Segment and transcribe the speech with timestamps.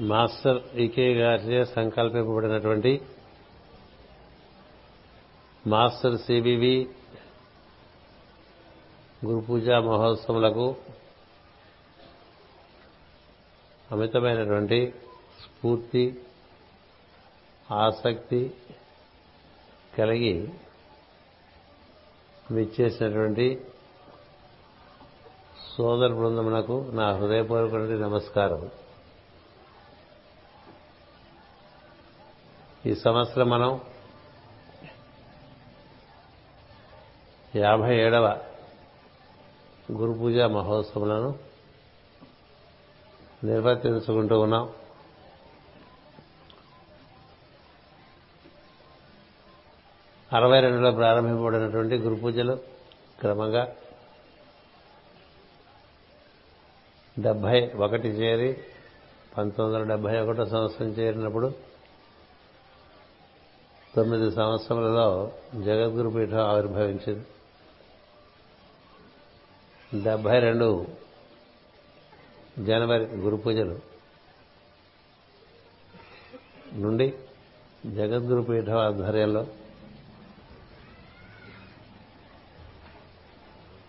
[0.00, 3.00] Master ఈకే గారిచే సంకల్పింపబడినటువంటి
[5.66, 6.88] master CBV
[9.24, 10.76] గురు పూజా మహోత్సవులకు
[13.92, 14.94] అమితమైనటువంటి
[15.42, 16.20] స్ఫూర్తి
[17.72, 18.54] ఆసక్తి
[19.98, 20.48] కలిగి
[22.50, 23.60] విచ్చేసినటువంటి
[25.74, 28.70] సోదర బృందమునకు నా హృదయపూర్వక నమస్కారం.
[32.86, 33.80] ఈ సంవత్సరం మనం
[37.56, 38.40] యాభై ఏడవ
[39.92, 41.38] గురు పూజ మహోత్సవాలను
[43.44, 44.72] నిర్వర్తించుకుంటూ ఉన్నాం.
[50.32, 52.58] అరవై రెండులో ప్రారంభింపబడినటువంటి గురు పూజలు
[53.20, 53.74] క్రమంగా
[57.18, 58.56] డెబ్బై ఒకటి చేరి
[59.38, 61.75] పంతొమ్మిది వందల డెబ్బై ఒకటో సంవత్సరం చేరినప్పుడు
[63.96, 67.24] తొమ్మిది సంవత్సరాలలో జగద్గురు పీఠం ఆవిర్భవించింది.
[70.02, 70.86] డెబ్బై రెండు
[72.58, 73.78] జనవరి గురు పూజలు
[76.72, 77.14] నుండి
[77.86, 79.46] జగద్గురు పీఠం ఆధ్వర్యంలో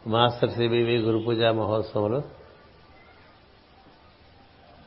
[0.08, 2.21] మాస్టర్ సిబివి గురు పూజా మహోత్సవాలు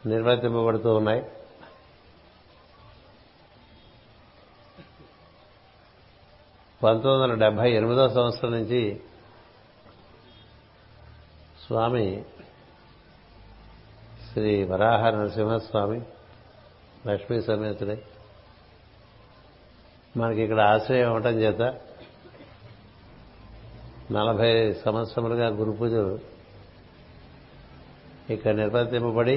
[0.09, 1.23] నిర్వర్తింపబడుతూ ఉన్నాయి.
[6.83, 8.83] పంతొమ్మిది వందల డెబ్బై ఎనిమిదో సంవత్సరం నుంచి
[11.65, 12.07] స్వామి
[14.29, 16.01] శ్రీ వరాహ నరసింహస్వామి
[17.07, 17.99] లక్ష్మీ సమేతుడై
[20.17, 21.63] మనకి ఇక్కడ ఆశ్రయం ఇవ్వటం చేత
[24.13, 26.15] నలభై సంవత్సరములుగా గురు పూజలు
[28.31, 29.37] ఇక్కడ నిర్వర్తింపబడి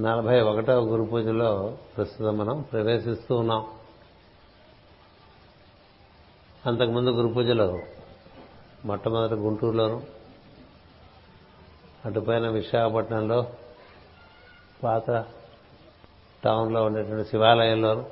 [0.00, 1.50] నలభై ఒకటవ గురు పూజలో
[1.96, 3.64] ప్రస్తుతం మనం ప్రవేశిస్తూ ఉన్నాం.
[6.64, 7.66] అంతకుముందు గురు పూజలో
[8.84, 9.98] మొట్టమొదటి గుంటూరులోను
[12.04, 13.38] అటుపైన విశాఖపట్నంలో
[14.82, 15.10] పాత
[16.42, 18.04] టౌన్లో ఉండేటువంటి శివాలయంలోను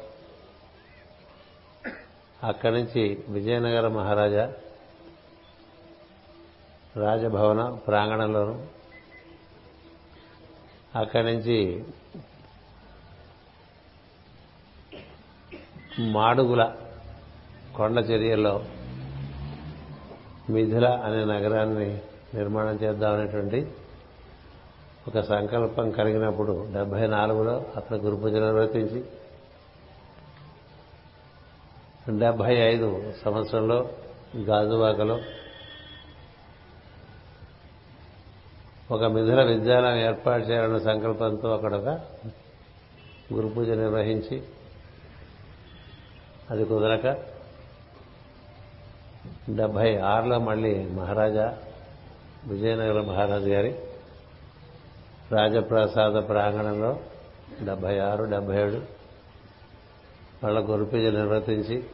[2.44, 4.44] అక్కడి నుంచి విజయనగర మహారాజా
[6.96, 8.56] రాజభవన ప్రాంగణంలోను
[10.96, 11.58] అక్కడి నుంచి
[16.00, 16.62] మాడుగుల
[17.76, 18.54] కొండ చర్యల్లో
[20.50, 21.88] మిథిల అనే నగరాన్ని
[22.34, 23.60] నిర్మాణం చేద్దామనేటువంటి
[25.08, 29.00] ఒక సంకల్పం కలిగినప్పుడు డెబ్బై నాలుగులో అక్కడ గురు పూజ నిర్వర్తించి
[32.18, 32.88] డెబ్బై ఐదు
[33.24, 33.78] సంవత్సరంలో
[34.40, 35.16] గాజువాకలో
[38.90, 41.90] ఒక మిథుల విద్యాలయం ఏర్పాటు చేయాలన్న సంకల్పంతో అక్కడ ఒక
[43.32, 44.36] గురు పూజ నిర్వహించి
[46.50, 47.06] అది కుదరక
[49.50, 51.54] డెబ్బై ఆరులో మళ్ళీ మహారాజా
[52.47, 53.75] విజయనగర మహారాజు గారి
[55.32, 56.98] రాజప్రసాద ప్రాంగణంలో
[57.62, 58.81] డెబ్బై ఆరు డెబ్బై ఏడు
[60.44, 61.84] వాళ్ళ గురు పూజ నిర్వర్తించి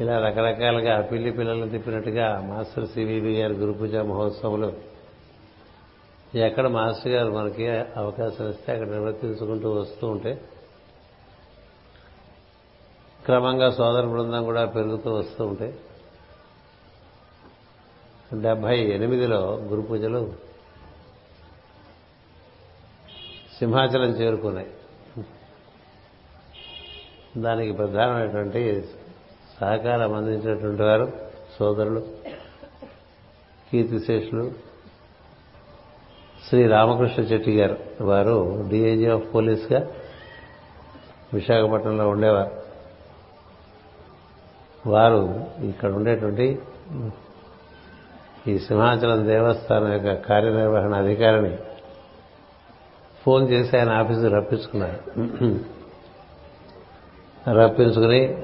[0.00, 4.72] ఇలా రకరకాలుగా పిల్లి పిల్లల్ని తిప్పినట్టుగా మాస్టర్ సివివి గారి గురు పూజ మహోత్సవంలో
[6.34, 10.40] ఎక్కడ మాస్టర్ గారు మనకి అవకాశం ఇస్తే అక్కడ నిర్వర్తించుకుంటూ వస్తూ ఉంటే
[13.26, 15.78] క్రమంగా సోదర బృందం కూడా పెరుగుతూ వస్తూ ఉంటే
[18.42, 20.32] డెబ్బై ఎనిమిదిలో గురు పూజలు
[23.58, 24.70] సింహాచలం చేరుకున్నాయి.
[27.36, 28.84] దానికి ప్రధానమైనటువంటి
[29.60, 31.12] సహకారం అందించినటువంటి వారు
[31.58, 32.00] సోదరులు
[33.72, 34.52] కీర్తిశేషులు
[36.48, 37.78] శ్రీ రామకృష్ణ చెట్టి గారు.
[38.00, 39.90] వారు డిఐజీ ఆఫ్ పోలీస్గా
[41.34, 42.65] విశాఖపట్నంలో ఉండేవారు.
[44.86, 46.58] వారు ఇక్కడ ఉండేటువంటి
[48.48, 51.56] ఈ సింహాచలం దేవస్థానం యొక్క కార్యనిర్వహణ అధికారిని
[53.24, 54.98] ఫోన్ చేసి ఆయన ఆఫీసు రప్పించుకున్నారు.
[57.50, 58.42] రప్పించుకుని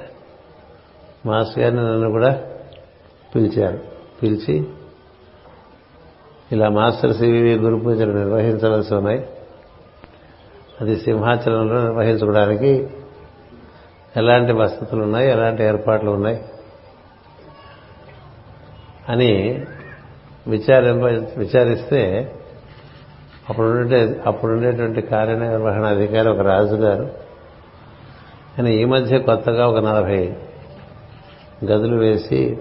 [1.26, 2.42] మాస్టర్ గారిని నన్ను కూడా
[3.34, 3.78] పిలిచారు.
[4.22, 4.66] పిలిచి
[6.52, 9.26] ఇలా మాస్టర్ సివివి గురు పూజలు నిర్వహించవలసి ఉన్నాయి.
[10.80, 12.88] అది సింహాచలంలో నిర్వహించుకోవడానికి
[14.16, 16.44] ఎలాంటి వసతులు ఉన్నాయి ఎలాంటి ఏర్పాట్లు ఉన్నాయి
[19.08, 19.64] అని
[20.48, 21.04] విచారింప
[21.38, 22.32] విచారిస్తే
[23.50, 27.02] అప్పుడుండే అప్పుడుండేటువంటి కార్యనిర్వహణ అధికారి ఒక రాజుగారు
[28.58, 30.36] ఆయన ఈ మధ్య కొత్తగా ఒక నలభై
[31.64, 32.58] గదులు వేసి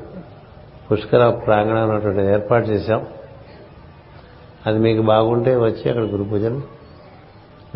[0.92, 3.08] పుష్కర ప్రాంగణం అన్నటువంటి ఏర్పాటు చేశాం.
[4.68, 6.62] అది మీకు బాగుంటే వచ్చి అక్కడ గురు పూజను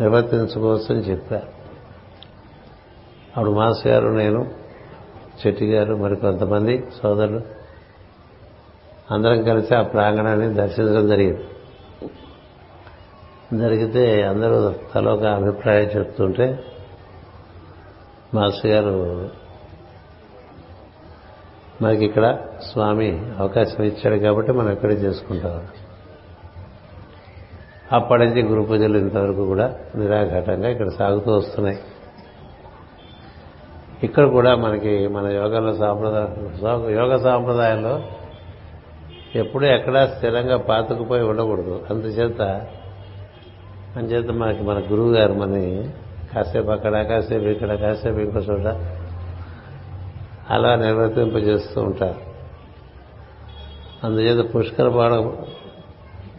[0.00, 1.55] నిర్వర్తించుకోవచ్చు అని చెప్పారు.
[3.36, 4.50] అప్పుడు మాస్ గారు నేను
[5.40, 7.40] చెట్టి గారు మరి కొంతమంది సోదరులు
[9.10, 11.44] అందరం కలిసి ఆ ప్రాంగణాన్ని దర్శించడం జరిగింది.
[13.58, 16.64] జరిగితే అందరూ తలో ఒక అభిప్రాయం చెప్తుంటే
[18.34, 19.30] మాస్టర్ గారు
[21.82, 22.38] మనకి ఇక్కడ
[22.72, 25.66] స్వామి అవకాశం ఇచ్చాడు కాబట్టి మనం ఇక్కడే చేసుకుంటాం.
[27.92, 31.78] అప్పటి నుంచి గురు పూజలు ఇంతవరకు కూడా నిరాఘాటంగా ఇక్కడ సాగుతూ వస్తున్నాయి.
[34.02, 38.02] ఇక్కడ కూడా మనకి మన యోగంలో సాంప్రదాయ యోగ సాంప్రదాయంలో
[39.34, 41.86] ఎప్పుడూ ఎక్కడా స్థిరంగా పాతుకుపోయి ఉండకూడదు.
[41.90, 42.66] అందుచేత
[43.96, 45.82] అందుచేత మనకి మన గురువు గారు మన
[46.34, 48.76] కాసేపు అక్కడ కాసేపు ఇక్కడ కాసేపు ఇంకో చోట
[50.50, 52.20] అలా నిర్వర్తింపజేస్తూ ఉంటారు.
[54.04, 54.88] అందుచేత పుష్కర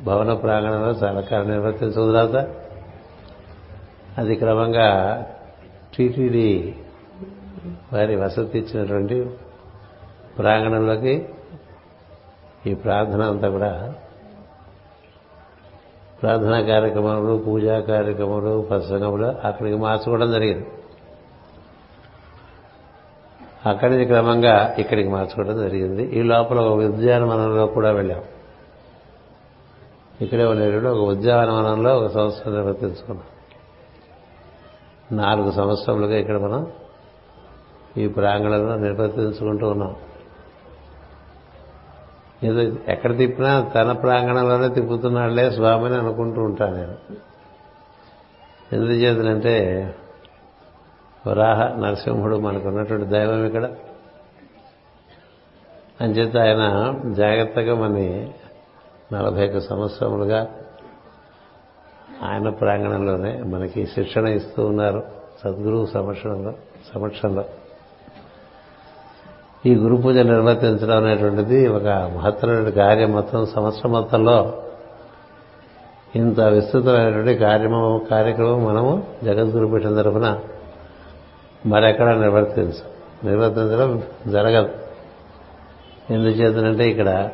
[0.03, 2.47] భవన ప్రాంగణంలో చాలా కాలం నిర్వర్తించిన తర్వాత
[4.17, 4.89] అది క్రమంగా
[5.97, 6.75] టీటీడీ
[7.93, 9.29] వారి వసతి ఇచ్చినటువంటి
[10.37, 11.29] ప్రాంగణంలోకి
[12.67, 13.93] ఈ ప్రార్థన అంతా కూడా
[16.21, 20.67] ప్రార్థనా కార్యక్రమాలు పూజా కార్యక్రమాలు ప్రసంగములు అక్కడికి మార్చుకోవడం జరిగింది.
[23.65, 26.03] అక్కడి నుంచి క్రమంగా ఇక్కడికి మార్చుకోవడం జరిగింది.
[26.03, 28.23] ఈ లోపల ఒక ఉద్యానవనంలో కూడా వెళ్ళాం.
[30.21, 33.23] ఇక్కడే ఉండేటువంటి ఒక ఉద్యానవనంలో ఒక సంవత్సరం నిర్వర్తించుకున్నాం.
[35.17, 36.67] నాలుగు సంవత్సరములుగా ఇక్కడ మనం
[37.97, 39.95] ఈ ప్రాంగణంలో నిర్వర్తించుకుంటూ ఉన్నాం.
[42.43, 46.95] ఏదో ఎక్కడ తిప్పినా తన ప్రాంగణంలోనే తిప్పుతున్నాడులే స్వామిని అనుకుంటూ ఉంటాను నేను.
[48.73, 49.83] ఎందుచేతనంటే
[51.27, 53.65] వరాహ నరసింహుడు మనకు ఉన్నటువంటి దైవం ఇక్కడ.
[56.01, 58.33] అంచేత ఆయన జాగ్రత్తగా మనని
[59.13, 60.55] నలభై ఒక్క సంవత్సరములుగా
[62.23, 65.03] ఆయన ప్రాంగణంలోనే మనకి శిక్షణ ఇస్తూ ఉన్నారు.
[65.43, 66.53] సద్గురువు సమక్షంలో
[66.93, 67.45] సమక్షంలో.
[69.67, 73.45] ఈ గురు పూజ నిర్వర్తించడం అనేటువంటిది ఒక మహత్తరమైన కార్యం మొత్తం.
[73.45, 74.63] సంవత్సరం మొత్తంలో
[76.15, 80.39] ఇంత విస్తృతమైనటువంటి కార్యము కార్యక్రమం మనము జగద్గురుపీఠం తరఫున
[81.65, 82.71] మరెక్కడ నిర్వర్తించ.
[83.23, 84.69] నిర్వర్తించడం జరగదు.
[86.13, 87.29] ఎందుచేతనంటే ఇక్కడ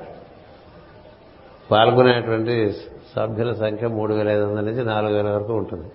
[1.72, 2.72] పాల్గొనేటువంటి
[3.16, 5.92] సభ్యుల సంఖ్య మూడు వేల ఐదు వందల నుంచి నాలుగు వేల వరకు ఉంటుంది.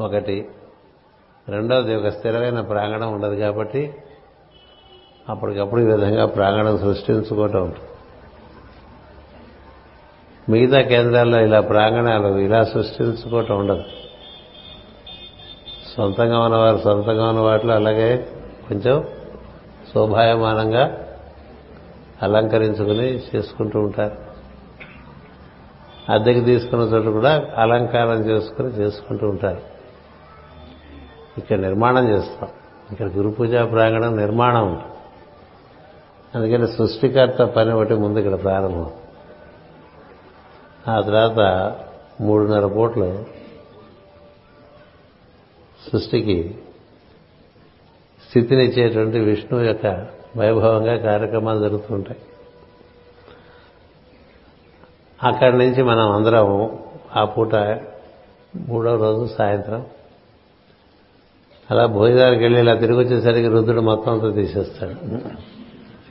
[0.00, 0.48] ఒకటి.
[1.48, 3.94] రెండవది ఒక స్థిరమైన ప్రాంగణం ఉండదు కాబట్టి
[5.28, 7.88] అప్పటికప్పుడు ఈ విధంగా ప్రాంగణం సృష్టించుకోవటం ఉంటుంది.
[10.48, 13.82] మిగతా కేంద్రాల్లో ఇలా ప్రాంగణాలు ఇలా సృష్టించుకోవటం ఉండదు.
[15.96, 18.28] సొంతంగా ఉన్నవారు సొంతంగా ఉన్న వాటిలో అలాగే
[18.68, 19.04] కొంచెం
[19.94, 21.08] శోభాయమానంగా
[22.22, 24.16] అలంకరించుకుని చేసుకుంటూ ఉంటారు.
[26.12, 29.60] అద్దెకి తీసుకున్న చోట కూడా అలంకారం చేసుకుని చేసుకుంటూ ఉంటారు.
[31.38, 32.48] ఇక్కడ నిర్మాణం చేస్తాం.
[32.90, 34.97] ఇక్కడ గురు పూజా ప్రాంగణం నిర్మాణం ఉంటుంది.
[36.34, 38.90] అందుకని సృష్టికర్త పని ఒకటి ముందు ఇక్కడ ప్రారంభం.
[40.88, 41.40] ఆ తర్వాత
[42.20, 43.24] మూడున్నర పూట్లు
[45.90, 46.58] సృష్టికి
[48.28, 52.20] స్థితినిచ్చేటువంటి విష్ణువు యొక్క వైభవంగా కార్యక్రమాలు జరుగుతుంటాయి.
[55.22, 56.70] అక్కడి నుంచి మనం అందరం
[57.16, 57.54] ఆ పూట
[58.68, 59.86] మూడవ రోజు సాయంత్రం
[61.70, 64.96] అలా భోజనానికి వెళ్ళి ఇలా తిరిగి వచ్చేసరికి రుద్రుడు మొత్తం అంతా తీసేస్తాడు.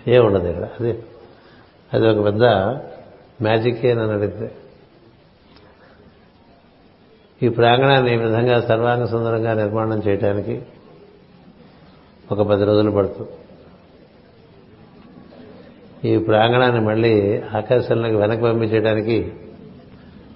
[0.07, 0.69] ఏముండదు ఇక్కడ?
[0.79, 1.03] అది
[1.93, 2.43] అది ఒక పెద్ద
[3.41, 4.51] మ్యాజిక్ అని అడిగితే.
[7.41, 10.61] ఈ ప్రాంగణాన్ని ఈ విధంగా సర్వాంగ సుందరంగా నిర్మాణం చేయడానికి
[12.31, 13.29] ఒక పది రోజులు పడుతుంది
[16.09, 19.31] ఈ ప్రాంగణాన్ని మళ్ళీ ఆకాశంలోకి వెనక్కి పంపించేయడానికి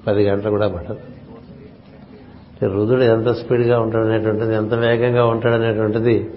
[0.08, 0.98] పది గంటలు కూడా పడదు
[2.66, 6.30] రుదుడు ఎంత స్పీడ్గా ఉంటాడనేటువంటిది ఎంత వేగంగా ఉంటాడనేటువంటిది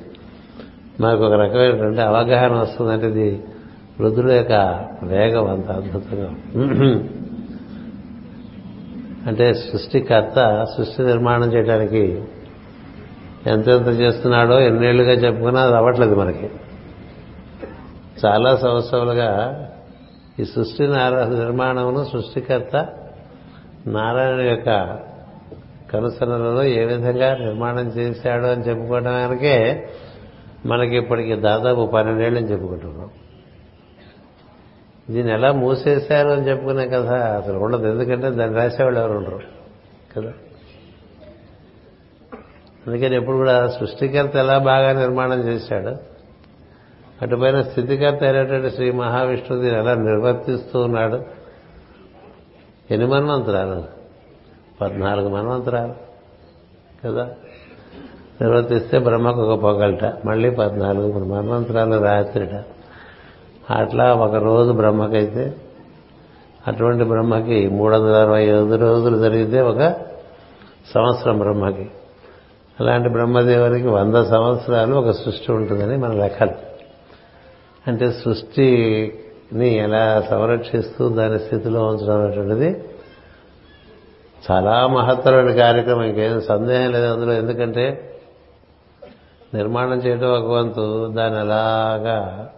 [1.00, 3.44] మనకు ఒక రకమైనటువంటి అవగాహన వస్తుందంటే ఇది
[4.00, 4.52] రుద్రుల యొక్క
[5.02, 6.30] వేగం అంత అద్భుతంగా.
[9.26, 12.22] అంటే సృష్టికర్త సృష్టి నిర్మాణం చేయడానికి
[13.46, 16.50] ఎంతెంత చేస్తున్నాడో ఎన్నేళ్ళుగా చెప్పుకున్నా అది అవ్వట్లేదు మనకి.
[18.26, 19.30] చాలా సంవత్సరాలుగా
[20.40, 22.86] ఈ సృష్టి నిర్మాణమును సృష్టికర్త
[23.86, 24.98] నారాయణ యొక్క
[25.92, 29.88] కనుసనలలో ఏ విధంగా నిర్మాణం చేశాడు అని చెప్పుకోవడానికే
[30.66, 33.10] మనకి ఇప్పటికి దాదాపు పన్నెండేళ్ళని చెప్పుకుంటున్నాం.
[35.10, 37.86] దీన్ని ఎలా మూసేశారు అని చెప్పుకునే కదా అసలు ఉండదు.
[37.86, 39.40] ఎందుకంటే దాన్ని రాసేవాళ్ళు ఎవరు ఉండరు.
[40.16, 40.32] కదా?
[42.86, 46.14] అందుకని ఎప్పుడు కూడా సృష్టికర్త ఎలా బాగా నిర్మాణం చేశాడు
[47.22, 51.24] అటుపైన స్థితికర్త అయినటువంటి శ్రీ మహావిష్ణువు దీన్ని ఎలా నిర్వర్తిస్తూ ఉన్నాడు
[52.90, 53.84] ఎన్ని మన్వంతరాలు?
[54.80, 55.94] పద్నాలుగు మన్వంతరాలు.
[57.04, 57.34] కదా?
[58.42, 62.64] నిర్వర్తిస్తే బ్రహ్మకు ఒక పొగల్ట మళ్ళీ పద్నాలుగు మన్వంతరాలు రాత్రిట.
[63.70, 65.54] అట్లా ఒక రోజు బ్రహ్మకైతే
[66.68, 69.94] అటువంటి బ్రహ్మకి మూడు వందల అరవై ఐదు రోజులు జరిగితే ఒక
[70.94, 71.90] సంవత్సరం బ్రహ్మకి.
[72.80, 76.50] అలాంటి బ్రహ్మదేవునికి వంద సంవత్సరాలు ఒక సృష్టి ఉంటుందని మన లెక్కలు.
[77.86, 82.84] అంటే సృష్టిని ఎలా సంరక్షిస్తూ దాని స్థితిలో ఉంచడం అనేటువంటిది
[84.50, 86.02] చాలా మహత్తరమైన కార్యక్రమం.
[86.02, 87.32] ఇంకేం సందేహం లేదు అందులో.
[87.32, 88.10] ఎందుకంటే
[89.54, 92.50] నిర్మాణం చేయడం ఒక వంతు దాన్ని అలాగా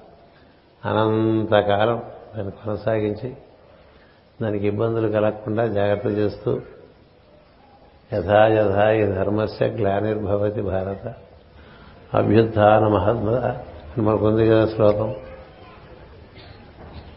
[0.84, 2.02] అనంతకాలం
[2.36, 3.36] దాన్ని కొనసాగించి
[4.42, 6.60] దానికి ఇబ్బందులు కలగకుండా జాగ్రత్త చేస్తూ
[8.12, 11.14] యథా ఈ ధర్మస్య గ్లానిర్భవతి భారత.
[12.16, 15.14] అభ్యుత్థాన మహాత్మ అని మనకుంది కదా శ్లోకం.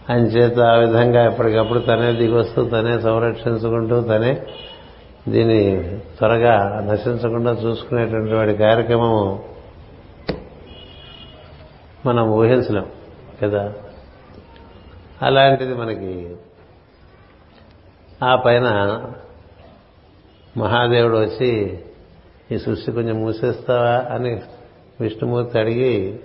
[0.09, 4.41] అంచేత ఆ విధంగా ఎప్పటికప్పుడు తనే దిగొస్తూ తనే సంరక్షించుకుంటూ తనే
[5.29, 5.83] దీన్ని
[6.17, 9.39] త్వరగా నశించకుండా చూసుకునేటువంటి వాడి కార్యక్రమం
[12.05, 12.85] మనం ఊహించలేం
[13.43, 13.73] కదా?
[15.21, 16.35] అలాంటిది మనకి
[18.23, 18.63] ఆ పైన
[20.57, 21.79] మహాదేవుడు వచ్చి
[22.51, 24.15] ఈ సృష్టి కొంచెం మూసేస్తావా?
[24.15, 24.41] అని
[25.01, 26.19] విష్ణుమూర్తి అడిగి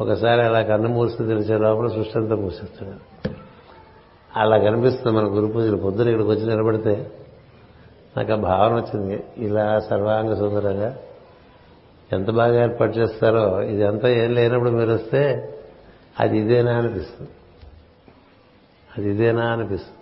[0.00, 3.30] ఒకసారి అలా కన్ను మూసి తెలిసే లోపల సృష్టి అంతా మూసేస్తాడు.
[4.36, 5.76] అలా కనిపిస్తుంది మన గురు పూజలు.
[5.76, 7.10] పొద్దున ఇక్కడికి వచ్చి నిలబడితే
[8.16, 9.24] నాకు ఆ భావన వచ్చింది.
[9.36, 10.98] ఇలా సర్వాంగ సుందరంగా
[12.12, 15.54] ఎంత బాగా ఏర్పాటు చేస్తారో ఇదంతా ఏం లేనప్పుడు మీరు వస్తే
[16.20, 17.30] అది ఇదేనా అనిపిస్తుంది.
[18.98, 19.96] అది ఇదేనా అనిపిస్తుంది.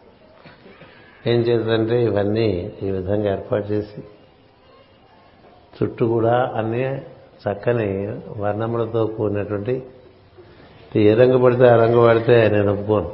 [1.32, 4.02] ఏం చేద్దంటే ఇవన్నీ ఈ విధంగా ఏర్పాటు చేసి
[5.82, 7.00] చుట్టూ కూడా అన్ని
[7.44, 9.82] చక్కని వర్ణములతో కూడినటువంటి
[10.96, 13.12] ఏ రంగు పడితే ఆ రంగు పడితే నేను ఒప్పుకోను.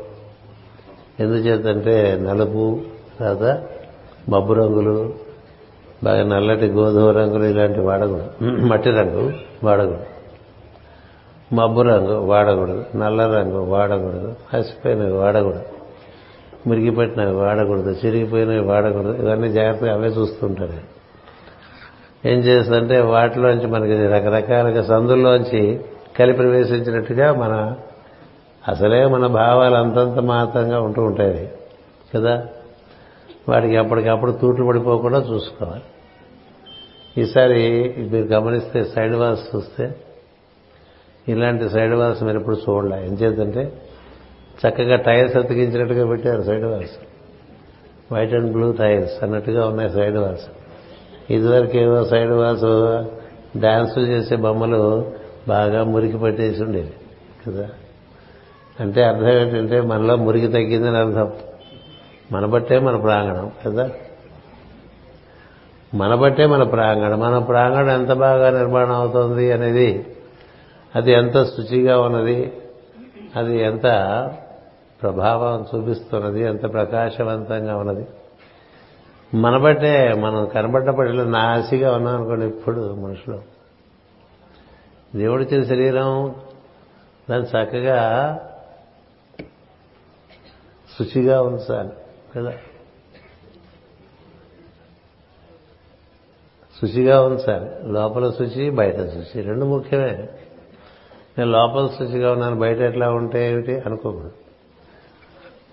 [1.21, 2.83] ఎందుచేతంటే నలుపు
[3.21, 3.69] తర్వాత
[4.29, 5.15] మబ్బు రంగులు
[6.03, 8.31] బాగా నల్లటి గోధుమ రంగులు ఇలాంటి వాడకూడదు.
[8.43, 9.33] మట్టి రంగు
[9.65, 10.05] వాడకూడదు.
[11.55, 12.85] మబ్బు రంగు వాడకూడదు.
[12.97, 14.35] నల్ల రంగు వాడకూడదు.
[14.55, 15.63] హసిపోయినవి వాడకూడదు.
[16.67, 17.97] మురిగిపెట్టినవి వాడకూడదు.
[18.07, 19.23] చిరిగిపోయినవి వాడకూడదు.
[19.23, 20.95] ఇవన్నీ జాగ్రత్తగా అవే చూస్తుంటారు.
[22.29, 25.81] ఏం చేస్తుందంటే వాటిలోంచి మనకి రకరకాలుగా సందుల్లోంచి
[26.19, 27.75] కలిపి ప్రవేశించినట్టుగా మన
[28.69, 31.53] అసలే మన భావాలు అంతంత మాత్రంగా ఉంటూ ఉంటాయి.
[32.17, 32.47] కదా?
[33.49, 35.83] వాటికి అప్పటికప్పుడు తూట్లు పడిపోకుండా చూసుకోవాలి.
[37.23, 39.95] ఈసారి మీరు గమనిస్తే సైడ్ వాల్స్ చూస్తే
[41.29, 43.07] ఇలాంటి సైడ్ వాల్స్ మీరు ఎప్పుడు చూడలే.
[43.07, 43.73] ఏం చేద్దంటే
[44.67, 46.91] చక్కగా టైల్స్ అతికించినట్టుగా పెట్టారు side walls
[48.13, 50.45] white and blue tiles అన్నట్టుగా ఉన్నాయి సైడ్ వాల్స్
[51.31, 53.09] ఇదివరకు ఏదో సైడ్ వాల్స్
[53.59, 55.13] డాన్సులు చేసే బొమ్మలు
[55.49, 56.93] బాగా మురికి పట్టేసి ఉండేవి
[57.47, 57.69] కదా?
[58.81, 61.33] అంటే అర్థం ఏంటంటే మనలో మురికి తగ్గిందని అర్థం.
[62.33, 63.91] మన బట్టే మన ప్రాంగణం కదా?
[65.95, 67.21] మన బట్టే మన ప్రాంగణం.
[67.21, 70.17] మన ప్రాంగణం ఎంత బాగా నిర్మాణం అవుతుంది అనేది
[70.97, 72.53] అది ఎంత శుచిగా ఉన్నది
[73.37, 73.83] అది ఎంత
[75.03, 78.07] ప్రభావం చూపిస్తున్నది ఎంత ప్రకాశవంతంగా ఉన్నది.
[79.35, 80.91] మన బట్టే మనం కనబడ్డ
[81.21, 83.43] నాసిగా ఉన్నాం అనుకోండి ఇప్పుడు మనుషులు.
[85.17, 86.35] దేవుడిచ్చిన శరీరం
[87.31, 88.39] దాన్ని చక్కగా
[90.99, 91.91] శుచిగా ఉంచాలి.
[92.37, 92.53] కదా.
[96.83, 100.29] శుచిగా ఉంచాలి లోపల శుచి బయట శుచి రెండు ముఖ్యమే.
[101.39, 102.57] నేను లోపల శుచిగా ఉన్నాను.
[102.57, 104.33] బయట ఎట్లా ఉంటే ఏమిటి అనుకోకూడదు.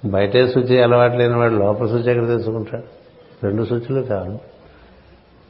[0.06, 2.84] బయటే శుచి అలవాటు లేని వాడు లోపల శుచి ఎక్కడ తెలుసుకుంటాడు?
[3.46, 4.40] రెండు శుచులు కాదు.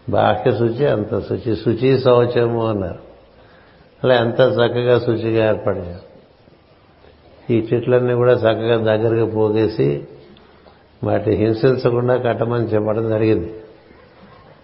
[0.09, 2.99] బాహ్య శుచి అంత శుచి శుచి శౌచము అన్నారు.
[4.03, 6.11] అలా ఎంత చక్కగా శుచిగా ఏర్పడారు
[7.53, 10.07] ఈ చెట్లన్నీ కూడా చక్కగా దగ్గరగా పోగేసి
[11.03, 13.53] వాటి హింసించకుండా కట్టమని చెప్పడం జరిగింది.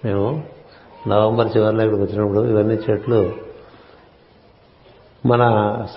[0.06, 0.44] మేము
[1.08, 3.34] నవంబర్ చివరిలో ఇక్కడికి వచ్చినప్పుడు ఇవన్నీ చెట్లు
[5.26, 5.44] మన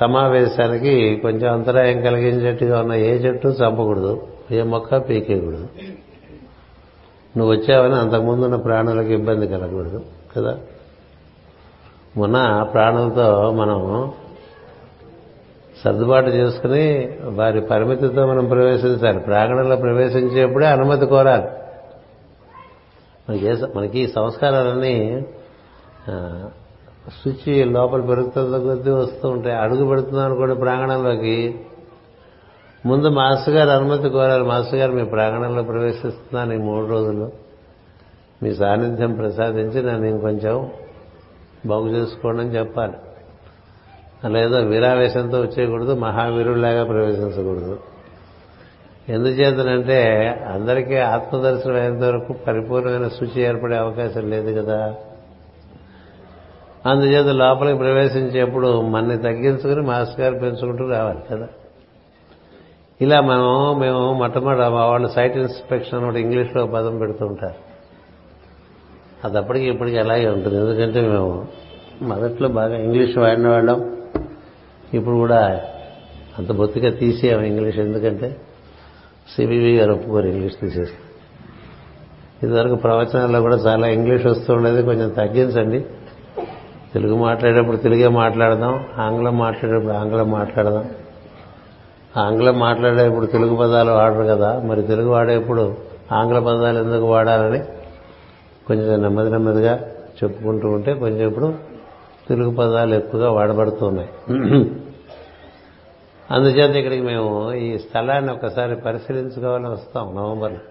[0.01, 5.69] సమావేశానికి కొంచెం అంతరాయం కలిగించేట్టుగా ఉన్న ఏ చెట్టు చంపకూడదు ఏ మొక్క పీకేయకూడదు
[7.37, 10.05] నువ్వు వచ్చావని అంతకుముందున్న ప్రాణులకు ఇబ్బంది కలగకూడదు
[10.37, 10.59] కదా?
[12.17, 14.13] మొన్న ప్రాణులతో మనం
[15.85, 19.19] సర్దుబాటు చేసుకుని వారి పరిమితితో మనం ప్రవేశించాలి.
[19.19, 21.47] ప్రాంగణంలో ప్రవేశించేప్పుడే అనుమతి కోరాలి.
[23.29, 25.23] మనకి మనకి ఈ సంస్కారాలన్నీ
[27.23, 29.57] స్విచ్ లోపల పెరుగుతున్న కొద్దీ వస్తూ ఉంటాయి.
[29.57, 31.61] అడుగు పెడుతున్నాం అనుకోండి ప్రాంగణంలోకి.
[32.87, 34.45] ముందు మాస్టర్ గారు అనుమతి కోరారు.
[34.45, 37.31] మాస్టర్ గారు మీ ప్రాంగణంలో ప్రవేశిస్తున్నాను ఈ మూడు రోజులు.
[38.43, 40.71] మీ సాన్నిధ్యం ప్రసాదించి నన్ను ఇంకొంచెం
[41.67, 42.93] బాగు చేసుకోండి అని చెప్పాలి.
[44.29, 47.79] లేదో వీరావేశంతో వచ్చేయకూడదు మహావీరుడిలాగా ప్రవేశించకూడదు.
[49.09, 54.95] ఎందుచేతనంటే అందరికీ ఆత్మదర్శనం అయ్యేంత వరకు పరిపూర్ణమైన శుచి ఏర్పడే అవకాశం లేదు కదా.
[56.87, 61.49] అందుచేత లోపలికి ప్రవేశించేప్పుడు మన్ని తగ్గించుకుని మాస్టర్ గారు పెంచుకుంటూ రావాలి కదా.
[63.01, 67.55] ఇలా మనం మేము మొట్టమొదటి వాళ్ళు సైట్ ఇన్స్పెక్షన్ ఒకటి ఇంగ్లీష్లో పదం పెడుతూ ఉంటారు.
[69.25, 70.57] అది అప్పటికి ఇప్పటికి అలాగే ఉంటుంది.
[70.57, 71.47] ఎందుకంటే మేము
[72.03, 74.00] మొదట్లో బాగా ఇంగ్లీష్ వాడిన వాళ్ళం.
[74.95, 75.61] ఇప్పుడు కూడా
[76.39, 78.37] అంత బొత్తిగా తీసేయం ఇంగ్లీష్ ఎందుకంటే
[79.37, 81.11] సిబివి గారు ఒప్పుకోరు ఇంగ్లీష్ తీసేస్తారు
[82.47, 85.85] ఇదివరకు ప్రవచనాల్లో కూడా చాలా ఇంగ్లీష్ వస్తూ ఉండేది కొంచెం తగ్గించండి.
[86.95, 90.91] తెలుగు మాట్లాడేటప్పుడు తెలుగే మాట్లాడదాం ఆంగ్లం మాట్లాడేటప్పుడు ఆంగ్లం మాట్లాడదాం.
[92.17, 95.77] ఆంగ్లం మాట్లాడేటప్పుడు తెలుగు పదాలు వాడరు కదా మరి తెలుగు వాడేప్పుడు
[96.13, 97.59] ఆంగ్ల పదాలు ఎందుకు వాడాలని
[98.67, 99.81] కొంచెం నెమ్మది నెమ్మదిగా
[100.25, 101.55] చెప్పుకుంటూ ఉంటే కొంచెం ఇప్పుడు
[102.31, 104.11] తెలుగు పదాలు ఎక్కువగా వాడబడుతున్నాయి.
[106.31, 110.63] అందుచేత ఇక్కడికి మేము ఈ స్థలాన్ని ఒకసారి పరిశీలించుకోవాలని వస్తాం నవంబర్లో.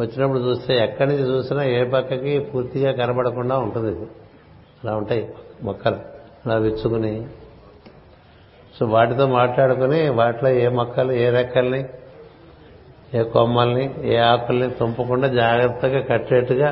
[0.00, 3.92] వచ్చినప్పుడు చూస్తే ఎక్కడి నుంచి చూసినా ఏ పక్కకి పూర్తిగా కనబడకుండా ఉంటుంది
[4.80, 5.22] అలా ఉంటాయి
[5.62, 5.98] మొక్కలు.
[6.46, 7.12] అలా విచ్చుకుని.
[8.78, 11.82] సో వాటితో మాట్లాడుకుని వాటిలో ఏ మొక్కలు ఏ రెక్కల్ని
[13.14, 16.70] ఏ కొమ్మల్ని ఏ ఆకుల్ని తుంపకుండా జాగ్రత్తగా కట్టేట్టుగా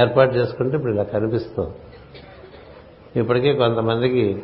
[0.00, 1.74] ఏర్పాటు చేసుకుంటే ఇప్పుడు ఇలా కనిపిస్తుంది.
[3.16, 4.42] ఇప్పటికీ కొంతమందికి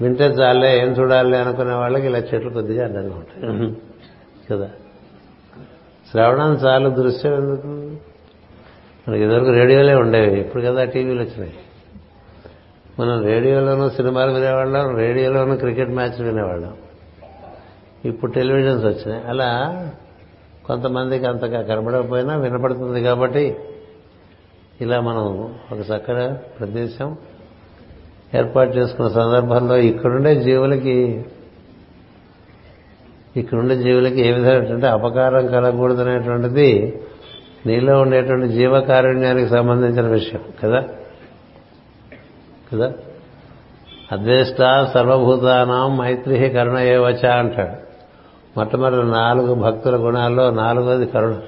[0.00, 3.74] వింటే చాలే ఏం చూడాలి అనుకునే వాళ్ళకి ఇలా చెట్లు కొద్దిగా అడ్డంగా ఉంటాయి.
[4.50, 4.70] కదా?
[6.10, 7.66] శ్రవణం చాలు దృశ్యం ఎందుకు?
[9.08, 11.52] మనకి ఇదివరకు రేడియోలే ఉండేవి ఇప్పుడు కదా టీవీలు వచ్చినాయి.
[12.98, 16.76] మనం రేడియోలోనూ సినిమాలు వినేవాళ్ళం రేడియోలోనూ క్రికెట్ మ్యాచ్లు వినేవాళ్ళం.
[18.04, 19.24] ఇప్పుడు టెలివిజన్స్ వచ్చినాయి.
[19.24, 19.90] అలా
[20.66, 23.56] కొంతమందికి అంతగా కనబడకపోయినా వినపడుతుంది కాబట్టి
[24.80, 27.16] ఇలా మనం ఒక చక్కగా ప్రదేశం
[28.36, 31.24] ఏర్పాటు చేసుకున్న సందర్భంలో ఇక్కడుండే జీవులకి
[33.36, 37.00] ఇక్కడుండే జీవులకి ఏ విధమైనటువంటి అపకారం కలగకూడదనేటువంటిది
[37.66, 40.84] నీలో ఉండేటువంటి జీవకారుణ్యానికి సంబంధించిన విషయం కదా?
[42.72, 42.92] కదా?
[44.12, 47.82] అద్వేష్ట సర్వభూతానం మైత్రి కరుణ ఏవచ అంటాడు.
[48.58, 51.40] మొట్టమొదటి నాలుగు భక్తుల గుణాల్లో నాలుగోది కరుణ.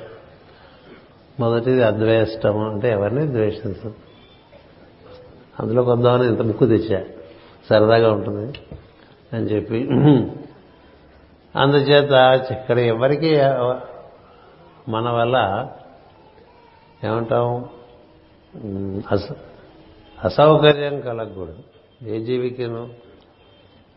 [1.41, 3.95] మొదటిది అద్వేష్టము అంటే ఎవరిని ద్వేషించదు.
[5.61, 7.05] అందులో కొందామని ఇంత ముక్కు తెచ్చా.
[7.71, 8.59] సరదాగా ఉంటుంది
[9.33, 9.79] అని చెప్పి.
[11.57, 12.13] అందుచేత
[12.51, 13.37] ఇక్కడ ఎవరికి
[14.89, 15.69] మన వల్ల
[17.05, 17.69] ఏమంటాం?
[19.13, 19.29] అస
[20.25, 21.63] అసౌకర్యం కలగకూడదు.
[22.09, 22.89] ఏ జీవికిను?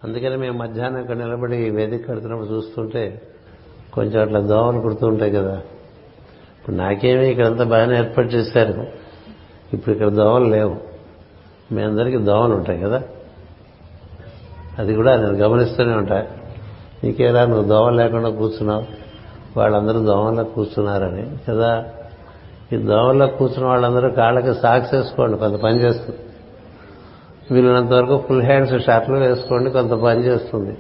[0.03, 3.21] అందుకని మేము మధ్యాహ్నం ఇక్కడ నిలబడి వేదిక కడుతున్నప్పుడు చూస్తుంటే
[3.93, 5.55] కొంచెం అట్లా దోమలు కుడుతూ ఉంటాయి కదా.
[6.59, 8.87] ఇప్పుడు నాకేమీ ఇక్కడంతా బాగానే ఏర్పాటు చేశారు.
[9.73, 10.87] ఇప్పుడు ఇక్కడ దోమలు లేవు.
[11.71, 13.01] మీ అందరికీ దోమలు ఉంటాయి కదా?
[14.80, 16.27] అది కూడా నేను గమనిస్తూనే ఉంటా.
[17.03, 18.86] నీకేలా నువ్వు దోమలు లేకుండా కూర్చున్నావు?
[19.58, 21.38] వాళ్ళందరూ దోమల్లో కూర్చున్నారని.
[21.49, 21.86] కదా?
[22.73, 26.19] ఈ దోమల్లో కూర్చున్న వాళ్ళందరూ కాళ్ళకి సాక్స్ వేసుకోండి కొంత పని చేస్తుంది.
[27.51, 30.77] వీళ్ళనంత వరకు ఫుల్ హ్యాండ్స్ షర్ట్లు వేసుకోండి కొంత పని చేస్తుంది.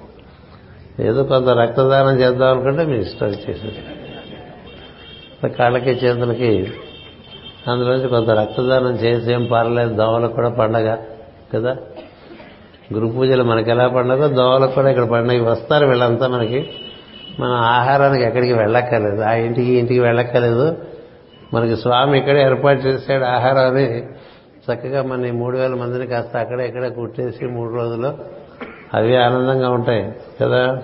[0.99, 3.83] ఏదో కొంత రక్తదానం చేద్దాం అనుకుంటే మీ ఇష్టం చేసేది
[5.49, 6.73] కాళ్ళకి చేతులకి
[7.67, 10.97] అందులోంచి కొంత రక్తదానం చేసి ఏం పర్లేదు దోమలకు కూడా పండగ
[11.53, 11.77] కదా?
[12.93, 16.69] గురు పూజలు మనకి ఎలా పండగో దోమలకు కూడా ఇక్కడ పండగ వస్తారు వీళ్ళంతా మనకి.
[17.39, 19.21] మనం ఆహారానికి ఎక్కడికి వెళ్ళక్కర్లేదు.
[19.21, 20.77] ఆ ఇంటికి ఇంటికి వెళ్ళక్కర్లేదు.
[21.53, 24.03] మనకి స్వామి ఇక్కడే ఏర్పాటు చేశాడు ఆహారాన్ని.
[24.71, 28.17] చక్కగా మన మూడు వేల మందిని కాస్త అక్కడే ఇక్కడే కుట్టేసి మూడు రోజులు
[28.93, 30.81] అవి ఆనందంగా ఉంటాయి కదా?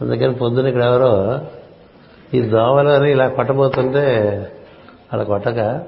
[0.00, 1.40] అందుకని పొద్దున ఇక్కడ ఎవరో
[2.34, 4.06] ఈ దోవలని ఇలా కొట్టబోతుంటే
[5.12, 5.82] అలా కొట్టక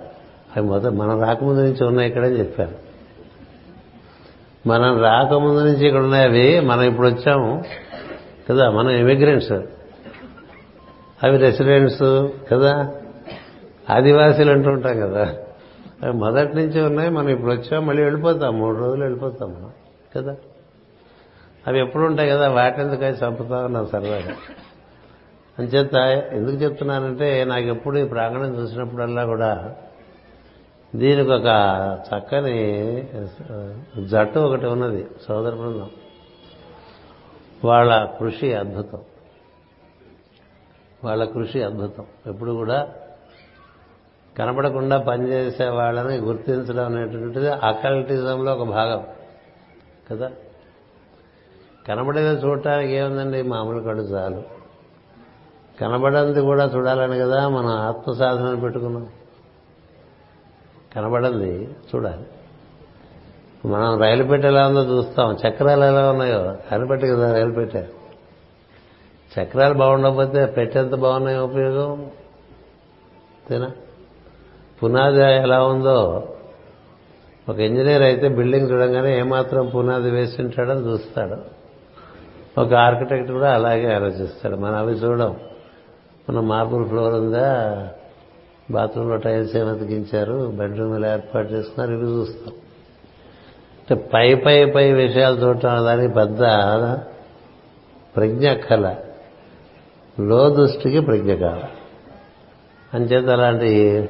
[0.56, 2.72] అవి మొదట మనం రాకముందు నుంచి ఉన్నాయి ఇక్కడని చెప్పాను
[4.68, 7.64] మనం రాకముందు నుంచి ఇక్కడ ఉన్నాయి అవి మనం ఇప్పుడు వచ్చాము
[8.50, 9.52] కదా మనం ఇమిగ్రెంట్స్
[11.24, 12.92] అవి రెసిడెంట్స్ కదా.
[13.90, 15.34] ఆదివాసీలు అంటూ ఉంటాం కదా.
[16.02, 19.70] అవి మొదటి నుంచి ఉన్నాయి మనం ఇప్పుడు వచ్చాం మళ్ళీ వెళ్ళిపోతాం మూడు రోజులు వెళ్ళిపోతాం మనం
[20.16, 20.36] కదా.
[21.66, 24.34] అవి ఎప్పుడు ఉంటాయి కదా వాటిందుకై చంపుతా ఉన్నాం సరదాగా
[25.58, 25.94] అంచేత
[26.32, 29.74] ఎందుకు చెప్తున్నానంటే నాకు ఎప్పుడు ఈ ప్రాంగణం చూసినప్పుడల్లా కూడా
[30.94, 31.46] దీనికి ఒక
[32.08, 32.96] చక్కని
[34.04, 35.90] జట్టు ఒకటి ఉన్నది సోదర బృందం.
[37.64, 38.98] వాళ్ళ కృషి అద్భుతం.
[41.04, 42.04] వాళ్ళ కృషి అద్భుతం.
[42.26, 42.88] ఎప్పుడు కూడా
[44.38, 49.06] కనపడకుండా పనిచేసే వాళ్ళని గుర్తించడం అనేటువంటిది అకల్టిజంలో ఒక భాగం.
[50.10, 50.30] కదా?
[51.88, 53.42] కనబడేది చూడటానికి ఏముందండి?
[53.42, 54.42] మామూలు కడు చాలు.
[55.80, 57.48] కనబడంది కూడా చూడాలని కదా?
[57.48, 59.08] మనం ఆత్మ సాధన పెట్టుకున్నాం.
[60.96, 62.26] కనబడంది చూడాలి.
[63.68, 65.36] మనం రైలు పెట్టె ఎలా ఉందో చూస్తాం.
[65.48, 67.88] చక్రాలు ఎలా ఉన్నాయో కనిపెట్టి కదా రైలు పెట్టే
[69.38, 72.10] చక్రాలు బాగుండకపోతే పెట్టెంత బాగున్నాయి ఉపయోగం?
[73.48, 73.70] తేనా
[74.82, 76.28] పునాది ఎలా ఉందో
[77.48, 81.64] ఒక ఇంజనీర్ అయితే బిల్డింగ్ చూడంగానే ఏమాత్రం పునాది వేసి ఉంటాడని చూస్తాడు.
[82.60, 84.56] ఒక ఆర్కిటెక్ట్ కూడా అలాగే ఆలోచిస్తాడు.
[84.56, 85.36] మనం అవి చూడం.
[86.28, 87.88] మన మార్బుల్ ఫ్లోర్ ఉందా?
[88.70, 92.54] బాత్రూంలో టైల్స్ ఏమి అతికించారు బెడ్రూమ్ ఇలా ఏర్పాటు చేసుకున్నారు ఇవి చూస్తాం
[93.78, 96.38] అంటే పై పై పై విషయాలు చూడటం దానికి పెద్ద
[98.16, 98.94] ప్రజ్ఞ కళ.
[100.20, 101.62] లో దృష్టికి ప్రజ్ఞ కాల
[102.94, 104.08] అంచేత అలాంటి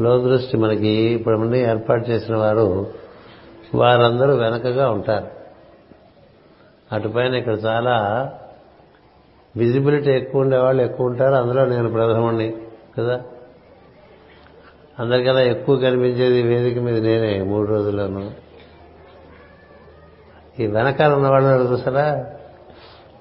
[0.00, 2.86] లో దృష్టి మనకి ఇప్పుడు ఏర్పాటు చేసిన వారు
[3.74, 5.26] వారందరూ వెనకగా ఉంటారు.
[6.92, 8.30] అటుపైన ఇక్కడ చాలా
[9.56, 11.34] విజిబిలిటీ ఎక్కువ ఉండేవాళ్ళు ఎక్కువ ఉంటారు.
[11.34, 12.56] అందులో నేను ప్రథముణ్ణి
[12.98, 13.22] కదా?
[14.98, 18.22] అందరికన్నా ఎక్కువ కనిపించేది వేదిక మీద నేనే మూడు రోజుల్లోనూ.
[20.58, 22.06] ఈ వెనకాల ఉన్న వాళ్ళు చూసారా?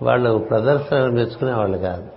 [0.01, 2.07] వాళ్ళు ప్రదర్శన మెచ్చుకునే వాళ్ళు కాదు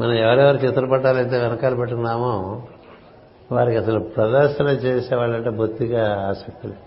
[0.00, 2.32] మనం ఎవరెవరు చిత్రపటాలు అయితే వెనకాల పెట్టుకున్నామో
[3.52, 6.82] వారికి అసలు ప్రదర్శన చేసేవాళ్ళంటే బొత్తిగా ఆసక్తి లేదు.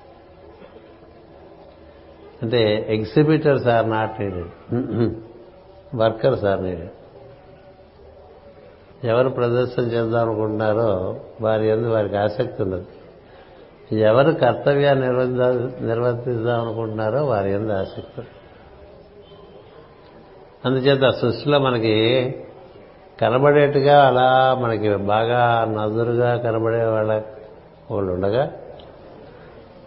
[2.41, 4.51] అంటే exhibitors are not needed
[5.95, 6.95] workers are needed
[9.05, 12.85] ఎవరు ప్రదర్శన చేద్దాం అనుకుంటున్నారో వారి ఎందు వారికి ఆసక్తి ఉండదు
[13.95, 18.21] ఎవరు కర్తవ్యాన్ని నిర్వర్తిద్దా నిర్వర్తిద్దాం అనుకుంటున్నారో వారి ఎందు ఆసక్తి
[20.65, 21.95] అందుచేత సృష్టిలో మనకి
[23.21, 27.21] కనబడేట్టుగా అలా మనకి బాగా నదురుగా కనబడే వాళ్ళ
[27.91, 28.51] వాళ్ళు ఉండగా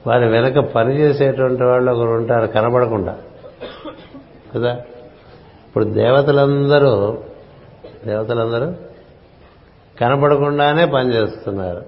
[0.06, 3.18] వారి వెనక పనిచేసేటువంటి వాళ్ళు ఒకరు ఉంటారు కనబడకుండా.
[4.54, 4.72] కదా?
[5.66, 7.18] ఇప్పుడు దేవతలందరూ
[8.06, 8.87] దేవతలందరూ
[10.00, 11.84] కనపడకుండానే పనిచేస్తున్నారు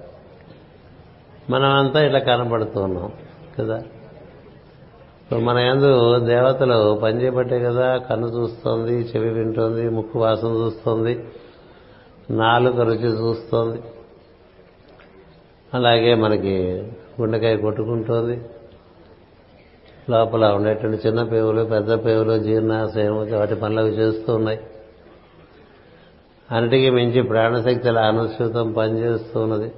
[1.49, 3.11] మనమంతా ఇట్లా కనపడుతున్నాం
[3.59, 3.77] కదా?
[5.21, 11.25] ఇప్పుడు మన యందు దేవతలు పనిచేయబట్టే కదా కన్ను చూస్తోంది చెవి వింటోంది ముక్కు వాసన చూస్తోంది
[12.29, 13.81] నాలుక రుచి చూస్తోంది.
[15.73, 16.87] అలాగే మనకి
[17.21, 18.41] గుండెకాయ కొట్టుకుంటోంది.
[20.09, 24.59] లోపల ఉండేటువంటి చిన్న పేవులు పెద్ద పేవులు జీర్ణాశయం వాటి పనులు చేస్తూ ఉన్నాయి.
[26.51, 29.71] అన్నిటికీ మించి ప్రాణశక్తుల అనుసృతం పనిచేస్తూ ఉన్నది.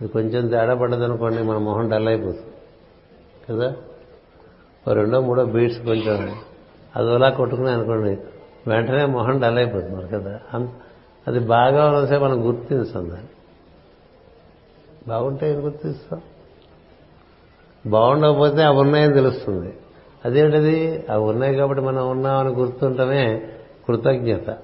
[0.00, 2.54] ఇది కొంచెం తేడా పడ్డదనుకోండి మన మొహం డల్ అయిపోతుంది.
[3.50, 3.76] కదా?
[4.88, 6.34] ఓ రెండో మూడో బీట్స్ కొంచెం
[6.96, 8.18] అదోలా కొట్టుకున్నాయి అనుకోండి
[8.70, 10.40] వెంటనే మొహం డల్ అయిపోతుంది కదా?
[11.28, 13.28] అది బాగా ఉన్నసే మనం గుర్తించాం దాన్ని.
[15.08, 16.20] బాగుంటే ఏం గుర్తిస్తాం?
[17.86, 19.74] బాగుండకపోతే అవి ఉన్నాయని తెలుస్తుంది.
[20.24, 21.06] అదేంటిది?
[21.10, 23.48] అవి ఉన్నాయి కాబట్టి మనం ఉన్నామని గుర్తుంటమే
[23.86, 24.56] కృతజ్ఞత.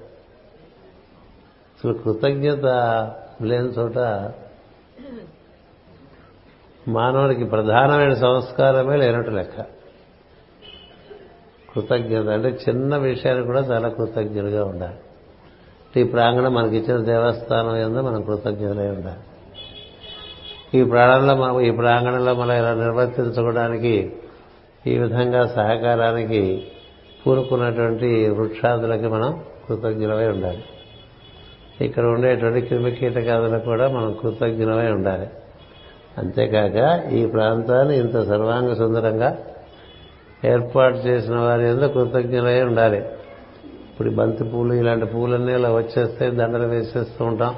[1.75, 2.65] అసలు కృతజ్ఞత
[3.41, 3.97] లేని చోట
[6.87, 9.61] మానవుడికి ప్రధానమైన సంస్కారమే లేనట్టు లెక్క.
[11.73, 14.95] కృతజ్ఞత అంటే చిన్న విషయాన్ని కూడా చాలా కృతజ్ఞులుగా ఉండాలి.
[16.01, 19.19] ఈ ప్రాంగణం మనకి ఇచ్చిన దేవస్థానం ఏందో మనం కృతజ్ఞతలై ఉండాలి.
[20.79, 24.13] ఈ ప్రాణంలో మనం ఈ ప్రాంగణంలో మనం ఇలా నిర్వర్తించుకోవడానికి
[24.87, 26.67] ఈ విధంగా సహకారానికి
[27.27, 30.63] పూనుకున్నటువంటి వృక్షాదులకి మనం కృతజ్ఞులమై ఉండాలి.
[31.81, 35.27] ఇక్కడ ఉండేటువంటి క్రిమి కీటకాదులకు కూడా మనం కృతజ్ఞమై ఉండాలి.
[36.17, 39.37] అంతేకాక ఈ ప్రాంతాన్ని ఇంత సర్వాంగ సుందరంగా
[40.45, 42.97] ఏర్పాటు చేసిన వారి ఎందుకు కృతజ్ఞులై ఉండాలి.
[43.89, 47.55] ఇప్పుడు బంతి పూలు ఇలాంటి పూలన్నీ ఇలా వచ్చేస్తే దండలు వేసేస్తూ ఉంటాం.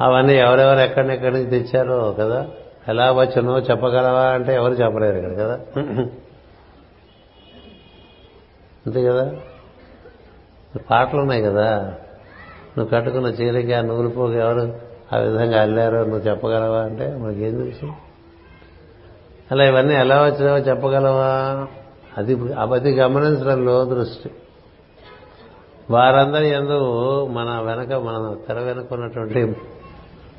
[0.00, 2.46] అవన్నీ ఎవరెవరు ఎక్కడెక్కడి నుంచి తెచ్చారో కదా?
[2.88, 5.58] ఎలా వచ్చనో చెప్పగలవా అంటే ఎవరు చెప్పలేరు ఇక్కడ కదా?
[8.86, 9.34] అంతే కదా?
[10.90, 11.94] పాటలు ఉన్నాయి కదా?
[12.78, 14.74] నువ్వు కట్టుకున్న చీరకి ఆ నూలు పోగు ఎవరు?
[15.12, 17.92] ఆ విధంగా అల్లారో నువ్వు చెప్పగలవా అంటే మనకేం తెలుసు?
[19.50, 21.66] అలా ఇవన్నీ ఎలా వచ్చినావో చెప్పగలవా?
[22.18, 24.30] అది అది గమనించడంలో దృష్టి.
[25.90, 29.56] వారందరి ఎందు మన వెనక మన తెర వెనక ఉన్నటువంటి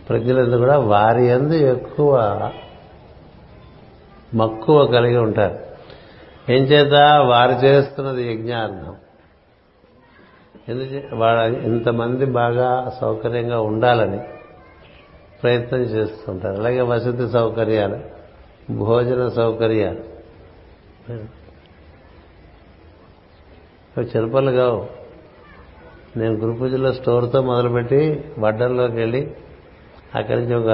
[0.10, 2.40] ప్రజలందు కూడా వారి ఎందు ఎక్కువ
[4.34, 5.68] మక్కువ కలిగి ఉంటారు.
[6.52, 6.94] ఏం చేత
[7.26, 8.96] వారు చేస్తున్నది యజ్ఞార్థం.
[11.14, 14.20] వాళ్ళ ఇంతమంది బాగా సౌకర్యంగా ఉండాలని
[15.44, 16.58] ప్రయత్నం చేస్తుంటారు.
[16.58, 18.00] అలాగే వసతి సౌకర్యాలు
[18.72, 20.18] భోజన సౌకర్యాలు.
[24.02, 24.88] చిరుపల్లి కావు.
[26.18, 29.32] నేను గురుపూజలో స్టోర్తో మొదలుపెట్టి వడ్డల్లోకి వెళ్ళి
[30.16, 30.70] అక్కడి నుంచి ఒక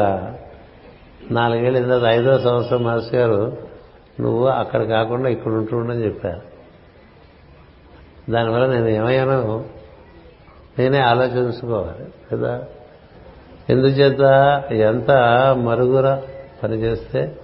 [1.32, 3.58] నాలుగేళ్ళ తర్వాత ఐదో సంవత్సరం మాస్టర్ గారు
[4.20, 6.42] నువ్వు అక్కడ కాకుండా ఇక్కడ ఉంటుండని చెప్పారు.
[8.32, 9.66] దానివల్ల నేను ఏమయ్యానో?
[10.80, 12.64] నేనే ఆలోచించుకోవాలి కదా?
[13.70, 14.22] ఎందుచేత
[14.72, 15.12] ఎంత
[15.64, 16.22] మరుగుర
[16.64, 17.36] పనిచేస్తే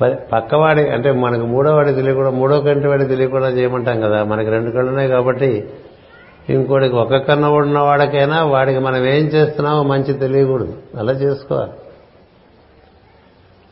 [0.00, 4.24] ప- పక్కవాడి అంటే మనకు మూడో వాడి తెలియకుండా మూడో కంటి వాడి తెలియకుండా చేయమంటాం కదా?
[4.24, 5.70] మనకి రెండు కళ్ళు ఉన్నాయి కాబట్టి
[6.48, 10.78] ఇంకోటికి ఒక కన్న ఉన్న వాడికైనా వాడికి మనం ఏం చేస్తున్నామో మంచి తెలియకూడదు.
[10.98, 11.72] అలా చేసుకోవాలి.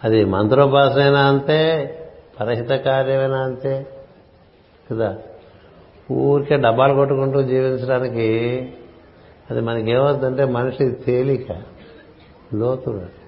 [0.04, 1.94] అది మంత్రోపాసనైనా అంతే
[2.40, 3.86] పరహిత కార్యమైనా అంతే
[4.92, 5.16] కదా?
[6.12, 8.68] ఊరికే డబ్బాలు కొట్టుకుంటూ జీవించడానికి
[9.50, 11.46] అది మనకి ఏమవుతుందంటే మనిషి తేలిక
[12.54, 13.18] లోతులు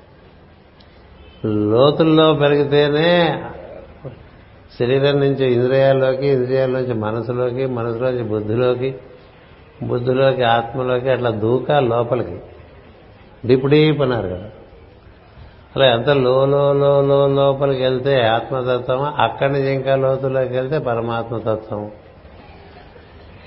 [1.47, 3.43] లోతుల్లో పెరిగితేనే
[4.81, 8.95] శరీరం నుంచి ఇంద్రియాల్లోకి ఇంద్రియాల నుంచి మనసులోకి మనసులోంచి బుద్ధిలోకి
[9.83, 12.39] బుద్ధిలోకి ఆత్మలోకి అట్లా దూకా లోపలికి.
[13.47, 14.51] డిప్ డీప్ అన్నారు కదా.
[15.77, 21.91] అలా ఎంత లో లో లోపలికి వెళ్తే ఆత్మతత్వం అక్కడి నుంచి ఇంకా లోతులోకి వెళ్తే పరమాత్మతత్వం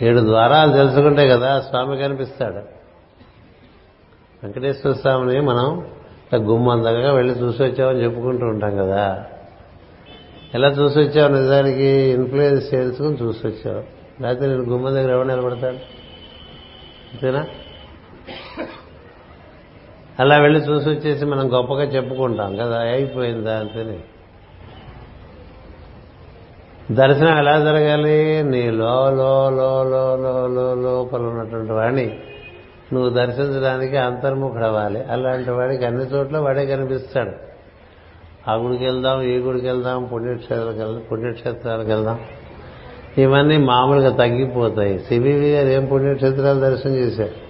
[0.03, 2.83] ఏడు ద్వారాలు తెలుసుకుంటే కదా స్వామి కనిపిస్తాడు.
[4.43, 5.87] వెంకటేశ్వర స్వామిని మనం
[6.25, 9.25] ఇట్లా గుమ్మందగా వెళ్ళి చూసి వచ్చామని చెప్పుకుంటూ ఉంటాం కదా.
[10.55, 11.85] ఎలా చూసి వచ్చావు నిజానికి?
[11.85, 13.83] ఇన్ఫ్లుయెన్స్ చేసుకుని చూసి వచ్చావు.
[14.23, 15.75] లేకపోతే నేను గుమ్మ దగ్గర ఎవరు నిలబడతాడు
[17.13, 17.47] అంతేనా?
[20.19, 23.99] అలా వెళ్ళి చూసి వచ్చేసి మనం గొప్పగా చెప్పుకుంటాం కదా అయిపోయిందా అంతేనే.
[26.91, 28.43] దర్శనం ఎలా జరగాలి?
[28.43, 32.19] నీ లో లో లో లోపల ఉన్నటువంటి వాడిని
[32.93, 35.03] నువ్వు దర్శించడానికి అంతర్ముఖుడవ్వాలి.
[35.03, 37.31] అలాంటి వాడికి అన్ని చోట్ల వాడే కనిపిస్తాడు.
[38.49, 42.19] ఆ గుడికి వెళ్దాం ఈ గుడికి వెళ్దాం పుణ్యక్షేత్రాలకు వెళ్దాం పుణ్యక్షేత్రాలకు వెళ్దాం.
[43.17, 44.99] ఇవన్నీ మామూలుగా తగ్గిపోతాయి.
[44.99, 47.43] సిబివి గారు ఏం పుణ్యక్షేత్రాలు దర్శనం చేశారు?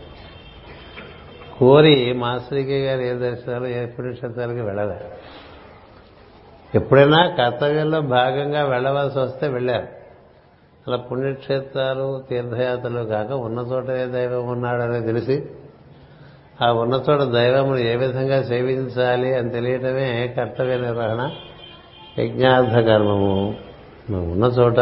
[1.59, 5.03] కోరి మాస్టర్కే గారు ఏ దర్శనాలు ఏ పుణ్యక్షేత్రాలకి వెళ్ళలేదు.
[6.75, 9.87] ఎప్పుడైనా కర్తవ్యంలో భాగంగా వెళ్ళవలసి వస్తే వెళ్ళారు.
[10.87, 15.45] అలా పుణ్యక్షేత్రాలు తీర్థయాత్రలు కాక ఉన్న చోట ఏ దైవం ఉన్నాడని తెలిసి
[16.61, 21.29] ఆ ఉన్న చోట దైవమును ఏ విధంగా సేవించాలి అని తెలియటమే కర్తవ్య నిర్వహణ
[22.19, 23.55] యజ్ఞార్థ కర్మము.
[24.09, 24.79] మనం ఉన్న చోట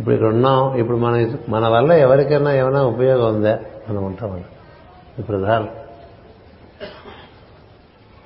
[0.00, 0.76] ఇప్పుడు ఇక్కడ ఉన్నాం.
[0.76, 3.58] ఇప్పుడు మన మన వల్ల ఎవరికైనా ఏమైనా ఉపయోగం ఉందా?
[3.88, 5.68] మనం ఉంటామని ప్రధానం.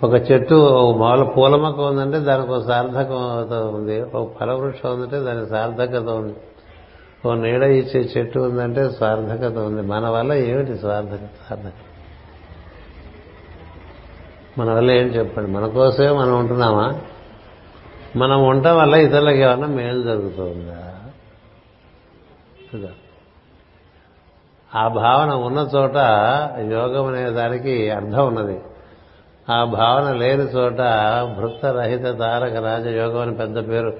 [0.06, 0.54] ఒక చెట్టు
[0.92, 4.02] మామూలు పూల మొక్క ఉందంటే దానికి ఒక సార్థకత ఉంది.
[4.02, 6.36] ఒక ఫలవృక్షం ఉందంటే దానికి సార్థకత ఉంది.
[7.26, 9.82] ఓ నీడ ఇచ్చే చెట్టు ఉందంటే సార్థకత ఉంది.
[9.82, 11.72] మన వల్ల ఏమిటి సార్థకత సార్థకత?
[14.58, 15.50] మన వల్ల ఏం చెప్పండి?
[15.50, 16.94] మన కోసమే మనం ఉంటున్నామా?
[18.16, 20.92] మనం ఉండటం వల్ల ఇతరులకు ఏమన్నా మేలు జరుగుతుందా?
[24.74, 25.96] ఆ భావన ఉన్న చోట
[26.72, 28.60] యోగం అనే దానికి అర్థం ఉన్నది.
[29.50, 30.78] ఆ భావన లేని చోట
[31.38, 31.62] భృక్త
[32.18, 33.92] తారక రాజయోగం అని పెద్ద పేరు.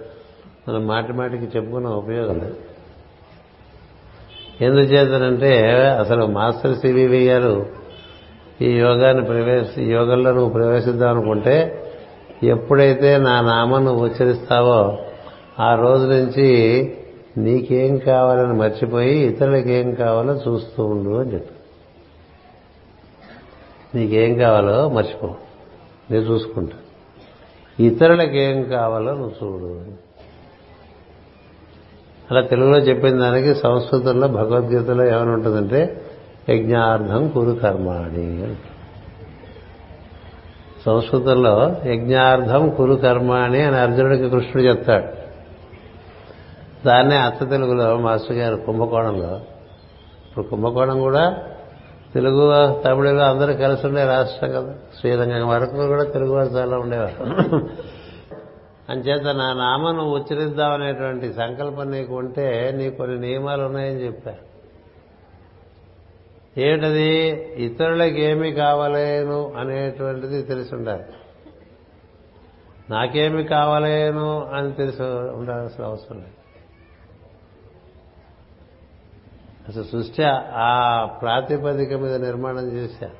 [0.68, 2.56] మనం మాటి మాటికి చెప్పుకున్న ఉపయోగం లేదు.
[4.60, 7.66] ఎందుచేతనంటే అసలు మాస్టర్ సివివి గారు
[8.62, 11.82] ఈ యోగాన్ని ప్రవేశ ఈ యోగంలో నువ్వు ప్రవేశిద్దాం అనుకుంటే
[12.42, 14.98] ఎప్పుడైతే నా నామం నువ్వు ఉచ్చరిస్తావో
[15.60, 16.48] ఆ రోజు నుంచి
[17.38, 21.55] నీకేం కావాలని మర్చిపోయి ఇతరులకి ఏం కావాలో చూస్తూ ఉండు అని చెప్పి
[23.96, 25.34] నీకేం కావాలో మర్చిపో.
[26.10, 26.76] నేను చూసుకుంటా.
[27.80, 29.80] ఇతరులకు ఏం కావాలో నువ్వు చూడు
[32.30, 36.02] అలా తెలుగులో చెప్పిన దానికి సంస్కృతంలో భగవద్గీతలో ఏమైనా ఉంటుందంటే
[36.48, 38.54] యజ్ఞార్థం కురు కర్మాణి
[40.86, 45.26] సంస్కృతంలో యజ్ఞార్థం కురు కర్మాణి అని అర్జునుడికి కృష్ణుడు చెప్తాడు.
[46.86, 49.40] దాన్నే అత్త తెలుగులో మాస్టర్ గారు కుంభకోణంలో.
[50.28, 51.42] ఇప్పుడు కుంభకోణం కూడా
[52.16, 52.44] తెలుగు
[52.82, 54.74] తమిళలో అందరూ కలిసి ఉండే రాష్ట్రం కదా.
[54.98, 57.22] శ్రీరంగం వరకు కూడా తెలుగు వారు చాలా ఉండేవారు.
[58.88, 64.44] అంచేత నా నామను ఉచ్చరిద్దామనేటువంటి సంకల్పం నీకు ఉంటే నీకు కొన్ని నియమాలు ఉన్నాయని చెప్పారు.
[66.60, 67.10] ఏమిటది?
[67.56, 71.04] ఇతరులకు ఏమి కావలేను అనేటువంటిది తెలిసి ఉండాలి.
[72.90, 75.02] నాకేమి కావలేను అని తెలిసి
[75.38, 76.35] ఉండాల్సిన అవసరం లేదు.
[79.68, 80.22] అసలు సృష్టి
[80.54, 83.10] ఆ ప్రాతిపదిక మీద నిర్మాణం చేశా.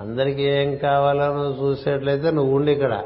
[0.00, 3.04] అందరికీ ఏం కావాలో నువ్వు చూసేట్లయితే నువ్వు ఉండి ఇక్కడ.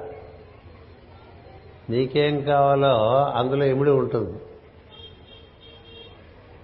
[1.90, 4.38] నీకేం కావాలో అందులో ఇమిడి ఉంటుంది.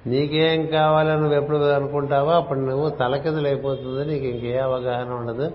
[0.07, 5.53] నీకేం కావాలో నువ్వు ఎప్పుడు అనుకుంటావో అప్పుడు నువ్వు తలకిందులైపోతుంది నీకు ఇంకే అవగాహన ఉండదు.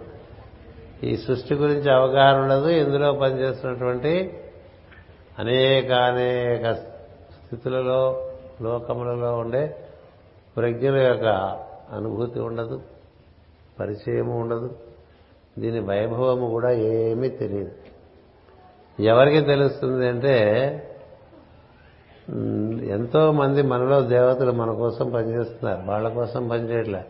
[1.03, 2.67] ఈ సృష్టి గురించి అవగాహన ఉండదు.
[2.67, 4.39] ఇందులో పనిచేస్తున్నటువంటి
[5.39, 8.28] అనేక అనేక స్థితులలో
[8.61, 9.75] లోకములలో ఉండే
[10.57, 11.25] ప్రజ్ఞల యొక్క
[11.93, 12.81] అనుభూతి ఉండదు
[13.79, 14.75] పరిచయము ఉండదు.
[15.59, 17.71] దీని వైభవము కూడా ఏమీ తెలియదు.
[18.99, 20.35] ఎవరికి తెలుస్తుంది అంటే
[22.87, 27.05] ఎంతో మంది మనలో దేవతలు మన కోసం పనిచేస్తున్నారు వాళ్ళ కోసం పనిచేయట్లే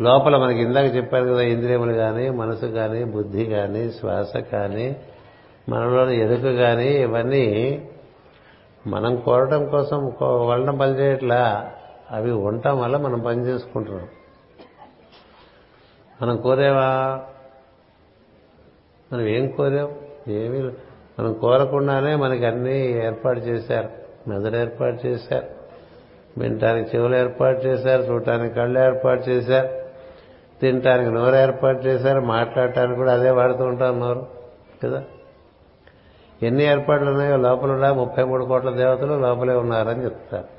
[0.00, 4.96] లోపల మనకి ఇందాక చెప్పారు కదా ఇంద్రియములు కానీ మనసు కానీ బుద్ధి కానీ శ్వాస కానీ
[5.68, 7.44] మనలోని ఎరుక కానీ ఇవన్నీ
[8.86, 11.72] మనం కోరటం కోసం వలన పనిచేయట్లా
[12.10, 14.08] అవి ఉండటం వల్ల మనం పని చేసుకుంటున్నాం.
[16.22, 17.20] మనం కోరేవా?
[19.12, 19.94] మనం ఏం కోరాం?
[20.28, 20.62] ఏమీ
[21.20, 23.88] మనం కోరకుండానే మనకి అన్నీ ఏర్పాటు చేశారు.
[24.28, 25.46] మెదడు ఏర్పాటు చేశారు.
[26.40, 28.02] వినటానికి చెవులు ఏర్పాటు చేశారు.
[28.02, 29.68] చూడటానికి కళ్ళు ఏర్పాటు చేశారు.
[30.60, 32.20] తినటానికి నోరు ఏర్పాటు చేశారు.
[32.20, 34.26] మాట్లాడటానికి కూడా అదే వాడుతూ ఉంటాం నోరు
[34.84, 35.04] కదా?
[36.42, 40.56] ఎన్ని ఏర్పాట్లు ఉన్నాయో లోపల ముప్పై మూడు కోట్ల దేవతలు లోపలే ఉన్నారని చెప్తారు.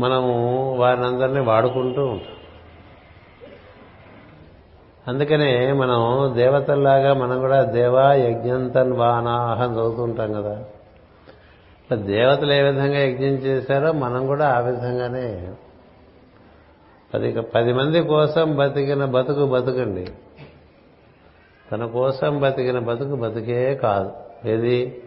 [0.00, 2.32] మనము వారిని అందరినీ వాడుకుంటూ ఉంటాం.
[5.08, 10.64] అందుకనే మనం దేవతల్లాగా మనం కూడా దేవా యజ్ఞంతన్ వానాహం చదువుతుంటాం కదా.
[11.84, 15.52] ఇట్లా దేవతలు ఏ విధంగా యజ్ఞం చేశారో మనం కూడా ఆ విధంగానే.
[17.14, 20.06] పది పది మంది కోసం బతికిన బతుకు బతుకండి.
[21.72, 24.12] తన కోసం బతికిన బతుకు బతికే కాదు.
[24.48, 25.02] ఏది?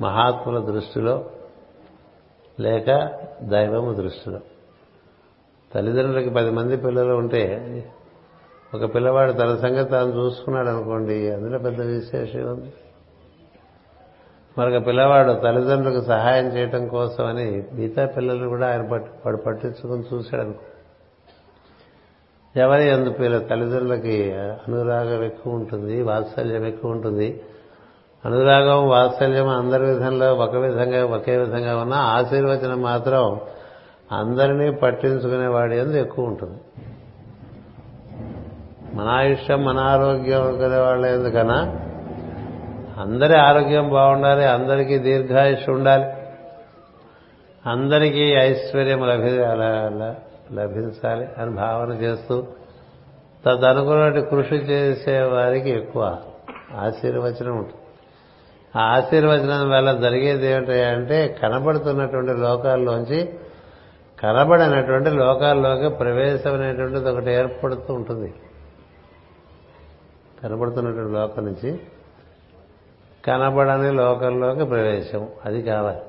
[0.00, 1.24] మహాత్ముల దృష్టిలో
[2.60, 3.10] లేక
[3.42, 4.40] దైవము దృష్టిలో.
[5.74, 7.42] తల్లిదండ్రులకి పది మంది పిల్లలు ఉంటే
[8.74, 12.72] ఒక పిల్లవాడు తన సంగతి తాను చూసుకున్నాడు అనుకోండి అందులో పెద్ద విశేషం ఉంది
[14.58, 20.42] మరొక పిల్లవాడు తల్లిదండ్రులకు సహాయం చేయటం కోసం అని మిగతా పిల్లలు కూడా ఆయన పట్టు వాడు పట్టించుకుని చూశాడు
[20.42, 20.60] అనుకో
[22.56, 27.40] ఎవరి అందు పిల్ల తల్లిదండ్రులకి అనురాగం ఎక్కువ ఉంటుంది వాత్సల్యం ఎక్కువ ఉంటుంది.
[28.24, 33.40] అనురాగం వాత్సల్యం అందరి విధంలో ఒక విధంగా ఒకే విధంగా ఉన్నా ఆశీర్వచనం మాత్రం
[34.12, 36.58] అందరినీ పట్టించుకునేవాడి ఎందు ఎక్కువ ఉంటుంది.
[38.94, 41.80] మన ఆయుష్యం మన ఆరోగ్యం అనుకునే వాళ్ళ ఎందుకన్నా
[42.98, 46.04] అందరి ఆరోగ్యం బాగుండాలి అందరికీ దీర్ఘాయుష్ ఉండాలి.
[47.66, 49.30] అందరికీ ఐశ్వర్యం లభి
[50.52, 52.46] లభించాలి అని భావన చేస్తూ
[53.46, 56.18] తదనుకున్నట్టు కృషి చేసే వారికి ఎక్కువ
[56.74, 57.74] ఆశీర్వచనం ఉంటుంది.
[58.78, 63.34] ఆ ఆశీర్వచనం వల్ల జరిగేది ఏమిటంటే కనబడుతున్నటువంటి లోకాల్లోంచి
[64.20, 68.34] కనబడినటువంటి లోకాల్లోకి ప్రవేశం అనేటువంటిది ఒకటి ఏర్పడుతూ ఉంటుంది.
[70.42, 71.80] కనబడుతున్నటువంటి లోకం నుంచి
[73.24, 75.28] కనబడని లోకంలోకి ప్రవేశం.
[75.44, 76.00] అది కావాలి.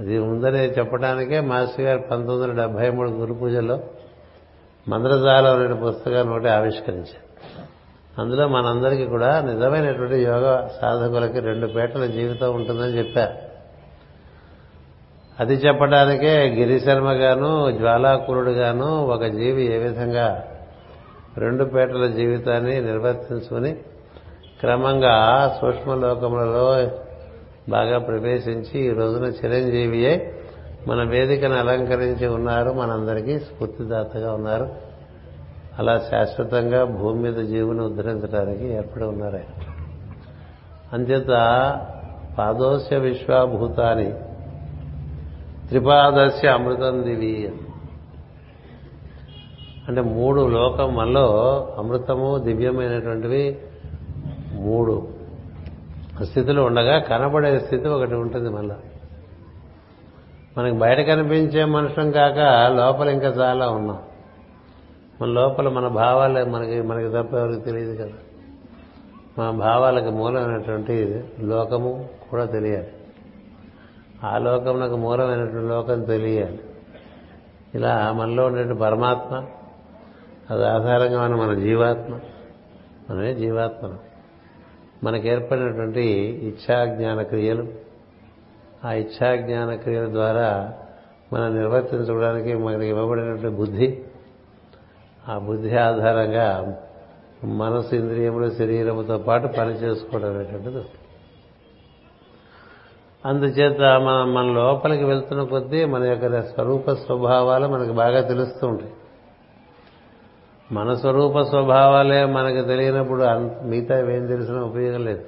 [0.00, 3.80] అది ఉందని చెప్పడానికే మాస్టర్ గారు పంతొమ్మిది వందల డెబ్బై మూడు గురు పూజలో
[4.88, 7.30] మంద్రజాలం అనే పుస్తకాన్ని ఒకటి ఆవిష్కరించారు.
[8.20, 13.50] అందులో మనందరికీ కూడా నిజమైనటువంటి యోగ సాధకులకి రెండు పేటల జీవితం ఉంటుందని చెప్పారు.
[15.40, 20.44] అది చెప్పడానికే గిరిశర్మ గాను జ్వాలాకురుడు గాను ఒక జీవి ఏ విధంగా
[21.38, 23.72] రెండు పేటల జీవితాన్ని నిర్వర్తించుకుని
[24.60, 26.88] క్రమంగా సూక్ష్మలోకములలో
[27.68, 30.34] బాగా ప్రవేశించి ఈ రోజున చిరంజీవియే
[30.88, 32.70] మన వేదికను అలంకరించి ఉన్నారు.
[32.70, 34.68] మనందరికీ స్ఫూర్తిదాతగా ఉన్నారు.
[35.78, 39.74] అలా శాశ్వతంగా భూమి మీద జీవుని ఉద్ధరించడానికి ఏర్పడి ఉన్నారు ఆయన.
[40.92, 41.26] అంచేత
[42.38, 44.12] పాదోస్య విశ్వాభూతాన్ని
[45.68, 47.52] త్రిపాదస్య అమృతం దివి
[49.88, 51.26] అంటే మూడు లోకం మనలో
[51.78, 53.58] అమృతము దివ్యమైనటువంటివి
[54.52, 55.19] మూడు.
[56.24, 58.76] స్థితిలో ఉండగా కనబడే స్థితి ఒకటి ఉంటుంది మళ్ళా.
[60.58, 62.38] మనకి బయట కనిపించే మనుషులం కాక
[62.76, 63.98] లోపల ఇంకా చాలా ఉన్నాం.
[65.22, 68.12] మన లోపల మన భావాలే మనకి మనకి తప్ప ఎవరికి తెలియదు కదా.
[69.38, 72.92] మన భావాలకు మూలమైనటువంటి లోకము కూడా తెలియాలి.
[74.24, 76.60] ఆ లోకమునకు మూలమైనటువంటి లోకం తెలియాలి.
[77.74, 79.44] ఇలా మనలో ఉండే పరమాత్మ
[80.50, 82.18] అది ఆధారంగా మన మన జీవాత్మ
[83.10, 83.92] మనమే జీవాత్మ
[85.04, 86.04] మనకు ఏర్పడినటువంటి
[86.42, 87.66] ఇచ్ఛాజ్ఞాన క్రియలు
[88.84, 90.72] ఆ ఇచ్ఛాజ్ఞాన క్రియల ద్వారా
[91.32, 93.98] మనం నిర్వర్తించుకోవడానికి మనకి ఇవ్వబడినటువంటి బుద్ధి
[95.28, 96.78] ఆ బుద్ధి ఆధారంగా
[97.44, 100.84] మనసు ఇంద్రియములు శరీరముతో పాటు పని చేసుకోవడం అనేటువంటిది.
[103.24, 108.92] అందుచేత మనం మన లోపలికి వెళ్తున్న కొద్దీ మన యొక్క స్వరూప స్వభావాలు మనకు బాగా తెలుస్తూ ఉంటాయి.
[110.72, 113.24] మన స్వరూప స్వభావాలే మనకు తెలియనప్పుడు
[113.64, 115.24] మిగతా ఏం తెలిసినా ఉపయోగం లేదు.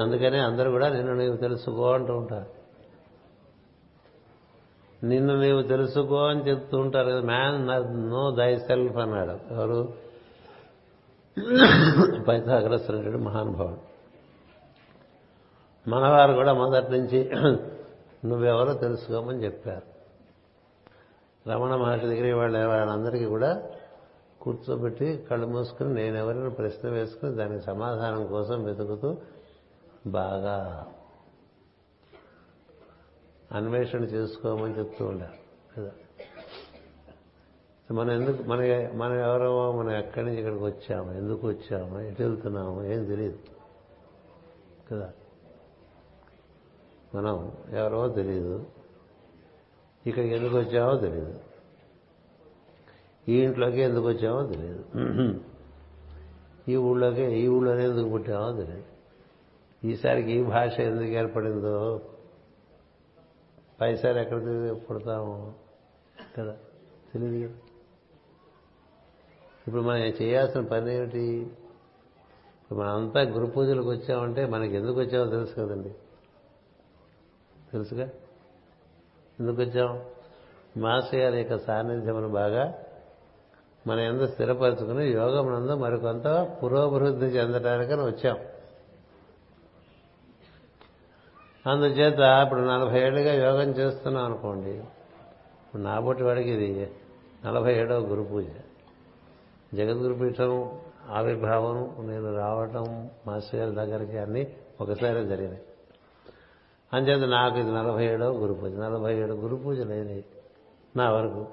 [0.00, 2.60] అందుకనే అందరూ కూడా నిన్ను నీవు తెలుసుకో అంటూ ఉంటారు.
[5.06, 7.68] నిన్ను నీవు తెలుసుకో అని చెప్తూ ఉంటారు కదా మ్యాన్
[8.10, 9.54] నో దై సెల్ఫ్ అన్నాడు.
[9.54, 9.88] ఎవరు?
[12.28, 13.90] పైథాగ్రస్తున్నటువంటి మహానుభావుడు.
[15.90, 17.30] మనవారు కూడా మొదటి నుంచి
[18.24, 19.99] నువ్వెవరో తెలుసుకోమని చెప్పారు.
[21.48, 23.62] రమణ మహర్షి దగ్గర వాళ్ళు వాళ్ళందరికీ కూడా
[24.40, 29.16] కూర్చోబెట్టి కళ్ళు మూసుకుని నేనెవరైనా ప్రశ్న వేసుకుని దానికి సమాధానం కోసం వెతుకుతూ
[30.06, 30.86] బాగా
[33.52, 35.32] అన్వేషణ చేసుకోమని చెప్తూ ఉండారు
[35.76, 35.90] కదా.
[37.92, 38.58] మనం ఎందుకు మన
[38.94, 43.38] మనం ఎవరో మనం ఎక్కడి నుంచి ఇక్కడికి వచ్చాము ఎందుకు వచ్చాము ఎటు వెళ్తున్నాము ఏం తెలియదు.
[44.92, 45.12] కదా.
[47.14, 48.66] మనం ఎవరో తెలియదు.
[50.06, 51.40] ఇక్కడికి ఎందుకు వచ్చామో తెలియదు
[53.28, 54.84] ఈ ఇంట్లోకి ఎందుకు వచ్చామో తెలియదు
[56.68, 58.86] ఈ ఊళ్ళోకే ఈ ఊళ్ళోనే ఎందుకు పుట్టామో తెలియదు
[59.84, 62.00] ఈసారికి ఈ భాష ఎందుకు ఏర్పడిందో
[63.80, 64.38] పైసారి ఎక్కడ
[64.88, 65.54] పుడతాము
[66.36, 66.56] కదా
[67.12, 67.58] తెలియదు కదా.
[69.66, 71.22] ఇప్పుడు మనం చేయాల్సిన పని ఏమిటి?
[72.62, 75.90] ఇప్పుడు మనంతా గురు పూజలకు వచ్చామంటే మనకి ఎందుకు వచ్చామో తెలుసు కదండి.
[77.72, 78.08] తెలుసుగా?
[79.40, 80.02] ఎందుకు వచ్చాం
[80.76, 82.74] మాస్టర్ గారి యొక్క సాన్నిధ్యమును బాగా
[83.86, 88.38] మన ఎందు స్థిరపరచుకుని నందు మరికొంత పురోభివృద్ధి చెందడానికని వచ్చాం.
[91.66, 96.90] అందుచేత ఇప్పుడు నలభై ఏళ్ళుగా యోగం చేస్తున్నాం అనుకోండి ఇప్పుడు నాబోటి వాడికి ఇది
[97.46, 98.44] నలభై ఏడవ గురు పూజ.
[99.74, 100.78] జగద్గురుపీఠం
[101.10, 105.60] ఆవిర్భావం నేను రావటం మాస్టర్ గారి దగ్గరికి అన్నీ ఒకసారి జరిగినాయి.
[106.92, 108.72] అంచేత నాకు ఇది నలభై ఏడో గురు పూజ.
[108.72, 110.24] నలభై ఏడు గురు పూజలు అయినాయి
[110.96, 111.46] నా వరకు.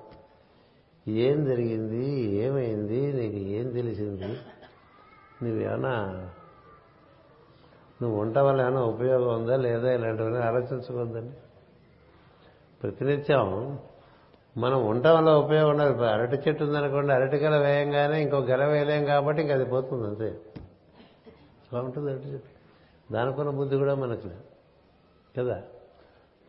[1.07, 2.05] ఏం జరిగింది?
[2.21, 3.13] ఏమైంది?
[3.13, 4.37] నీకు ఏం తెలిసింది?
[5.43, 5.93] నువ్వేమన్నా
[8.01, 11.37] నువ్వు వంట వల్ల ఏమైనా ఉపయోగం ఉందా లేదా ఇలాంటివన్నీ ఆలోచించుకోవద్దండి
[12.83, 13.77] ప్రతినిత్యం
[14.57, 15.89] మనం వంట వల్ల ఉపయోగం ఉండదు.
[15.89, 20.39] ఇప్పుడు అరటి చెట్టు ఉందనుకోండి అరటి గెల వేయంగానే ఇంకో గెల వేయలేం కాబట్టి ఇంక అది పోతుంది అంతే.
[21.71, 23.13] అలా ఉంటుంది అరటి చెట్టు.
[23.13, 24.46] దానికున్న బుద్ధి కూడా మనకు లేదు.
[25.37, 25.61] కదా?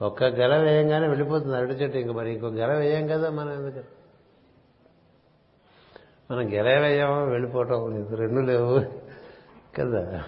[0.02, 3.84] ఒక్క గెల వేయంగానే వెళ్ళిపోతుంది అరటి చెట్టు ఇంక మరి ఇంకో గెల వేయం కదా మనం ఎందుకు?
[6.32, 8.84] మనం గెల వేయమో వెళ్ళిపోవటం రెండు లేవు
[9.80, 10.24] కదా?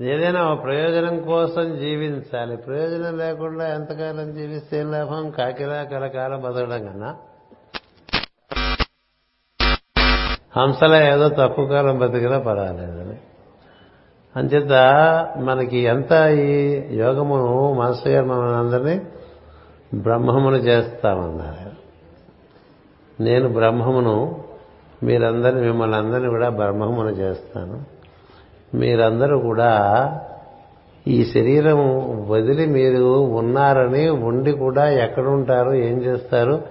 [0.00, 2.56] ఏదైనా ప్రయోజనం కోసం జీవించాలి.
[2.56, 5.30] ప్రయోజనం లేకుండా ఎంతకాలం జీవిస్తే లాభం?
[5.30, 7.16] కాకిలా కలకాలం బతకడం కన్నా.
[10.56, 13.03] హంసల ఏదో తక్కువ కాలం బతికినా పర్వాలేదు.
[14.36, 14.72] అంచేత
[15.38, 16.52] మనకి ఎంత ఈ
[16.96, 19.00] యోగమును మాస్టర్ గారు మనం అందరినీ
[19.94, 21.74] బ్రహ్మమును చేస్తామన్నారు.
[23.22, 24.42] నేను బ్రహ్మమును
[25.02, 27.82] మీరందరినీ మిమ్మల్ని అందరినీ కూడా బ్రహ్మమును చేస్తాను.
[28.74, 29.72] మీరందరూ కూడా
[31.08, 31.80] ఈ శరీరం
[32.28, 36.62] వదిలి మీరు ఉన్నారని ఉండి కూడా ఎక్కడుంటారు ఏం చేస్తారు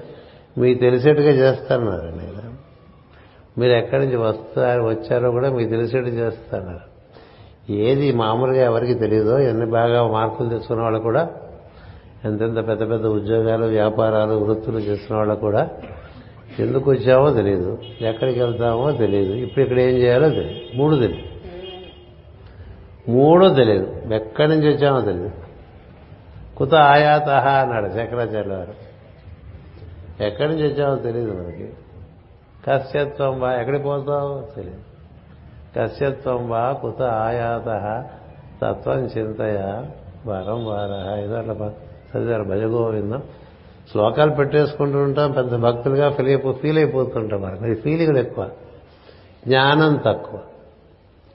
[0.58, 2.10] మీకు తెలిసేట్టుగా చేస్తున్నారు
[3.58, 6.93] మీరు ఎక్కడి నుంచి వస్తారు వచ్చారో కూడా మీకు తెలిసేట్టు చేస్తున్నారు
[7.70, 11.30] ఏది మామూలుగా ఎవరికి తెలియదో ఎన్ని బాగా మార్కులు తెచ్చుకున్న వాళ్ళు కూడా
[12.26, 15.70] ఎంతెంత పెద్ద పెద్ద ఉద్యోగాలు వ్యాపారాలు వృత్తులు చేస్తున్న వాళ్ళు కూడా
[16.60, 17.78] ఎందుకు వచ్చామో తెలియదు.
[18.02, 19.34] ఎక్కడికి వెళ్తామో తెలియదు.
[19.34, 20.78] ఇప్పుడు ఇక్కడ ఏం చేయాలో తెలియదు.
[20.78, 21.34] మూడు తెలియదు.
[23.12, 24.14] మూడో తెలియదు.
[24.14, 25.32] ఎక్కడి నుంచి వచ్చామో తెలియదు.
[26.58, 28.74] కుత ఆయాతహ అన్నాడు శంకరాచార్య వారు.
[30.24, 31.74] ఎక్కడి నుంచి వచ్చామో తెలియదు మనకి.
[32.68, 34.93] కశ్యత్వం ఎక్కడికి పోతావో తెలియదు.
[35.80, 38.06] కశ్యత్వం వా కుత ఆయాత
[38.64, 39.84] తత్వం చింతయ
[40.26, 41.20] వారం వార.
[41.20, 41.74] ఏదో అట్లా
[42.18, 43.24] చదివారు భజగోవిందం.
[43.92, 48.50] శ్లోకాలు పెట్టేసుకుంటూ ఉంటాం పెద్ద భక్తులుగా ఫీల్ అయిపో ఫీల్ అయిపోతుంటాం మనకి ఫీలింగ్లు ఎక్కువ.
[49.48, 50.40] జ్ఞానం తక్కువ.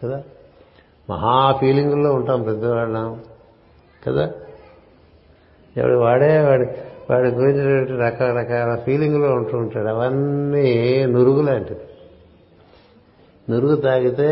[0.05, 0.23] కదా?
[1.11, 3.21] మహా ఫీలింగుల్లో ఉంటాం పెద్దవాళ్ళం.
[4.09, 4.33] కదా?
[5.77, 6.67] ఎవడు వాడే వాడి
[7.11, 9.89] వాడి గురించి రకరకాల ఫీలింగ్లో ఉంటూ ఉంటాడు.
[9.89, 11.81] అవన్నీ నురుగు లాంటివి.
[13.51, 14.31] నురుగు తాగితే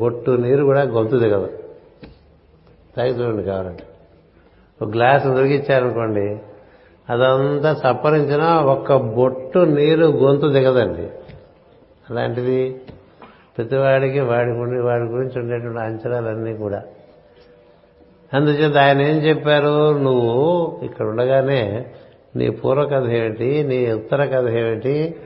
[0.00, 1.50] బొట్టు నీరు కూడా గొంతు దిగదు
[2.96, 3.84] తాగి చూడండి కావాలంటే.
[4.82, 6.38] ఒక గ్లాస్ నురిగిచ్చారనుకోండి
[7.10, 11.08] అదంతా సప్పరించినా ఒక్క బొట్టు నీరు గొంతు దిగదండి.
[12.10, 12.80] అలాంటిది
[13.58, 16.82] ప్రతివాడికి వాడి ఉండి వాడి గురించి ఉండేటువంటి అంచనాలన్నీ కూడా.
[18.34, 19.98] అందుచేత ఆయన ఏం చెప్పారు?
[19.98, 21.86] నువ్వు ఇక్కడ ఉండగానే
[22.36, 23.62] నీ పూర్వ కథ ఏమిటి?
[23.62, 25.16] నీ ఉత్తర కథ ఏమిటి?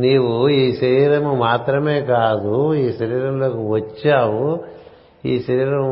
[0.00, 4.64] నీవు ఈ శరీరము మాత్రమే కాదు ఈ శరీరంలోకి వచ్చావు
[5.26, 5.84] ఈ శరీరం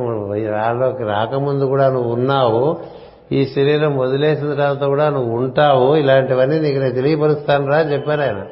[0.46, 2.80] రాలోకి రాకముందు కూడా నువ్వు ఉన్నావు
[3.32, 8.46] ఈ శరీరం వదిలేసిన తర్వాత కూడా నువ్వు ఉంటావు ఇలాంటివన్నీ నీకు నేను తెలియపరుస్తాను రా చెప్పారు ఆయన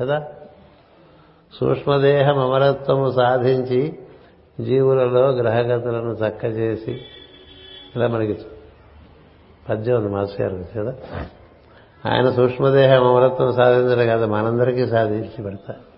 [0.00, 0.22] కదా?
[1.52, 3.92] సూక్ష్మదేహం అమరత్వము సాధించి
[4.60, 7.00] జీవులలో గ్రహగతులను చక్కచేసి
[7.96, 8.38] ఇలా మనకి
[9.68, 10.94] పద్యం ఉంది మాస్టర్ గారు కదా?
[12.10, 15.92] ఆయన సూక్ష్మదేహం అమరత్వం సాధించడం కదా మనందరికీ సాధించి పెడతారు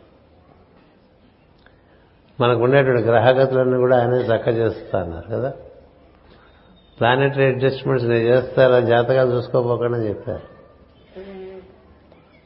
[2.40, 5.52] మనకుండేటువంటి గ్రహగతులన్నీ కూడా ఆయనే చక్క చేస్తా అన్నారు కదా?
[6.98, 8.80] ప్లానెటరీ అడ్జస్ట్మెంట్స్ నేను చేస్తారా?
[8.80, 10.42] జాతకాలు చూసుకోపోకండి చెప్పారు.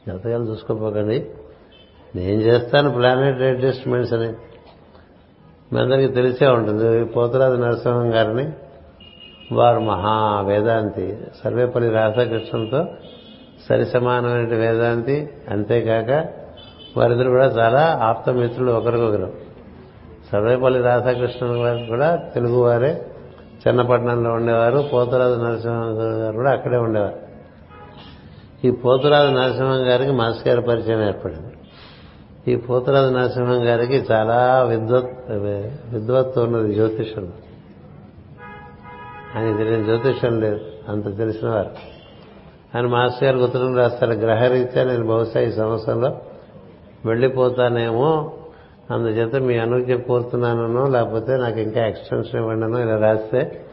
[0.07, 1.29] జాతకాలు చూసుకోపోకండి.
[2.15, 4.33] నేను చేస్తాను ప్లానెటరీ అడ్జస్ట్మెంట్స్ అని.
[5.73, 7.05] మీ అందరికీ తెలిసే ఉంటుంది.
[7.05, 8.51] పోతురాజు నరసింహం గారిని
[9.51, 12.85] వారు మహా వేదాంతి సర్వేపల్లి రాధాకృష్ణంతో
[13.69, 16.25] సరి సమానమైన వేదాంతి అంతేకాక
[16.97, 19.33] వారిద్దరు కూడా చాలా ఆప్తమిత్రులు ఒకరికొకరు.
[20.31, 23.05] సర్వేపల్లి రాధాకృష్ణన్ గారు కూడా తెలుగువారే
[23.67, 27.19] చిన్నపట్నంలో ఉండేవారు పోతురాజు నరసింహం గారు కూడా అక్కడే ఉండేవారు.
[28.65, 31.53] ఈ పోతురాజు నరసింహం గారికి మాస్ గారి పరిచయం ఏర్పడింది.
[32.51, 35.31] ఈ పోతురాజు నరసింహం గారికి చాలా విద్వత్
[35.93, 37.33] విద్వత్తు ఉన్నది జ్యోతిషం
[39.35, 41.98] ఆయన తెలియని జ్యోతిషం లేదు అంత తెలిసినవారు
[42.75, 44.11] అని మాస్టర్ గారు ఉత్తరం రాస్తారు.
[44.11, 46.17] గ్రహరీత్యా నేను బహుశా ఈ సంవత్సరంలో
[47.05, 48.31] వెళ్ళిపోతానేమో.
[48.91, 53.65] అందుచేత మీ అనుజ్ఞ కోరుతున్నానో లేకపోతే నాకు ఇంకా ఎక్స్టెన్షన్ ఇవ్వండినో ఇలా రాస్తే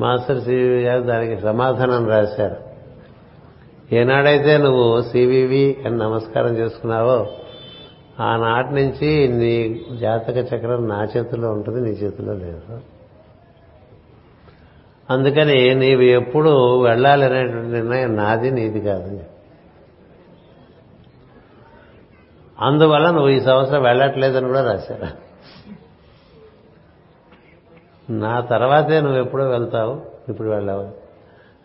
[0.00, 2.56] మాస్టర్ సివివి గారు దానికి సమాధానం రాశారు.
[3.94, 7.26] ఏనాడైతే నువ్వు సివివి అని నమస్కారం చేసుకున్నావో
[8.20, 12.93] ఆనాటి నుంచి నీ జాతక చక్రం నా చేతిలో ఉంటుంది నీ చేతిలో లేదు.
[15.10, 19.20] అందుకని నీవు ఎప్పుడు వెళ్ళాలి అనేటువంటి నిర్ణయం నాది నీది కాదు.
[22.60, 25.24] అందువల్ల నువ్వు ఈ సంవత్సరం వెళ్ళట్లేదని కూడా రాశారు.
[28.12, 30.82] నా తర్వాతే నువ్వు ఎప్పుడో వెళ్తావు ఇప్పుడు వెళ్ళావు.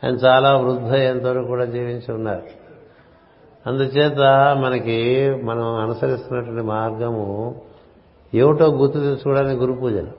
[0.03, 2.43] ఆయన చాలా వృద్ధ ఎంతవరకు కూడా జీవించి ఉన్నారు.
[3.67, 4.19] అందుచేత
[4.59, 7.61] మనకి మనం అనుసరిస్తున్నటువంటి మార్గము
[8.33, 10.11] ఏమిటో గుర్తు తెచ్చుకోవడానికి గురు పూజలు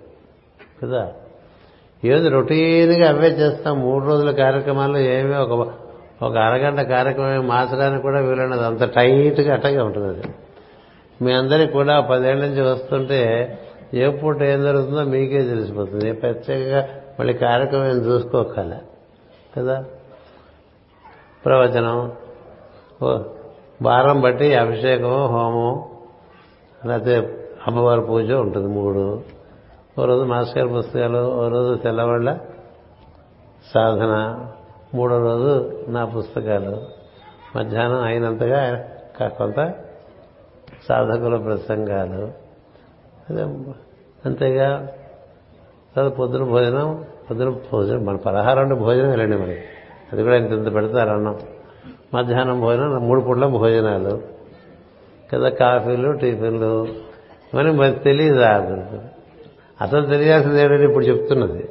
[0.83, 1.13] కదా?
[2.05, 3.81] ఏది రొటీన్గా అవే చేస్తాం.
[3.81, 5.73] మూడు రోజుల కార్యక్రమాల్లో ఏమీ ఒక
[6.23, 8.65] ఒక అరగంట కార్యక్రమం మార్చడానికి కూడా వీలైనది.
[8.65, 10.35] అంత టైట్గా అట్టగా ఉంటుంది అది.
[11.25, 13.59] మీ అందరికి కూడా పదేళ్ళ నుంచి వస్తుంటే
[13.95, 16.13] ఏ పూట ఏం జరుగుతుందో మీకే తెలిసిపోతుంది.
[16.13, 16.89] ప్రత్యేకంగా
[17.21, 18.79] మళ్ళీ కార్యక్రమం చూసుకోకల.
[19.59, 19.85] కదా?
[21.45, 22.13] ప్రవచనం
[23.83, 25.85] వారం బట్టి అభిషేకం హోమం
[26.89, 27.17] లేకపోతే
[27.67, 29.23] అమ్మవారి పూజ ఉంటుంది మూడు.
[30.01, 32.39] ఓ రోజు మాస్టర్ గారి పుస్తకాలు ఓ రోజు తెల్లవాళ్ళ
[33.75, 34.47] సాధన
[34.95, 36.83] మూడో రోజు నా పుస్తకాలు.
[37.57, 38.85] మధ్యాహ్నం అయినంతగా
[39.21, 39.75] కొంత
[40.89, 42.33] సాధకుల ప్రసంగాలు.
[43.31, 43.43] అదే
[44.25, 44.89] అంతేగా
[45.97, 49.63] తర్వాత పొద్దున భోజనం పొద్దున భోజనం మన పలహారం అంటే భోజనం వెళ్ళండి మరి.
[50.13, 51.39] అది కూడా ఇంత ఇంత పెడతారు అన్నం
[52.15, 54.23] మధ్యాహ్నం భోజనం మూడు పూట్ల భోజనాలు.
[55.35, 56.87] కదా కాఫీలు టిఫిన్లు
[57.55, 58.41] ఇవన్నీ మరి తెలియదు
[59.81, 61.69] అసలు తెలియాల్సింది ఏమిటని ఇప్పుడు చెప్తున్నది.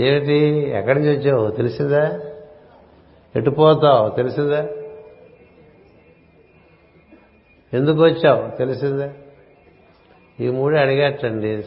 [0.00, 0.34] ఏమిటి?
[0.70, 1.50] ఎక్కడి నుంచి వచ్చావు?
[1.50, 2.20] తెలిసిందా?
[3.36, 4.08] ఎటు పోతావు?
[4.08, 4.68] తెలిసిందా?
[7.74, 8.56] ఎందుకు వచ్చావు?
[8.56, 9.12] తెలిసిందా?
[10.40, 11.64] ఈ మూడు అడిగేటండి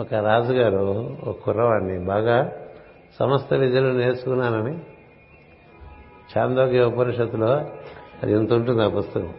[0.00, 2.52] ఒక రాజుగారు ఒక కుర్రవాడిని బాగా
[3.20, 4.78] సమస్త విద్యలు నేర్చుకున్నానని
[6.36, 7.52] చాందోగ్య ఉపనిషత్తులో
[8.22, 9.34] అది ఎంత ఉంటుంది ఆ పుస్తకం.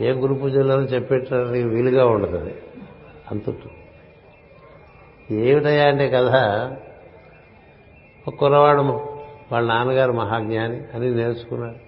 [0.00, 2.54] ఏ గురు పూజల్లోనూ చెప్పేటానికి వీలుగా ఉండదు అది.
[3.30, 6.34] అంత ఉంటుంది అంటే కథ
[8.28, 9.16] ఒక కుర్రవాడు
[9.52, 11.86] వాళ్ళ నాన్నగారు మహాజ్ఞాని అని నేర్చుకున్నాడు.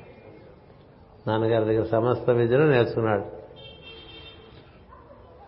[1.30, 3.22] నాన్నగారి దగ్గర సమస్త విద్యను నేర్చుకున్నాడు.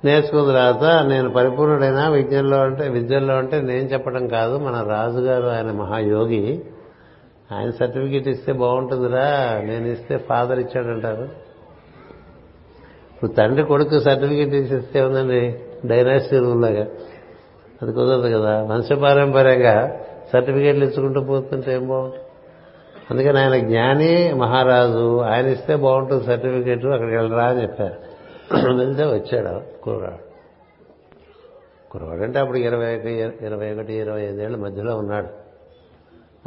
[0.06, 6.64] నేర్చుకున్న తర్వాత నేను పరిపూర్ణుడైనా విద్యల్లో అంటే విద్యల్లో అంటే నేను చెప్పడం కాదు మన రాజుగారు ఆయన మహాయోగి
[7.52, 11.28] ఆయన సర్టిఫికేట్ ఇస్తే బాగుంటుందిరా నేను ఇస్తే ఫాదర్ ఇచ్చాడంటారు.
[13.14, 16.86] ఇప్పుడు తండ్రి కొడుకు సర్టిఫికేట్ ఇస్తే ఉందండి డైనాసిటీ రూల్లాగా
[17.82, 18.62] అది కుదరదు కదా.
[18.62, 20.00] వంశపారంపర్యంగా
[20.32, 22.24] సర్టిఫికేట్లు ఇచ్చుకుంటూ పోతుంటే ఏం బాగుంటుంది?
[23.10, 27.94] అందుకని ఆయన జ్ఞాని మహారాజు ఆయన ఇస్తే బాగుంటుంది సర్టిఫికేట్ అక్కడికి వెళ్ళరా అని చెప్పారు.
[28.76, 30.30] వెళ్తే వచ్చాడు కుర్రాడు.
[31.90, 32.94] కుర్రాడు అంటే అప్పుడు ఇరవై
[33.42, 35.28] ఇరవై ఒకటి ఇరవై ఐదేళ్ళ మధ్యలో ఉన్నాడు.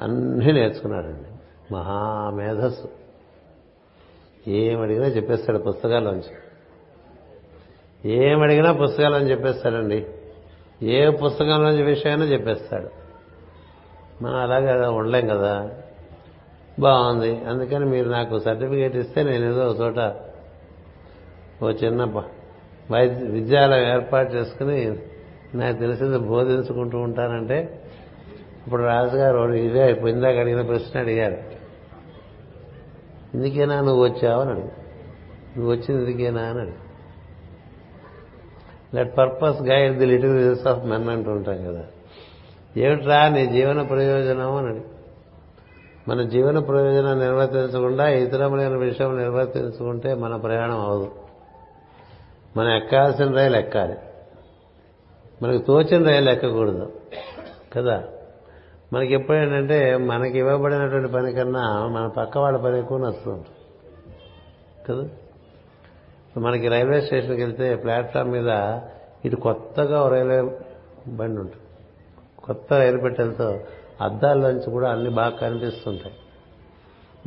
[0.04, 1.30] అన్నీ నేర్చుకున్నాడండి.
[1.74, 2.88] మహామేధస్సు
[4.48, 6.43] ఏమడిగినా చెప్పేస్తాడు పుస్తకాల్లోంచి.
[8.06, 10.06] ఏమడిగినా పుస్తకాలని చెప్పేస్తాడండి.
[10.84, 12.90] ఏ పుస్తకంలోంచి విషయాన్ని చెప్పేస్తాడు.
[14.24, 15.72] మనం అలాగే ఉండలేం కదా.
[16.80, 17.46] బాగుంది.
[17.46, 20.16] అందుకని మీరు నాకు సర్టిఫికేట్ ఇస్తే నేను ఏదో ఒక చోట
[21.64, 22.24] ఓ చిన్న
[22.92, 24.98] వైద్య విద్యాలయం ఏర్పాటు చేసుకుని
[25.56, 27.84] నాకు తెలిసింది బోధించుకుంటూ ఉంటానంటే
[28.68, 31.38] ఇప్పుడు రాజుగారు ఇదే ఇందాక అడిగిన ప్రశ్న అడిగారు.
[33.34, 34.68] ఇందుకేనా నువ్వు వచ్చావు అని అడిగి
[35.58, 36.76] నువ్వు వచ్చింది ఇందుకేనా అని అడిగి
[38.94, 41.86] let purpose guide the little results of men అంటూ ఉంటాం కదా.
[42.78, 44.82] ఏమిట్రా నీ జీవన ప్రయోజనం అని
[46.08, 51.12] మన జీవన ప్రయోజనం నిర్వర్తించకుండా ఇతరమైన విషయం నిర్వర్తించుకుంటే మన ప్రయాణం అవదు
[52.58, 53.96] మనం ఎక్కాల్సిన రైలు ఎక్కాలి.
[55.44, 56.92] మనకు తోచిన రైలు ఎక్కకూడదు.
[57.74, 58.04] కదా?
[58.94, 63.46] మనకి ఎప్పుడేంటంటే మనకి ఇవ్వబడినటువంటి పని కన్నా మన పక్క వాళ్ళ పని ఎక్కువ నచ్చుతుంది
[64.90, 65.10] కదా?
[66.38, 68.80] మనకి రైల్వే స్టేషన్కి వెళ్తే ప్లాట్ఫామ్ మీద
[69.26, 70.60] ఇటు కొత్తగా రైల్వే
[71.08, 71.64] బండి ఉంటుంది.
[72.44, 73.60] కొత్త రైలు పెట్టెలతో
[74.02, 76.16] అద్దాల్లోంచి కూడా అన్ని బాగా కనిపిస్తుంటాయి.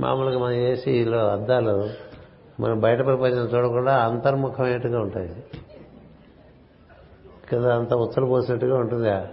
[0.00, 1.90] మామూలుగా మన ఏసీలో అద్దాలు
[2.60, 5.44] మనం బయట ప్రపంచం చూడకుండా అంతర్ముఖమైనట్టుగా ఉంటాయి.
[7.52, 9.24] కదా అంత ఉత్తలు పోసినట్టుగా ఉంటుంది ఆ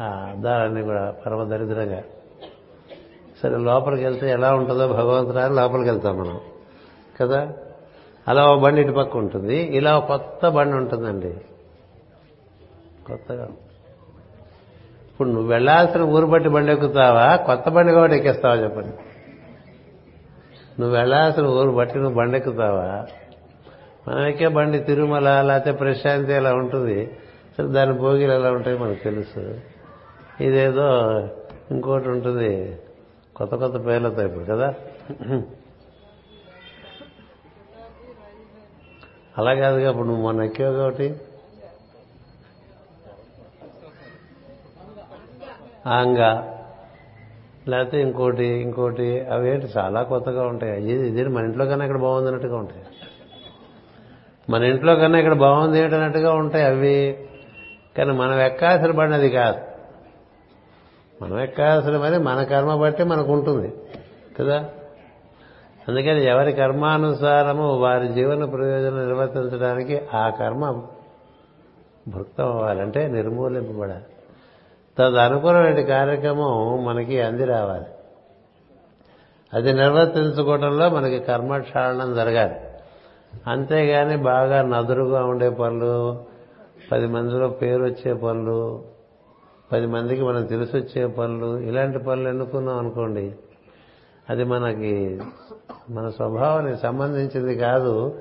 [0.00, 2.02] అద్దాలన్నీ కూడా పరమ దరిద్రంగా.
[3.42, 6.40] సరే లోపలికి వెళ్తే ఎలా ఉంటుందో భగవంతుడు లోపలికి వెళ్తాం మనం.
[7.20, 7.52] కదా?
[8.28, 9.56] అలా ఓ బండి ఇటు పక్క ఉంటుంది.
[9.56, 11.34] ఇలా కొత్త బండి ఉంటుందండి.
[13.06, 13.48] కొత్తగా.
[15.10, 17.36] ఇప్పుడు నువ్వు వెళ్ళాల్సిన ఊరు బట్టి బండి ఎక్కుతావా?
[17.36, 18.92] కొత్త బండి కాబట్టి ఎక్కేస్తావా చెప్పండి.
[20.80, 23.06] నువ్వు వెళ్ళాల్సిన ఊరు బట్టి నువ్వు బండి ఎక్కుతావా?
[24.08, 27.18] మనం ఎక్కే బండి తిరుమల లేకపోతే ప్రశాంతి అలా ఉంటుంది.
[27.58, 29.58] సరే దాని భోగిలు ఎలా ఉంటాయి మనకు తెలుసు.
[30.40, 30.88] ఇదేదో
[31.70, 32.76] ఇంకోటి ఉంటుంది.
[33.36, 34.74] కొత్త కొత్త పేర్లతో ఇప్పుడు కదా.
[39.38, 41.20] అలా కాదుగా ఇప్పుడు నువ్వు మొన్న ఎక్కావు కాబట్టి.
[45.86, 46.48] ఆంగా
[47.68, 50.92] లేకపోతే ఇంకోటి ఇంకోటి అవేంటి చాలా కొత్తగా ఉంటాయి.
[50.92, 52.84] ఇది ఇది మన ఇంట్లో కన్నా ఇక్కడ బాగుంది అన్నట్టుగా ఉంటాయి.
[54.50, 57.28] మన ఇంట్లో కన్నా ఇక్కడ బాగుంది ఏంటన్నట్టుగా ఉంటాయి అవి.
[57.98, 59.58] కానీ మనం ఎక్కాల్సిన పడినది కాదు.
[61.22, 63.72] మనం ఎక్కాల్సిన మరి మన కర్మ బట్టి మనకు ఉంటుంది.
[64.38, 64.70] కదా?
[65.88, 70.82] అందుకని ఎవరి కర్మానుసారము వారి జీవన ప్రయోజనం నిర్వర్తించడానికి ఆ కర్మ
[72.08, 74.04] భుక్తం అవ్వాలంటే నిర్మూలింపబడాలి.
[74.98, 77.84] తదనుకూలమైన కార్యక్రమం మనకి అంది రావాలి.
[79.54, 82.54] అది నిర్వర్తించుకోవడంలో మనకి కర్మక్షాళనం జరగాలి.
[83.46, 86.24] అంతేగాని బాగా నదురుగా ఉండే పనులు
[86.92, 88.84] పది మందిలో పేరు వచ్చే పనులు
[89.72, 93.34] పది మందికి మనం తెలిసి వచ్చే పనులు ఇలాంటి పనులు ఎన్నుకున్నాం అనుకోండి
[94.30, 95.20] అది మనకి
[95.90, 98.20] మన స్వభావానికి సంబంధించింది కాదు.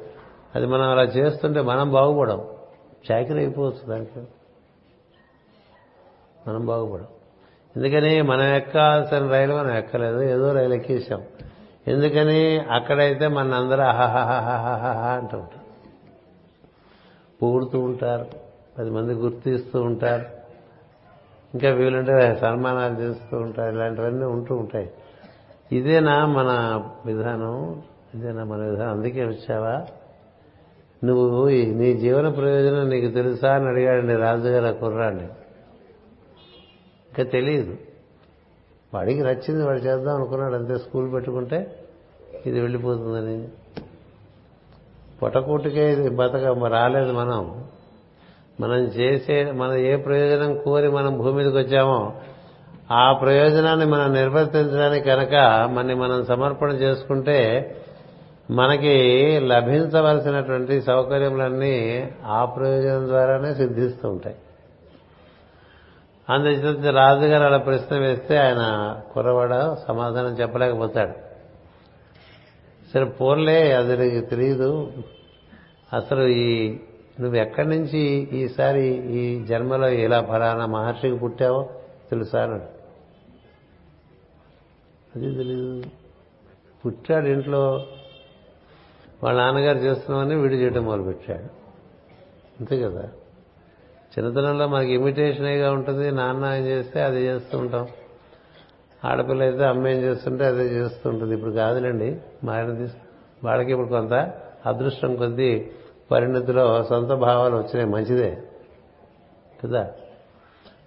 [0.55, 2.47] అది మనం అలా చేస్తుంటే మనం బాగుపడం.
[3.11, 4.19] చాకరీ అయిపోవచ్చు దానికి.
[6.47, 7.07] మనం బాగుపడం.
[7.77, 10.21] ఎందుకని మనం ఎక్కాల్సిన రైలు మనం ఎక్కలేదు.
[10.21, 11.21] ఏదో రైలు ఎక్కేసాం
[11.87, 15.61] ఎందుకని అక్కడైతే మన అందరూ అహహహహహ అంటూ ఉంటారు.
[17.41, 18.25] పొగుడుతూ ఉంటారు.
[18.77, 20.25] పది మంది గుర్తిస్తూ ఉంటారు.
[21.53, 23.75] ఇంకా వీలుంటే సన్మానాలు చేస్తూ ఉంటారు.
[23.75, 24.91] ఇలాంటివన్నీ ఉంటూ ఉంటాయి.
[25.71, 27.81] ఇదేనా మన విధానం?
[28.15, 28.91] ఇదేనా మన విధానం?
[28.91, 29.85] అందుకే వచ్చావా?
[31.03, 35.23] నువ్వు నీ జీవన ప్రయోజనం నీకు తెలుసా అని అడిగాడండి రాజుగారు ఆ కుర్రాడిని.
[37.11, 37.77] ఇంకా తెలియదు
[38.93, 41.79] వాడికి నచ్చింది వాడు చేద్దాం అనుకున్నాడు అంతే స్కూల్ పెట్టుకుంటే
[42.45, 43.47] ఇది వెళ్ళిపోతుందని.
[45.21, 47.65] పొటకూటికే ఇది బతక రాలేదు మనం.
[48.59, 52.13] మనం చేసే మన ఏ ప్రయోజనం కోరి మనం భూమి మీదకి వచ్చామో
[52.91, 55.35] ఆ ప్రయోజనాన్ని మనం నిర్వర్తించడానికి కనుక
[55.71, 57.39] మనని మనం సమర్పణ చేసుకుంటే
[58.51, 58.95] మనకి
[59.39, 64.35] లభించవలసినటువంటి సౌకర్యములన్నీ ఆ ప్రయోజనం ద్వారానే సిద్ధిస్తూ ఉంటాయి
[66.29, 71.13] అందుచేత రాజుగారు అలా ప్రశ్న వేస్తే ఆయన కుర్రవాడ సమాధానం చెప్పలేకపోతాడు.
[72.93, 74.91] సరే పోర్లే అది నీకు తెలియదు
[75.93, 76.77] అసలు ఈ
[77.19, 77.99] నువ్వు ఎక్కడి నుంచి
[78.33, 81.69] ఈసారి ఈ జన్మలో ఇలా ఫలానా మహర్షికి పుట్టావో
[82.09, 82.80] తెలుసా అన్నాడు.
[85.15, 85.83] అది తెలియదు
[86.85, 87.87] పుట్టాడు ఇంట్లో.
[89.23, 91.43] వాళ్ళ నాన్నగారు చేస్తున్నామని వీడు చేయడం మొదలుపెట్టాడు.
[92.59, 93.03] అంతే కదా?
[94.19, 96.11] చిన్నతనంలో మనకి ఇమిటేషనేగా ఉంటుంది.
[96.11, 97.87] నాన్న ఏం చేస్తే అది చేస్తూ ఉంటాం.
[99.05, 101.33] ఆడపిల్ల అయితే అమ్మ ఏం చేస్తుంటే అదే చేస్తూ ఉంటుంది.
[101.33, 102.91] ఇప్పుడు కాదులేండి మారినది
[103.43, 104.13] వాళ్ళకి ఇప్పుడు కొంత
[104.65, 105.69] అదృష్టం కొద్దీ
[106.11, 107.85] పరిణతిలో సొంత భావాలు వచ్చినాయి.
[107.85, 108.37] మంచిదే
[109.63, 109.91] కదా?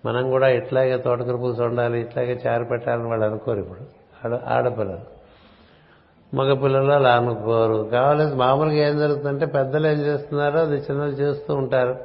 [0.07, 4.04] మనం కూడా ఇట్లాగే తోటకర పూసి ఉండాలి ఇట్లాగే చారు పెట్టాలని వాళ్ళు అనుకోరు ఇప్పుడు.
[4.25, 5.15] ఆడ ఆడపిల్లలు.
[6.37, 7.89] మగపిల్లలు అలా అనుకోరు.
[7.93, 11.97] కావాలని మామూలుగా ఏం జరుగుతుందంటే పెద్దలు ఏం చేస్తున్నారో అది చిన్నలు చేస్తూ ఉంటారు.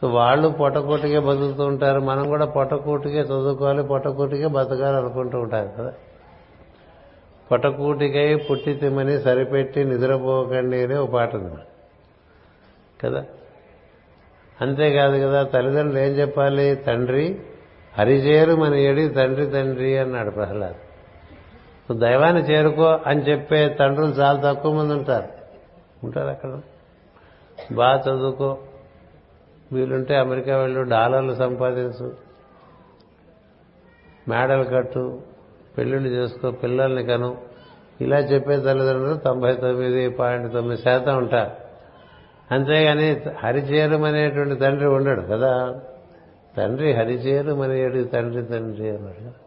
[0.00, 2.00] సో వాళ్ళు పొట్టకూటికే బతుకుతూ ఉంటారు.
[2.00, 5.92] మనం కూడా పొట్టకూటికే చదువుకోవాలి పొట్టకూటికే బతకాలి అనుకుంటూ ఉంటారు కదా.
[7.50, 11.54] పొట్టకూటికై పుట్టి తిమ్మని సరిపెట్టి నిద్రపోకండి అనే ఒక పాట ఉంది.
[13.04, 13.24] కదా?
[14.60, 16.74] అంతేకాదు కదా తల్లిదండ్రులు ఏం చెప్పాలి?
[16.74, 17.40] తండ్రి
[17.98, 20.74] హరిచేరు మన ఎడి తండ్రి తండ్రి అన్నాడు ప్రహ్లాద్.
[21.90, 25.28] నువ్వు దైవాన్ని చేరుకో అని చెప్పే తండ్రులు చాలా తక్కువ మంది ఉంటారు.
[26.04, 26.60] ఉంటారు అక్కడ.
[27.72, 28.58] బాగా చదువుకో.
[29.72, 32.12] వీలుంటే అమెరికా వెళ్ళు డాలర్లు సంపాదించు.
[34.28, 35.20] మేడలు కట్టు
[35.78, 37.36] పెళ్ళిళ్ళు చేసుకో పిల్లల్ని కను.
[38.00, 41.50] ఇలా చెప్పే తల్లిదండ్రులు తొంభై తొమ్మిది పాయింట్ తొమ్మిది శాతం ఉంటారు.
[42.54, 45.80] అంతేగాని హరిచేరుమనేటువంటి తండ్రి ఉండడు కదా.
[46.56, 49.43] తండ్రి హరిచేరుమనేటి తండ్రి తండ్రి అన్నాడు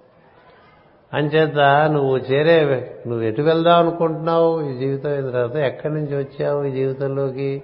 [1.13, 1.57] అంచేత
[1.91, 4.69] నువ్వు చేరే నువ్వు ఎటు వెళ్దాం అనుకుంటున్నావు?
[4.69, 7.61] ఈ జీవితం అయిన తర్వాత ఎక్కడి నుంచి వచ్చావు ఈ జీవితంలోకి?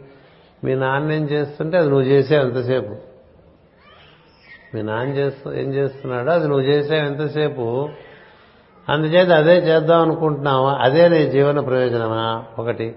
[0.63, 3.13] మీ నాన్న ఏం చేస్తుంటే అది నువ్వు చేసావు ఎంతసేపు
[4.75, 7.89] మీ నాన్న చేస్తు ఏం చేస్తున్నాడో అది నువ్వు చేసావు ఎంతసేపు
[8.89, 10.77] అందుచేత అదే చేద్దాం అనుకుంటున్నావా?
[10.81, 12.43] అదే నీ జీవన ప్రయోజనమా?
[12.59, 12.95] ఒకటి.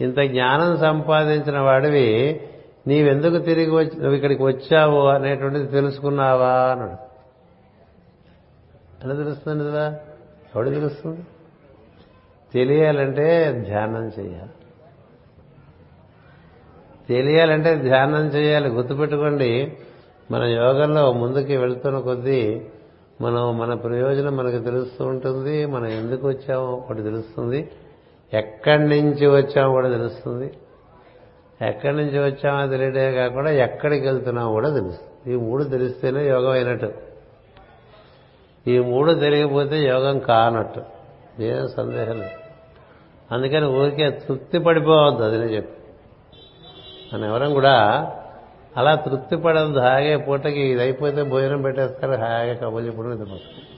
[0.00, 2.40] ఇంత జ్ఞానం సంపాదించిన వాడివి
[2.86, 6.52] నీవెందుకు తిరిగి వచ్చి నువ్వు ఇక్కడికి వచ్చావు అనేటువంటిది తెలుసుకున్నావా?
[6.52, 7.11] అన్నాడు.
[9.04, 10.00] ఎలా తెలుస్తుంది కదా
[10.56, 11.20] ఎవడు తెలుస్తుంది?
[12.52, 14.50] తెలియాలంటే ధ్యానం చేయాలి.
[17.08, 18.68] తెలియాలంటే ధ్యానం చేయాలి.
[18.68, 19.76] గుర్తుపెట్టుకోండి
[20.30, 22.62] మన యోగంలో ముందుకి వెళ్తున్న కొద్దీ
[23.20, 25.66] మనం మన ప్రయోజనం మనకు తెలుస్తూ ఉంటుంది.
[25.66, 27.70] మనం ఎందుకు వచ్చామో ఒకటి తెలుస్తుంది.
[28.34, 30.52] ఎక్కడి నుంచి వచ్చామో కూడా తెలుస్తుంది.
[31.62, 35.32] ఎక్కడి నుంచి వచ్చామో తెలియడే కాకుండా ఎక్కడికి వెళ్తున్నామో కూడా తెలుస్తుంది.
[35.32, 37.11] ఈ మూడు తెలిస్తేనే యోగం అయినట్టు.
[38.68, 40.82] ఈ మూడు తెలియకపోతే యోగం కానట్టు.
[41.42, 42.42] ఏం సందేహం లేదు.
[43.32, 45.82] అందుకని ఊరికే తృప్తి పడిపోవద్దు అది నేను చెప్పి.
[47.14, 48.06] మనం ఎవరం కూడా
[48.76, 53.72] అలా తృప్తి పడద్దు హాగే పూటకి ఇది అయిపోతే భోజనం పెట్టేస్తారు హాయిగా కబుర్లు చెప్పుడు నిద్రపోతారు.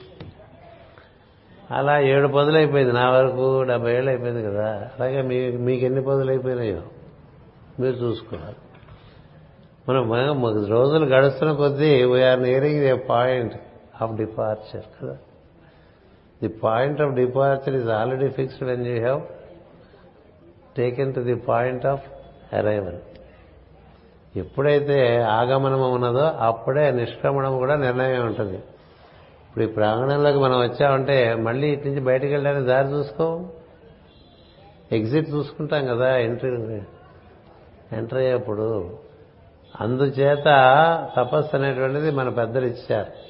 [1.73, 4.89] అలా ఏడు పదులు అయిపోయింది నా వరకు డెబ్బై ఏళ్ళు అయిపోయింది కదా.
[4.99, 6.81] అలాగే మీ మీకు ఎన్ని పదులు అయిపోయినాయో
[7.79, 8.55] మీరు చూసుకోవాలి.
[9.89, 13.53] మనం రోజులు గడుస్తున్న కొద్దీ we are nearing a point
[14.01, 15.17] of departure కదా?
[16.41, 19.21] The point of departure is already fixed when you have
[20.77, 22.03] taken to the point of
[22.55, 22.97] arrival
[24.37, 28.55] ఎప్పుడైతే ఆగమనం ఉన్నదో అప్పుడే నిష్క్రమణం కూడా నిర్ణయం ఉంటుంది.
[28.55, 33.49] ఇప్పుడు ఈ ప్రాంగణంలోకి మనం వచ్చామంటే మళ్ళీ ఇటు నుంచి బయటకు వెళ్ళడానికి దారి చూసుకో?
[34.91, 36.81] ఎగ్జిట్ చూసుకుంటాం కదా ఎంట్రీ
[37.91, 38.97] ఎంటర్ అయ్యేప్పుడు.
[39.81, 40.45] అందుచేత
[41.17, 43.24] తపస్సు అనేటువంటిది మన పెద్దలు ఇచ్చారు.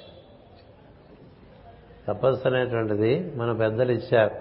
[2.07, 4.31] తపస్సు అనేటువంటిది మన పెద్దలు ఇచ్చారు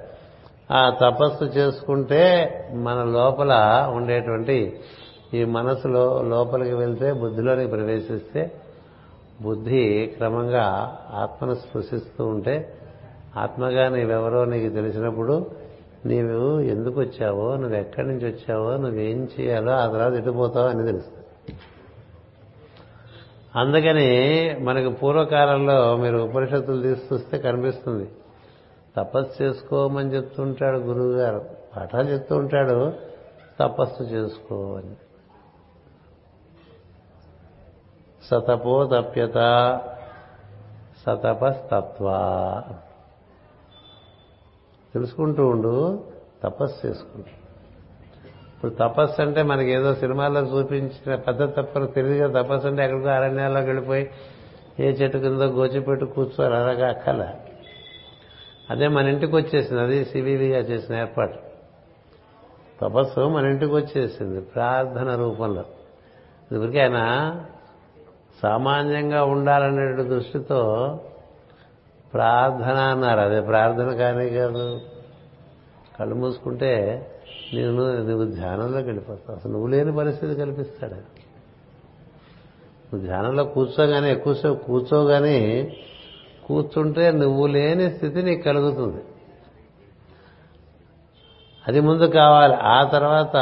[0.71, 2.23] ఆ తపస్సు చేసుకుంటే
[2.75, 3.53] మన లోపల
[3.95, 4.81] ఉండేటువంటి
[5.35, 8.53] ఈ మనసులో లోపలికి వెళ్తే బుద్ధిలోనికి ప్రవేశిస్తే
[9.43, 10.67] బుద్ధి క్రమంగా
[11.13, 12.75] ఆత్మను స్పృశిస్తూ ఉంటే
[13.37, 15.51] ఆత్మగా నీవెవరో నీకు తెలిసినప్పుడు
[16.07, 21.24] నీవు ఎందుకు వచ్చావో నువ్వు ఎక్కడి నుంచి వచ్చావో నువ్వేం చేయాలో ఆ తర్వాత ఎటుపోతావో అని తెలుస్తుంది.
[23.57, 24.09] అందుకని
[24.61, 28.11] మనకు పూర్వకాలంలో మీరు ఉపనిషత్తులు తీసుకొస్తే కనిపిస్తుంది.
[28.97, 31.45] తపస్సు చేసుకోమని చెప్తుంటాడు గురువు గారు
[31.77, 32.93] పాఠాలు చెప్తూ ఉంటాడు
[33.61, 34.97] తపస్సు చేసుకో అని.
[38.31, 39.35] సతపో తప్యత
[41.07, 42.07] సతపస్తత్వ.
[44.95, 46.05] తెలుసుకుంటూ ఉండు
[46.45, 47.31] తపస్సు చేసుకుంటూ
[48.65, 54.11] ఇప్పుడు తపస్సు అంటే మనకి ఏదో సినిమాల్లో చూపించిన పెద్ద తప్పని తెలియదు తపస్సు అంటే ఎక్కడికో అరణ్యాల్లోకి వెళ్ళిపోయి
[54.81, 57.35] ఏ చెట్టు కింద గోచిపెట్టు కూర్చోరు అలాగా అక్కల
[58.71, 59.83] అదే మన ఇంటికి వచ్చేసింది.
[59.83, 61.39] అది సివివిగా చేసిన ఏర్పాటు.
[62.81, 65.65] తపస్సు మన ఇంటికి వచ్చేసింది ప్రార్థన రూపంలో.
[66.53, 67.41] ఇదివరకు ఆయన
[68.43, 71.01] సామాన్యంగా ఉండాలనే దృష్టితో
[72.15, 73.21] ప్రార్థన అన్నారు.
[73.21, 74.81] అదే ప్రార్థన కానీ కాదు
[76.01, 77.07] కళ్ళు మూసుకుంటే
[77.53, 79.39] నేను నువ్వు ధ్యానంలోకి వెళ్ళిపోతావు.
[79.39, 80.95] అసలు నువ్వు లేని పరిస్థితి కల్పిస్తాడు.
[80.95, 85.77] నువ్వు ధ్యానంలో కూర్చోగానే ఎక్కువసేపు కూర్చోగానే
[86.45, 89.05] కూర్చుంటే నువ్వు లేని స్థితి నీకు కలుగుతుంది.
[91.69, 92.55] అది ముందు కావాలి.
[92.55, 93.37] ఆ తర్వాత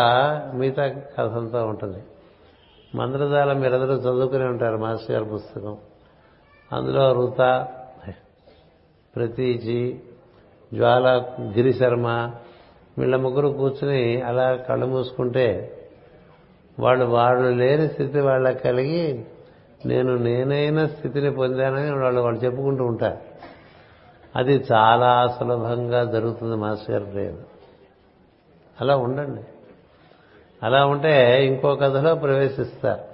[0.54, 2.02] మిగతా కథంతా ఉంటుంది.
[2.94, 5.76] మంత్రజాలం మీరందరూ చదువుకునే ఉంటారు మాస్టర్ గారి పుస్తకం.
[6.72, 7.68] అందులో రుత
[9.16, 10.00] ప్రతీచి
[10.74, 12.30] జ్వాల గిరిశర్మ
[12.98, 15.78] వీళ్ళ ముగ్గురు కూర్చుని అలా కళ్ళు మూసుకుంటే
[16.80, 19.24] వాళ్ళు వాళ్ళు లేని స్థితి వాళ్ళకి కలిగి
[19.86, 23.18] నేను నేనైన స్థితిని పొందానని వాళ్ళు వాళ్ళు చెప్పుకుంటూ ఉంటారు.
[24.36, 27.34] అది చాలా సులభంగా జరుగుతుంది మాస్టర్ గారి ప్రేమ
[28.80, 29.42] అలా ఉండండి.
[30.62, 33.12] అలా ఉంటే ఇంకో కథలో ప్రవేశిస్తారు.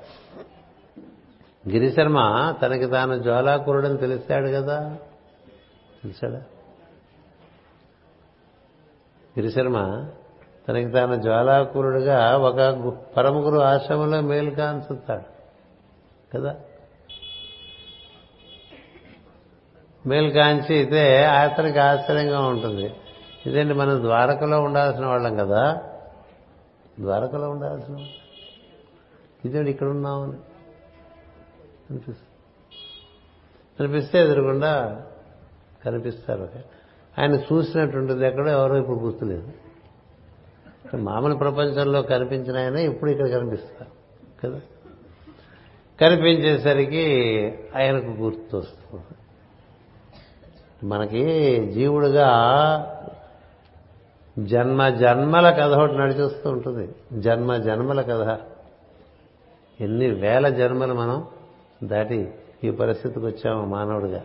[1.70, 4.97] గిరిశర్మ తనకి తాను జ్వాలాకురుడని తెలిసాడు కదా?
[6.03, 6.43] తెలిసాడా?
[9.39, 10.07] గిరిశర్మ
[10.68, 12.57] తనకి తాను జ్వాలాకురుడుగా ఒక
[13.16, 15.39] పరమగురు ఆశ్రమంలో మేలు కాంచుతాడు
[16.34, 16.57] కదా?
[20.07, 22.95] మేలు కాంచి అయితే అతనికి ఆశ్చర్యంగా ఉంటుంది.
[23.47, 25.82] ఇదేంటి మనం ద్వారకలో ఉండాల్సిన వాళ్ళం కదా?
[27.01, 27.97] ద్వారకలో ఉండాల్సిన
[29.45, 30.32] ఇదేంటి ఇక్కడ ఉన్నామని
[31.91, 32.18] అనిపిస్తుంది.
[33.80, 35.03] అనిపిస్తే ఎదురుకుండా
[35.84, 36.78] కనిపిస్తారు.
[37.18, 39.52] ఆయన చూసినట్టుంటుంది ఎక్కడో ఎవరో ఇప్పుడు గుర్తులేదు.
[40.96, 43.90] మామూలు ప్రపంచంలో కనిపించిన ఆయన ఇప్పుడు ఇక్కడ కనిపిస్తారు
[44.46, 44.60] కదా?
[46.00, 47.04] కనిపించేసరికి
[47.76, 49.04] ఆయనకు గుర్తు వస్తుంది
[50.84, 51.24] మనకి
[51.72, 52.28] జీవుడుగా
[54.38, 56.94] జన్మ జన్మల కథ ఒకటి నడిచేస్తూ ఉంటుంది.
[57.12, 58.38] జన్మ జన్మల కథ.
[59.80, 61.26] ఎన్ని వేల జన్మలు మనం
[61.84, 64.22] దాటి ఈ పరిస్థితికి వచ్చాము మానవుడిగా.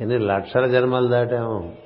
[0.00, 1.76] ఎన్ని లక్షల జన్మలు దాటాము.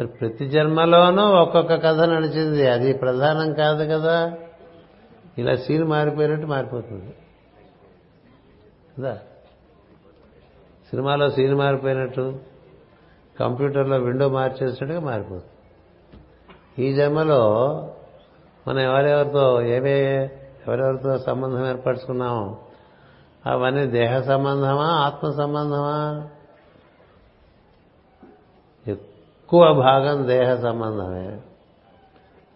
[0.00, 2.70] మరి ప్రతి జన్మలోనూ ఒక్కొక్క కథ నడిచింది.
[2.70, 4.32] అది ప్రధానం కాదు కదా.
[5.38, 7.14] ఇలా సీన్ మారిపోయినట్టు మారిపోతుంది.
[8.98, 9.14] కదా?
[10.90, 12.38] సినిమాలో సీన్ మారిపోయినట్టు
[13.40, 15.44] కంప్యూటర్లో విండో మార్చేసినట్టుగా మారిపోతుంది.
[16.84, 17.72] ఈ జన్మలో
[18.68, 20.24] మనం ఎవరెవరితో ఏవే
[20.68, 22.58] ఎవరెవరితో సంబంధం ఏర్పరచుకున్నామో
[23.46, 26.28] అవన్నీ దేహ సంబంధమా ఆత్మ సంబంధమా?
[29.46, 31.38] ఎక్కువ భాగం దేహ సంబంధమే.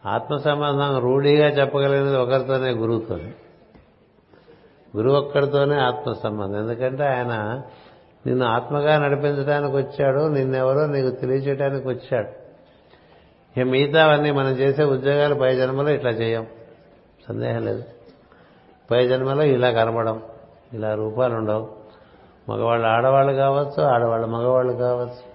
[0.06, 3.32] ఆత్మ సంబంధం రూఢీగా చెప్పగలిగినది ఒకరితోనే గురువుతోనే.
[4.96, 6.58] గురువు ఒక్కడితోనే ఆత్మ సంబంధం.
[6.58, 7.62] ఎందుకంటే ఆయన
[8.26, 12.28] నిన్ను ఆత్మగా నడిపించడానికి వచ్చాడు నిన్నెవరో నీకు తెలియచేయడానికి వచ్చాడు.
[13.60, 16.46] ఇక మిగతావన్నీ మనం చేసే ఉద్యోగాలు పై జన్మలో ఇట్లా చేయం.
[17.28, 17.84] సందేహం లేదు.
[18.90, 20.22] పై జన్మలో ఇలా కనబడం
[20.72, 21.68] ఇలా రూపాలు ఉండవు
[22.48, 25.29] మగవాళ్ళు ఆడవాళ్ళు కావచ్చు ఆడవాళ్ళు మగవాళ్ళు కావచ్చు.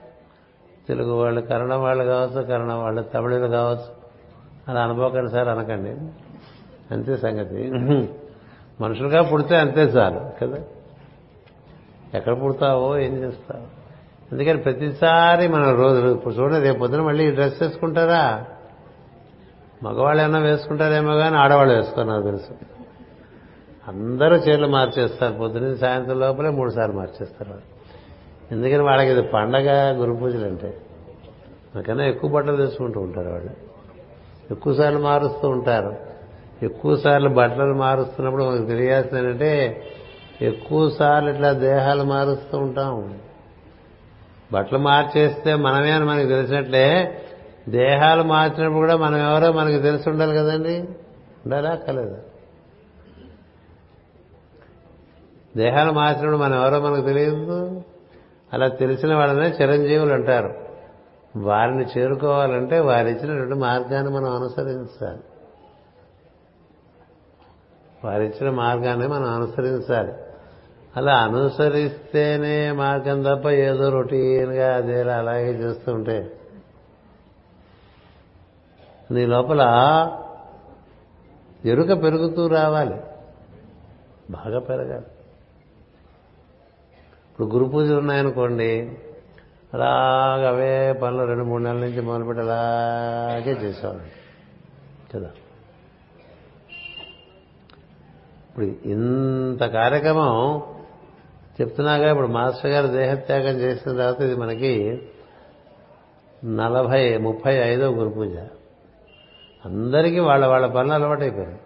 [0.88, 4.06] తెలుగు వాళ్ళు కన్నడం వాళ్ళు కావచ్చు కన్నడం వాళ్ళు తమిళులు కావచ్చు.
[4.68, 5.90] అలా అనుభవకండి సార్ అనకండి.
[6.94, 7.72] అంతే సంగతి.
[8.82, 10.58] మనుషులుగా పుడితే అంతే చాలు కదా?
[12.14, 13.64] ఎక్కడ పుడతావో ఏం చేస్తావు.
[14.32, 18.46] అందుకని ప్రతిసారి మన రోజు ఇప్పుడు చూడండి రేపు పొద్దున మళ్ళీ డ్రెస్ వేసుకుంటారా?
[19.84, 22.54] మగవాళ్ళు ఏమైనా వేసుకుంటారేమో కానీ ఆడవాళ్ళు వేసుకున్నారు తెలుసు.
[23.88, 25.34] అందరూ చీరలు మార్చేస్తారు.
[25.34, 27.75] పొద్దున సాయంత్రం లోపలే మూడు సార్లు మార్చేస్తారు వాళ్ళు.
[28.52, 30.78] ఎందుకని వాళ్ళకి ఇది పండగ గురు పూజలు అంటే.
[31.76, 33.50] నాకన్నా ఎక్కువ బట్టలు తెచ్చుకుంటూ ఉంటారు వాళ్ళు.
[34.52, 35.96] ఎక్కువ సార్లు మారుస్తూ ఉంటారు.
[36.64, 39.84] ఎక్కువ సార్లు బట్టలు మారుస్తున్నప్పుడు మనకు తెలియాల్సింది ఏంటంటే
[40.42, 43.20] ఎక్కువ సార్లు ఇట్లా దేహాలు మారుస్తూ ఉంటాం.
[44.54, 47.22] బట్టలు మార్చేస్తే మనమే అని మనకి తెలిసినట్లే
[47.70, 50.80] దేహాలు మార్చినప్పుడు కూడా మనం ఎవరో మనకి తెలిసి ఉండాలి కదండి.
[51.46, 51.76] ఉండాలా?
[51.76, 52.18] కలదా?
[55.58, 57.84] దేహాలు మార్చినప్పుడు మనం ఎవరో మనకు తెలియదు.
[58.56, 60.54] అలా తెలిసిన వాళ్ళనే చిరంజీవులు అంటారు.
[61.38, 65.20] వారిని చేరుకోవాలంటే వారు ఇచ్చినటువంటి మార్గాన్ని మనం అనుసరించాలి.
[68.04, 70.14] వారిచ్చిన మార్గాన్ని మనం అనుసరించాలి.
[70.98, 76.32] అలా అనుసరిస్తేనే మార్గం తప్ప ఏదో రొటీన్గా అదే అలాగే చేస్తుంటే
[79.12, 79.62] నీ లోపల
[81.66, 82.96] ఎరుక పెరుగుతూ రావాలి.
[84.32, 85.06] బాగా పెరగాలి.
[87.36, 88.92] ఇప్పుడు గురు పూజలు ఉన్నాయనుకోండి
[89.74, 94.06] అలాగ అవే పనులు రెండు మూడు నెలల నుంచి మొదలుపెట్టి అలాగే చేసేవాళ్ళం.
[95.16, 95.30] కదా?
[98.50, 100.62] ఇప్పుడు ఇంత కార్యక్రమం
[101.62, 105.02] చెప్తున్నాగా ఇప్పుడు మాస్టర్ గారు దేహత్యాగం చేసిన తర్వాత ఇది మనకి
[106.46, 108.36] నలభై ముప్పై ఐదో గురు పూజ.
[109.66, 111.60] అందరికీ వాళ్ళ వాళ్ళ పనులు అలవాటైపోయారు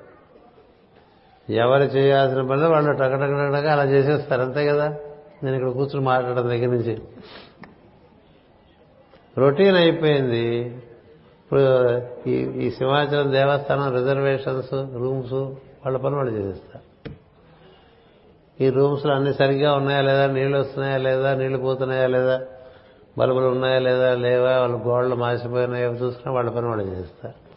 [1.51, 4.95] ఎవరు చేయాల్సిన పనులు వాళ్ళు టకటకటగా అలా చేసేస్తారు అంతే కదా?
[5.43, 7.01] నేను ఇక్కడ కూర్చుని మాట్లాడడం దగ్గర నుంచి.
[9.37, 10.57] రొటీన్ అయిపోయింది.
[11.45, 11.61] ఇప్పుడు
[12.29, 12.33] ఈ
[12.65, 16.89] ఈ సింహాచలం దేవస్థానం రిజర్వేషన్స్ రూమ్స్ వాళ్ళ పని వాళ్ళు చేసేస్తారు.
[18.63, 20.27] ఈ రూమ్స్లో అన్ని సరిగ్గా ఉన్నాయా లేదా?
[20.27, 21.35] నీళ్ళు వస్తున్నాయా లేదా?
[21.35, 22.41] నీళ్ళు పోతున్నాయా లేదా?
[23.17, 24.15] బల్బులు ఉన్నాయా లేదా?
[24.15, 24.59] లేవా?
[24.59, 25.91] వాళ్ళ గోడలు మాసిపోయినాయో?
[25.91, 27.49] చూసినా వాళ్ళ పని వాళ్ళు చేస్తారు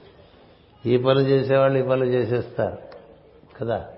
[0.88, 2.78] ఈ పనులు చేసేవాళ్ళు ఈ పనులు చేసేస్తారు.
[3.60, 3.88] కదా?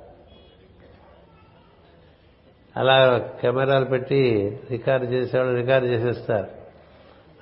[2.77, 6.47] అలా కెమెరాలు పెట్టి రికార్డు చేసేవాళ్ళు రికార్డు చేసేస్తారు.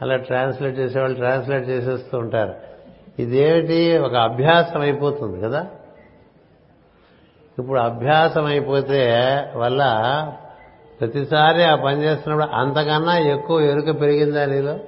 [0.03, 2.55] అలా ట్రాన్స్లేట్ చేసేవాళ్ళు ట్రాన్స్లేట్ చేసేస్తూ ఉంటారు.
[3.19, 3.99] ఇదేమిటి?
[3.99, 5.67] ఒక అభ్యాసం అయిపోతుంది కదా?
[7.59, 9.13] ఇప్పుడు అభ్యాసం అయిపోతే
[9.57, 9.85] వల్ల
[11.01, 14.79] ప్రతిసారి ఆ పని చేస్తున్నప్పుడు అంతకన్నా ఎక్కువ ఎరుక పెరిగిందా నీలో?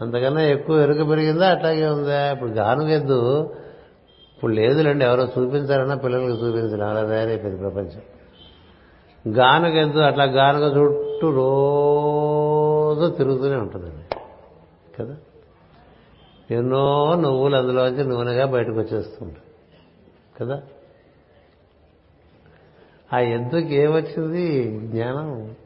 [0.00, 1.50] అంతకన్నా ఎక్కువ ఎరుక పెరిగిందా?
[1.50, 2.32] అట్లాగే ఉందా?
[2.32, 3.54] ఇప్పుడు గానుగెద్దు
[4.42, 8.00] ఇప్పుడు లేదులేండి ఎవరో చూపించారన్నా పిల్లలకు చూపించడం అలా తయారైపోయింది ప్రపంచం.
[9.28, 14.16] గానుగెద్దు అట్లా గానుగ చుట్టూ రోజు తిరుగుతూనే ఉంటుందండి.
[14.98, 15.16] కదా?
[16.50, 19.42] ఎన్నో నువ్వులు అందులోంచి నూనెగా బయటకు వచ్చేస్తుంటాయి
[20.40, 20.62] కదా?
[23.12, 24.78] ఆ ఎద్దుకి ఏమొచ్చింది?
[24.80, 25.56] జ్ఞానం.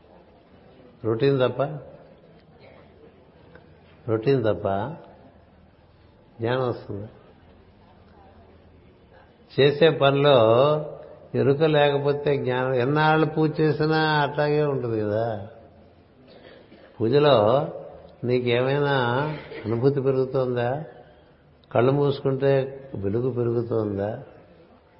[1.04, 1.62] రొటీన్ తప్ప?
[4.08, 4.68] రొటీన్ తప్ప
[6.40, 7.08] జ్ఞానం వస్తుంది.
[9.60, 10.36] చేసే పనిలో
[11.34, 15.46] ఎరుక లేకపోతే జ్ఞానం ఎన్నాళ్ళు పూజ చేసినా అట్లాగే ఉంటుంది కదా.
[17.00, 17.66] పూజలో
[18.24, 18.98] నీకేమైనా
[19.64, 20.84] అనుభూతి పెరుగుతోందా?
[21.72, 24.22] కళ్ళు మూసుకుంటే వెలుగు పెరుగుతోందా?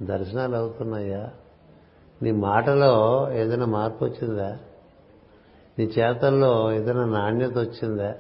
[0.03, 1.31] దర్శనాలు అవుతున్నాయా?
[2.23, 4.59] నీ మాటలో ఏదైనా మార్పు వచ్చిందా?
[5.79, 8.15] నీ చేతల్లో ఏదైనా నాణ్యత వచ్చిందా?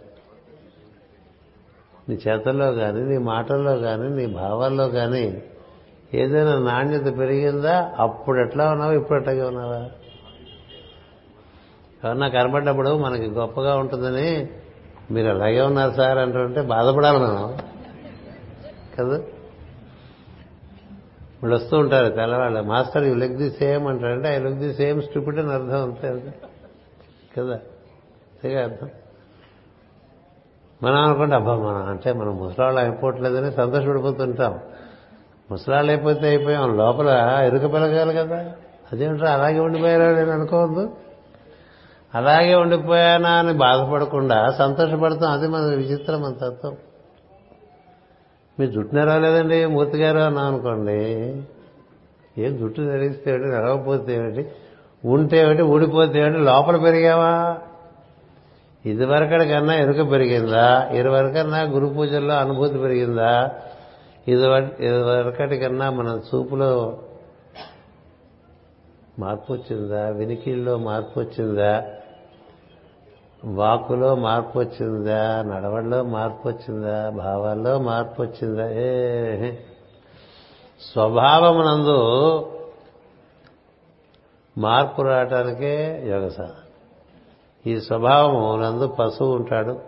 [2.08, 5.42] నీ చేతల్లో కానీ నీ మాటల్లో కానీ నీ భావాల్లో కానీ
[6.16, 7.92] ఏదైనా నాణ్యత పెరిగిందా?
[7.96, 8.92] అప్పుడు ఎట్లా ఉన్నావా?
[8.92, 9.90] ఇప్పుడు ఎట్లాగే ఉన్నావా?
[12.04, 14.48] ఎవరన్నా కనబడ్డప్పుడు మనకి గొప్పగా ఉంటుందని
[15.10, 17.58] మీరు అలాగే ఉన్నారు సార్ అంటుంటే బాధపడాలి మనం.
[18.98, 19.22] కదా?
[21.42, 22.62] వాళ్ళు వస్తూ ఉంటారు తెల్లవాళ్ళు.
[22.62, 26.34] Master you look the same అంటారంటే I look the same stupid అని అర్థం అంతే అంతే.
[27.38, 27.52] కదా?
[27.52, 28.90] అంతేగా అర్థం.
[30.82, 34.60] మనం అనుకుంటే అబ్బా మనం అంటే మనం ముసలాళ్ళు అయిపోవట్లేదని సంతోషపడిపోతుంటాం.
[35.50, 36.76] ముసలాళ్ళు అయిపోతే అయిపోయాం.
[36.76, 38.52] లోపల ఎరుక పెరగాలి కదా.
[38.92, 40.90] అదేంటో అలాగే ఉండిపోయారా నేను అనుకోవద్దు.
[42.14, 45.32] అలాగే ఉండిపోయానా అని బాధపడకుండా సంతోషపడతాం.
[45.32, 46.76] అది మన విచిత్రం మన తత్వం.
[48.60, 51.12] మీరు జుట్టునరా లేదండి మూర్తి గారు అన్నా అనుకోండి.
[52.38, 54.48] ఏం జుట్టు నెరిగిస్తే ఏమిటి నడవకపోతే ఏమిటి
[55.04, 57.58] ఉంటే ఏమిటి ఊడిపోతే ఏమిటి లోపల పెరిగావా?
[58.86, 60.88] ఇదివరకటికన్నా ఎరుక పెరిగిందా?
[60.92, 63.50] ఇదివరకన్నా గురు పూజల్లో అనుభూతి పెరిగిందా?
[64.28, 67.02] ఇదివరకటి కన్నా మన చూపులో
[69.18, 71.84] మార్పు వచ్చిందా వినికిల్లో మార్పు వచ్చిందా
[73.44, 79.52] వాకులో మార్పు వచ్చిందా నడవడిలో మార్పు వచ్చిందా భావాల్లో మార్పు వచ్చిందా ఏ
[80.92, 81.98] స్వభావమునందు
[84.58, 86.54] మార్పు రావటానికే యోగ సాధన.
[87.66, 89.80] ఈ స్వభావమునందు పశువు ఉంటాడు.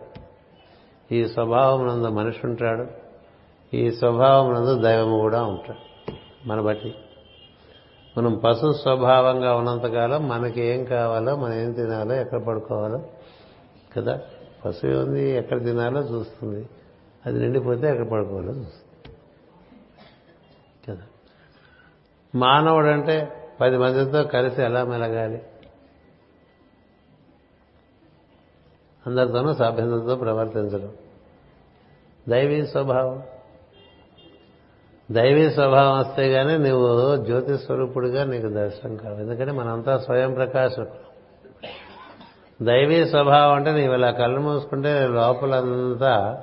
[1.13, 2.98] ఈ స్వభావం నందు మనిషి ఉంటాడు.
[3.75, 5.79] ఈ స్వభావం నందు దైవము కూడా ఉంటాడు.
[6.49, 6.95] మన బట్టి.
[8.19, 13.03] మనం పశు స్వభావంగా ఉన్నంతకాలం మనకి ఏం కావాలో మనం ఏం తినాలో ఎక్కడ పడుకోవాలో
[13.97, 14.21] కదా?
[14.65, 16.69] పశువు ఉంది ఎక్కడ తినాలో చూస్తుంది.
[17.27, 19.15] అది నిండిపోతే ఎక్కడ పడుకోవాలో చూస్తుంది.
[20.89, 21.03] కదా?
[22.35, 25.43] మానవుడు అంటే పది మందితో కలిసి ఎలా మెలగాలి?
[29.07, 30.93] అందరితోనూ సభ్యతతో ప్రవర్తించడం.
[32.29, 33.23] దైవీ స్వభావం.
[35.11, 41.09] దైవీ స్వభావం వస్తే గానీ నువ్వు జ్యోతి స్వరూపుడిగా నీకు దర్శనం కావు ఎందుకంటే మనంతా స్వయం ప్రకాశకులు.
[42.65, 46.43] దైవీ స్వభావం అంటే నీవు ఇలా కళ్ళు మూసుకుంటే లోపలంతా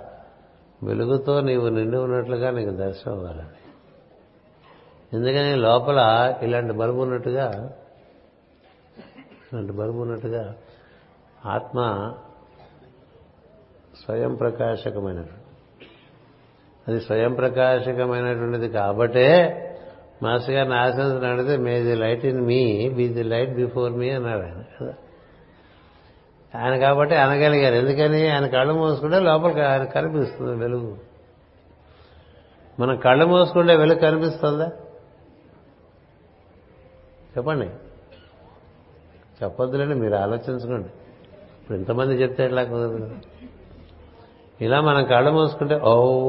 [0.83, 3.61] వెలుగుతో నీవు నిండి ఉన్నట్లుగా నీకు దర్శనం అవ్వాలని
[5.13, 5.99] ఎందుకని లోపల
[6.41, 7.71] ఇలాంటి బరువు ఉన్నట్టుగా
[9.53, 10.55] ఇలాంటి బరువు ఉన్నట్టుగా
[11.45, 12.13] ఆత్మ
[14.05, 15.44] స్వయం ప్రకాశకమైనటువంటి
[16.87, 19.61] అది స్వయం ప్రకాశకమైనటువంటిది కాబట్టే
[20.23, 24.41] మాస్టర్ గారిని ఆశించిన అడిగితే may the light in me be the light before me అన్నాడు
[24.41, 24.63] ఆయన.
[24.81, 24.93] కదా?
[26.59, 27.75] ఆయన కాబట్టి అనగలిగారు.
[27.75, 28.29] ఎందుకని?
[28.29, 30.97] ఆయన కళ్ళు మూసుకుంటే లోపలికి ఆయన కనిపిస్తుంది వెలుగు.
[32.79, 34.65] మనం కళ్ళు మూసుకుంటే వెలుగు కనిపిస్తుందా?
[37.37, 37.65] చెప్పండి.
[39.43, 40.89] చెప్పొద్దులేండి మీరు ఆలోచించుకోండి.
[41.61, 43.15] ఇప్పుడు ఇంతమంది చెప్తే ఎట్లా కుదరదు
[44.61, 46.21] ఇలా మనం కళ్ళు మూసుకుంటే ఓ.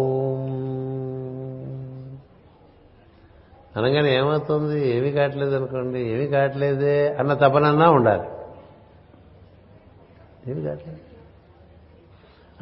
[3.76, 4.96] అనగానే ఏమవుతుంది?
[4.96, 6.00] ఏమీ కావట్లేదు అనుకోండి.
[6.00, 8.28] ఏమీ కావట్లేదే అన్న తపనన్నా ఉండాలి.
[10.50, 10.98] ఏమి కావట్లేదు.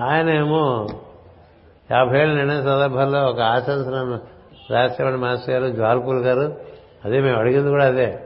[0.02, 0.86] ఆయన ఏమో
[1.90, 4.18] యాభై ఏళ్ళు నిండిన సందర్భంలో ఒక ఆశంసన
[4.70, 6.54] రాసేవాడి మాస్టర్ గారు జ్వాల్కుల్ గారు
[7.04, 8.18] అదే మేము అడిగింది కూడా అదే.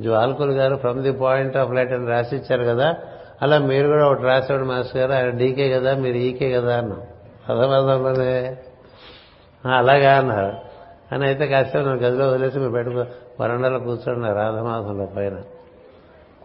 [0.00, 2.96] జ్వాల్కుల్ గారు from the point of light అని రాసి ఇచ్చారు కదా.
[3.42, 7.02] అలా మీరు కూడా ఒకటి రాసేవాడు మాస్టర్ గారు ఆయన డీకే కదా మీరు ఈకే కదా అన్నాం.
[7.48, 8.56] అర్థమర్థంలోనే
[9.74, 10.56] అలాగా అన్నారు.
[11.14, 13.04] అని అయితే కాస్త నేను గదిలో వదిలేసి మీరు పెట్టుకో
[13.40, 15.42] వరండాలో కూర్చోండి రాధమాసంలో పైన.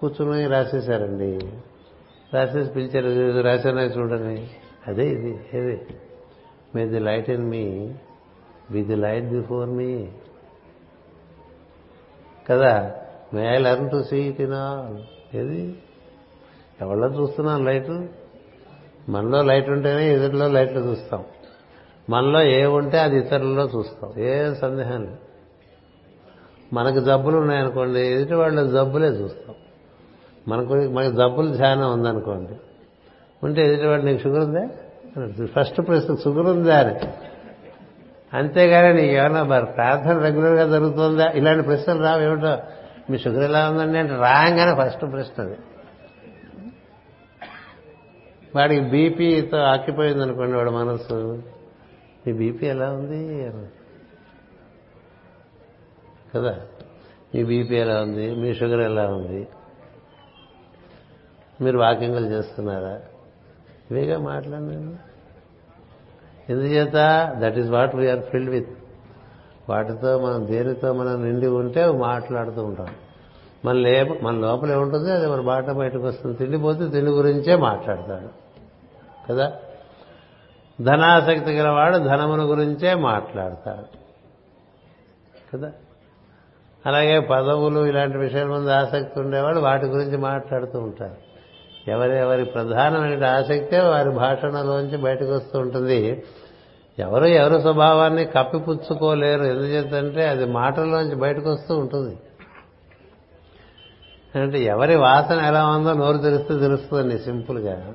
[0.02, 1.40] కూర్చుని రాసేశారండి.
[2.34, 4.50] రాసేసి పిలిచారు "ఇది చూడండి.
[4.88, 5.88] అదే ఇది ఏది?
[6.76, 7.94] May the light in me
[8.72, 10.08] be the light before me
[12.50, 12.96] కదా?
[13.34, 14.98] May I learn to see it in all
[15.36, 15.76] ఏది?
[16.82, 17.92] ఎవరిలో చూస్తున్నాం లైట్?
[19.10, 21.24] మనలో లైట్ ఉంటేనే ఎదుటిలో లైట్లు చూస్తాం.
[22.10, 24.14] మనలో ఏ ఉంటే అది ఇతరులలో చూస్తాం.
[24.18, 25.18] ఏం సందేహం లేదు.
[26.74, 29.56] మనకు జబ్బులు ఉన్నాయనుకోండి ఎదుటి వాళ్ళ జబ్బులే చూస్తాం.
[30.48, 32.54] మనకు మనకి జబ్బులు ధ్యానం ఉందనుకోండి
[33.44, 34.68] ఉంటే ఎదుటి వాడు నీకు షుగర్ ఉందా?
[35.46, 36.96] ఫస్ట్ ప్రశ్న షుగర్ ఉందా అని.
[38.34, 41.32] అంతేగాని నీకు ఏమన్నా మరి ప్రార్థన రెగ్యులర్గా జరుగుతుందా?
[41.32, 42.58] ఇలాంటి ప్రశ్నలు రావు ఏమిటో?
[43.10, 45.56] మీ షుగర్ ఎలా ఉందండి అంటే రాగానే ఫస్ట్ ప్రశ్న అది.
[48.56, 51.44] వాడికి బీపీతో ఆకిపోయింది అనుకోండి వాడు మనసు
[52.28, 53.52] మీ బీపీ ఎలా ఉంది?
[56.36, 56.62] కదా?
[57.36, 58.36] మీ బీపీ ఎలా ఉంది?
[58.36, 59.48] మీ షుగర్ ఎలా ఉంది?
[61.62, 63.02] మీరు వాకింగ్లు చేస్తున్నారా?
[63.92, 64.98] ఇవేగా మాట్లాడినాను?
[66.50, 66.94] ఎందుచేత?
[67.38, 68.70] That is what we are filled with
[69.70, 72.88] వాటితో మనం దేనితో మనం నిండి ఉంటే మాట్లాడుతూ ఉంటాం.
[73.68, 76.38] మన లే మన లోపల ఏముంటుంది అది మన బాట బయటకు వస్తుంది.
[76.38, 78.48] తిండిపోతే తిండి గురించే మాట్లాడతాడు.
[79.32, 79.54] కదా?
[80.82, 83.98] ధనాసక్తి గలవాడు ధనమును గురించే మాట్లాడతాడు.
[85.54, 85.72] కదా?
[86.86, 91.28] అలాగే పదవులు ఇలాంటి విషయాల మీద ఆసక్తి ఉండేవాడు వాటి గురించి మాట్లాడుతూ ఉంటారు
[91.90, 96.24] ఎవరెవరి ప్రధానమైన ఆసక్తే వారి భాషణలోంచి బయటకు వస్తూ ఉంటుంది.
[97.00, 99.44] ఎవరు ఎవరి స్వభావాన్ని కప్పిపుచ్చుకోలేరు.
[99.44, 102.18] ఎందుచేతంటే అది మాటల్లోంచి బయటకు వస్తూ ఉంటుంది.
[104.36, 107.94] అంటే ఎవరి వాసన ఎలా ఉందో నోరు తెరిస్తే తెలుస్తుంది సింపుల్గా.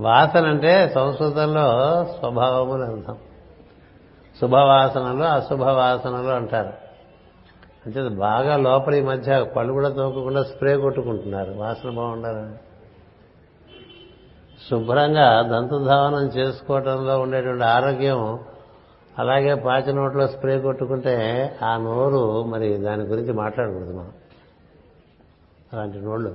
[0.00, 1.70] వాసన అంటే సంస్కృతంలో
[2.04, 3.16] స్వభావములు అంటాం
[4.40, 6.72] శుభవాసనలు అశుభవాసనలు అంటారు.
[7.86, 11.52] అంటే బాగా లోపల ఈ మధ్య పళ్ళు కూడా తోకకుండా స్ప్రే కొట్టుకుంటున్నారు.
[11.52, 12.54] వాసన బాగుండాలని
[14.70, 18.38] శుభ్రంగా దంతధావనం చేసుకోవటంలో ఉండేటువంటి ఆరోగ్యం
[19.18, 21.14] అలాగే పాచి నోట్లో స్ప్రే కొట్టుకుంటే
[21.62, 24.12] ఆ నోరు మరి దాని గురించి మాట్లాడకూడదు మనం.
[25.74, 26.34] అలాంటి నోళ్ళు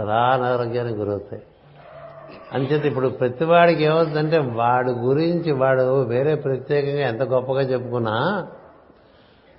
[0.00, 1.42] చాలా అనారోగ్యానికి గురవుతాయి.
[2.52, 8.46] అంచేత ఇప్పుడు ప్రతివాడికి ఏమవుతుందంటే వాడు గురించి వాడు వేరే ప్రత్యేకంగా ఎంత గొప్పగా చెప్పుకున్నా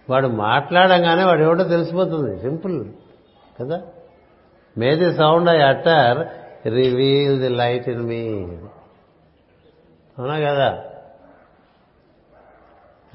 [0.10, 2.40] వాడు మాట్లాడంగానే వాడు ఎవడో తెలిసిపోతుంది.
[2.40, 2.86] సింపుల్
[3.62, 3.82] కదా?
[4.78, 6.28] May the sound I utter
[6.74, 8.46] reveal the light in me
[10.20, 10.84] అవునా కదా?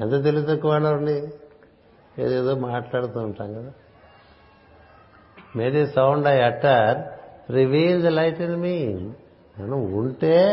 [0.00, 1.28] ఎంత తెలివి తక్కువ వాళ్ళండి
[2.18, 3.72] ఏదేదో మాట్లాడుతూ ఉంటాం కదా?
[5.56, 7.02] May the sound I utter
[7.52, 8.92] reveal the light in me.
[9.60, 10.48] మనం ఉంటే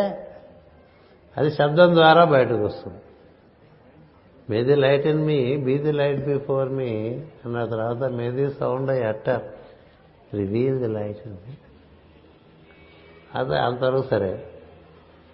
[1.38, 2.98] అది శబ్దం ద్వారా బయటకు వస్తుంది.
[4.50, 8.92] May the light in me be the light before me అన్న తర్వాత may the sound
[8.92, 9.42] I utter
[10.36, 11.58] reveal the light in me.
[13.36, 14.46] అదే అంతవరకు సరే.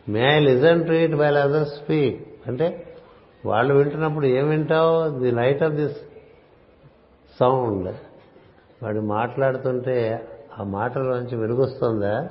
[0.09, 2.27] May I listen to it by other speak.
[2.47, 2.95] అంటే
[3.45, 5.19] వాళ్ళు వింటున్నప్పుడు ఏం వింటావు?
[5.19, 5.97] The light of this
[7.39, 7.95] sound.
[8.83, 10.27] వాడు మాట్లాడుతుంటే
[10.59, 12.29] ఆ మాటలోంచి వెలుగొస్తుందా?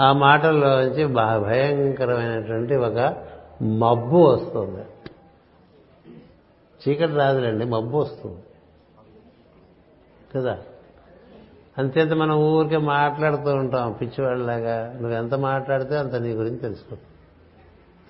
[0.00, 3.24] ఆ మాటల్లోంచి భయంకరమైనటువంటి ఒక
[3.62, 4.84] మబ్బు వస్తుంది.
[6.88, 8.38] చీకటి రాదులేండి మబ్బు వస్తుంది.
[10.36, 10.58] కదా?
[11.78, 14.92] అంతేత మనం ఊరికే మాట్లాడుతూ ఉంటాం పిచ్చివాళ్ళలాగా.
[14.92, 16.96] నువ్వు ఎంత మాట్లాడితే అంత నీ గురించి తెలుసుకో.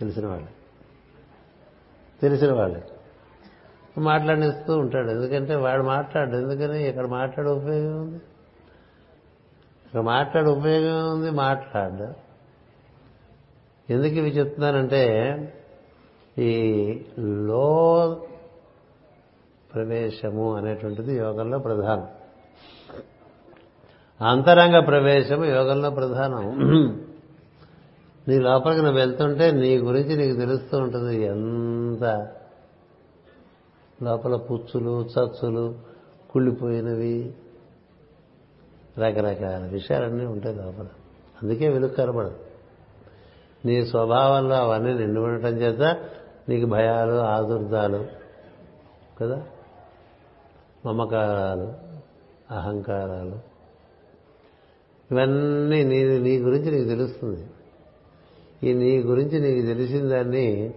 [0.01, 0.49] తెలిసిన వాళ్ళు.
[2.21, 2.98] తెలిసిన వాళ్ళు.
[3.99, 5.11] మాట్లాడిస్తూ ఉంటాడు.
[5.11, 6.37] ఎందుకంటే వాడు మాట్లాడు.
[6.37, 6.89] ఎందుకని?
[6.89, 8.21] ఇక్కడ మాట్లాడే ఉపయోగం ఉంది
[9.87, 12.29] ఇక్కడ మాట్లాడే ఉపయోగం ఉంది మాట్లాడు.
[13.93, 15.05] ఎందుకు ఇవి చెప్తున్నానంటే
[16.39, 16.53] ఈ
[17.21, 18.17] లో
[19.75, 22.07] ప్రవేశము అనేటువంటిది యోగంలో ప్రధానం.
[24.27, 26.59] అంతరంగ ప్రవేశము యోగంలో ప్రధానం.
[28.29, 32.27] నీ లోపలికి నువ్వు వెళ్తుంటే నీ గురించి నీకు తెలుస్తూ ఉంటుంది ఎంత
[34.03, 35.75] లోపల పుచ్చులు చచ్చులు
[36.31, 37.35] కుళ్ళిపోయినవి
[38.99, 40.87] రకరకాల విషయాలన్నీ ఉంటాయి లోపల.
[41.43, 42.37] అందుకే వెలుగు కనబడదు.
[43.65, 45.97] నీ స్వభావంలో అవన్నీ నిండి ఉండటం చేత
[46.49, 48.07] నీకు భయాలు ఆదుర్దాలు
[49.21, 49.47] కదా?
[50.87, 51.73] మమకారాలు
[52.55, 53.39] అహంకారాలు.
[55.11, 57.47] ఇవన్నీ నీ నీ గురించి నీకు తెలుస్తుంది.
[58.63, 60.75] ఈ నీ గురించి నీకు తెలిసిన దాన్ని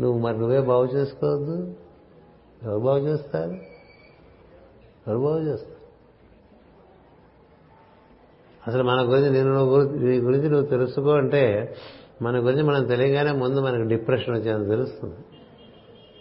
[0.00, 1.74] నువ్వు మరి నువ్వే బాగు చేసుకోవద్దు.
[2.62, 3.50] ఎవరు బాగు చేస్తారు?
[5.08, 5.78] ఎవరు బాగు చేస్తారు.
[8.66, 11.74] అసలు మన గురించి నేను నీ గురించి నువ్వు తెలుసుకో అంటే
[12.22, 15.16] మన గురించి మనం తెలియగానే ముందు మనకు డిప్రెషన్ వచ్చేది తెలుస్తుంది.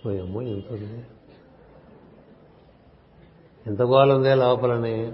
[0.08, 1.06] ఓ అమ్మో ఎంత ఉంది.
[3.68, 5.12] ఎంత గోలు ఉందే లోపలని.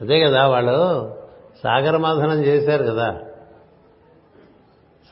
[0.00, 1.08] అదే కదా వాళ్ళు
[1.62, 3.20] సాగర మథనం చేశారు కదా.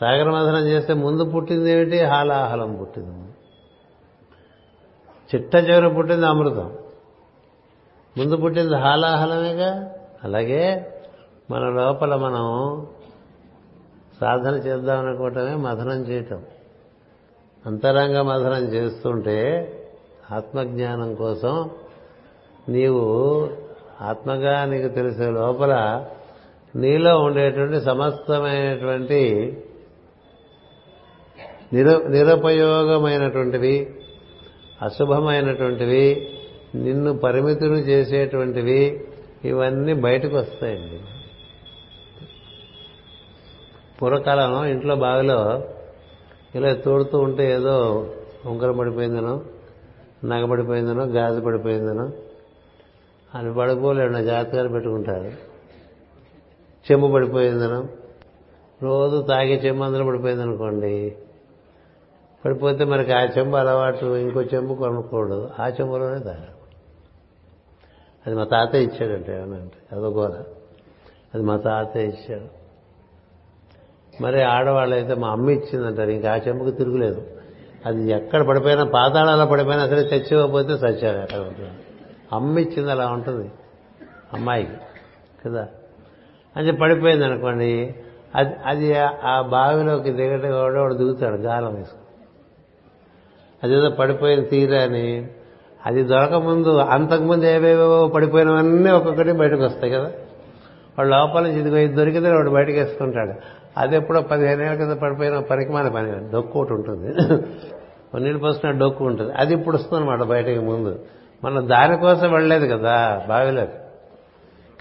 [0.00, 2.00] సాగరమథనం చేస్తే ముందు పుట్టింది ఏమిటి?
[2.00, 3.29] హాలాహలం పుట్టింది.
[5.34, 6.72] చిట్ట చివర పుట్టింది అమృతం.
[8.18, 9.90] ముందు పుట్టింది హాలాహలమేగా?
[10.24, 10.92] అలాగే
[11.50, 12.86] మన లోపల మనం
[14.20, 16.42] సాధన చేద్దాం అనుకోవటమే మథనం చేయటం.
[17.66, 19.38] అంతరంగ మథనం చేస్తుంటే
[20.32, 21.70] ఆత్మజ్ఞానం కోసం
[22.68, 23.50] నీవు
[24.00, 26.04] ఆత్మగా నీకు తెలిసే లోపల
[26.76, 29.22] నీలో ఉండేటువంటి సమస్తమైనటువంటి
[31.72, 33.99] నిర నిరుపయోగమైనటువంటివి
[34.82, 36.26] అశుభమైనటువంటివి
[36.74, 39.06] నిన్ను పరిమితులు చేసేటువంటివి
[39.44, 41.00] ఇవన్నీ బయటకు వస్తాయండి.
[44.02, 45.62] పూర్వకాలం ఇంట్లో బావిలో
[46.54, 48.06] ఇలా తోడుతూ ఉంటే ఏదో
[48.46, 49.42] ఉంకరం పడిపోయిందనో
[50.24, 52.10] నగ పడిపోయిందనో గాజు పడిపోయిందనో
[53.34, 55.30] అని పడిపోలేడు జాగ్రత్తగా పెట్టుకుంటారు.
[56.90, 57.88] చెంబు పడిపోయిందనో
[58.82, 61.16] రోజు తాగే చెంబు అందులో పడిపోయిందనుకోండి
[62.44, 65.48] పడిపోతే మనకి ఆ చెంబు అలవాటు ఇంకో చెంబు కొనుక్కోడు.
[65.60, 66.60] ఆ చెంబులోనే తాగాడు
[68.26, 70.30] అది మా తాతయ్య ఇచ్చాడంటే ఏమనంటే అదో
[71.34, 72.60] అది మా తాతయ్య ఇచ్చాడు.
[74.22, 77.26] మరి ఆడవాళ్ళైతే మా అమ్మ ఇచ్చిందంటారు ఇంకా ఆ చెంబుకు తిరుగులేదు.
[77.86, 81.70] అది ఎక్కడ పడిపోయినా పాతాళాల పడిపోయినా అసలు తెచ్చివ్వకపోతే సత్యాలు అక్కడ ఉంటుంది
[82.32, 83.50] అమ్మ ఇచ్చింది అలా ఉంటుంది.
[84.32, 84.72] అమ్మాయికి
[85.44, 85.68] కదా?
[86.56, 87.94] అంటే పడిపోయింది అనుకోండి
[88.34, 88.94] అది అది
[89.24, 91.99] ఆ బావిలోకి దిగట వాడు దిగుతాడు గాలం వేసుకుని.
[93.64, 95.28] అదేదో పడిపోయిన తీరని
[95.86, 100.10] అది దొరకముందు అంతకుముందు ఏవేవో పడిపోయినవన్నీ ఒక్కొక్కటి బయటకు వస్తాయి కదా.
[100.98, 103.32] వాడు లోపల నుంచి ఇదిగో ఇది దొరికితే వాడు బయటకు వేసుకుంటాడు.
[103.76, 107.14] అది ఎప్పుడో పదిహేను ఏళ్ళ కింద పడిపోయిన పనికి మన పని డొక్కు ఒకటి ఉంటుంది.
[108.20, 109.32] నీళ్ళు పోసిన డొక్కు ఉంటుంది.
[109.32, 110.98] అది ఇప్పుడు వస్తుందన్నమాట బయటకు ముందు.
[111.44, 113.72] మనం దానికోసం వెళ్ళలేదు కదా బావిలోకి.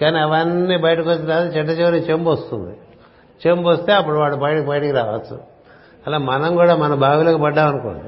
[0.01, 2.77] కానీ అవన్నీ బయటకు వచ్చిన తర్వాత చెడ్డ చివరి చెంబు వస్తుంది.
[3.47, 5.39] చెంబు వస్తే అప్పుడు వాడు బయటకు బయటికి రావచ్చు.
[6.07, 8.03] అలా మనం కూడా మన బావిలోకి పడ్డామనుకోండి.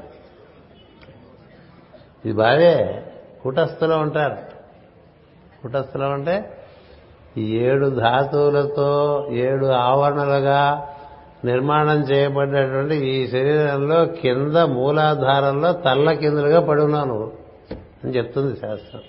[2.24, 3.02] ఇది బావే
[3.42, 4.36] కుటస్థులో ఉంటారు
[5.62, 6.58] కుటస్థులో అంటే
[7.38, 10.88] ఏడు ధాతువులతో ఏడు ఆవరణలుగా
[11.44, 17.32] నిర్మాణం చేయబడినటువంటి ఈ శరీరంలో కింద మూలాధారంలో తల్ల కిందలుగా పడి ఉన్నావు నువ్వు
[18.04, 19.00] అని చెప్తుంది శాస్త్రం.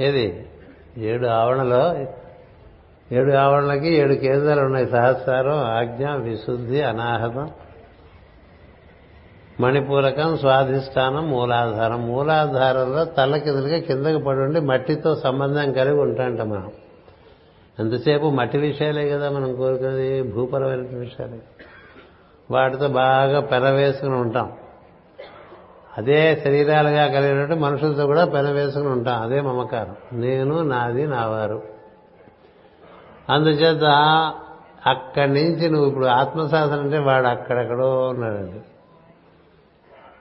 [0.00, 0.46] ఏది?
[0.98, 1.96] ఏడు ఆవరణలో
[3.12, 4.86] ఏడు ఆవరణలకి ఏడు కేంద్రాలు ఉన్నాయి.
[4.86, 7.50] సహస్రం ఆజ్ఞ విశుద్ధి అనాహతం
[9.60, 12.08] మణిపూరకం స్వాధిష్టానం మూలాధారం.
[12.08, 16.70] మూలాధారంలో తల్ల కిందలుగా కిందకి పడి ఉండి మట్టితో సంబంధం కలిగి ఉంటాంట మనం.
[17.78, 21.38] ఎంతసేపు మట్టి విషయాలే కదా మనం కోరుకునేది భూపరమైన విషయాలే.
[22.50, 24.52] వాటితో బాగా పెనవేసుకుని ఉంటాం.
[25.98, 29.22] అదే శరీరాలుగా కలిగినట్టు మనుషులతో కూడా పెనవేసుకుని ఉంటాం.
[29.22, 30.20] అదే మమకారం.
[30.20, 31.62] నేను నాది నావారు.
[33.30, 33.84] అందుచేత
[34.86, 38.60] అక్కడి నుంచి నువ్వు ఇప్పుడు ఆత్మశాసనం అంటే వాడు అక్కడెక్కడో ఉన్నాడండి.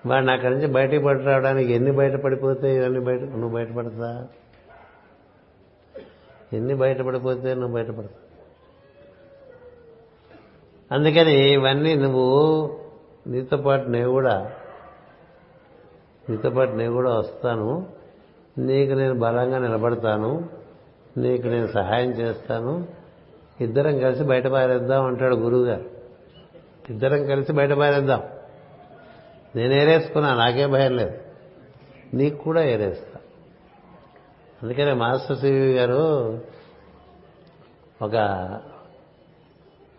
[0.05, 4.27] వాడు అక్కడి నుంచి బయటికి పడి రావడానికి ఎన్ని బయటపడిపోతే ఇవన్నీ బయట నువ్వు బయటపడతా?
[6.53, 8.09] ఎన్ని బయటపడిపోతే నువ్వు బయటపడతా?
[10.91, 12.79] అందుకని ఇవన్నీ నువ్వు
[13.27, 14.51] నీతో పాటు నేను కూడా
[16.29, 17.85] నీతో పాటు నేను కూడా వస్తాను.
[18.57, 20.49] నీకు నేను బలంగా నిలబడతాను.
[21.17, 22.87] నీకు నేను సహాయం చేస్తాను.
[23.61, 25.85] ఇద్దరం కలిసి బయట పారేద్దాం అంటాడు గురువుగారు.
[26.89, 28.21] ఇద్దరం కలిసి బయట పారేద్దాం
[29.55, 31.17] నేను ఏరేసుకున్నా నాకే భయం లేదు.
[32.13, 33.19] నీకు కూడా ఏరేస్తా.
[34.63, 36.33] అందుకనే మాస్టర్ సివి గారు
[38.01, 38.15] ఒక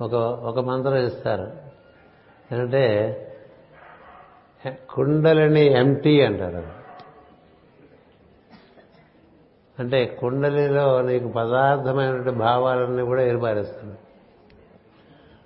[0.00, 1.42] ఒక ఒక మంత్రం ఇస్తారు.
[2.52, 2.88] ఏంటంటే
[4.90, 6.82] కుండలిని ఎంటీ అంటారు
[9.78, 13.98] అంటే కుండలిలో నీకు పదార్థమైనటువంటి భావాలన్నీ కూడా ఏర్పారేస్తుంది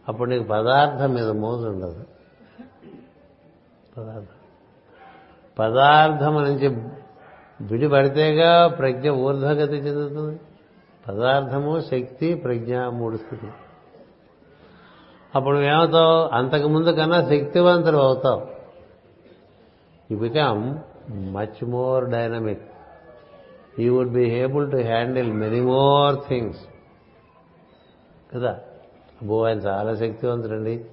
[0.08, 2.04] అప్పుడు నీకు పదార్థం మీద మోజు ఉండదు.
[3.98, 4.26] పదార్థం.
[5.58, 6.68] పదార్థం నుంచి
[7.60, 10.40] విడిపడితేగా ప్రజ్ఞ ఊర్ధ్వగతి చెందుతుంది.
[11.08, 13.46] పదార్థము శక్తి ప్రజ్ఞ మూడు స్థితి
[15.34, 16.36] అప్పుడు ఏమవుతావు?
[16.36, 18.46] అంతకు ముందు కన్నా శక్తివంతులు అవుతావు.
[20.10, 20.74] You become
[21.10, 22.62] much more dynamic
[23.78, 26.60] you would be able to handle many more things
[28.34, 28.50] కదా?
[29.20, 30.84] అబ్బో ఆయన చాలా శక్తివంతుడండి.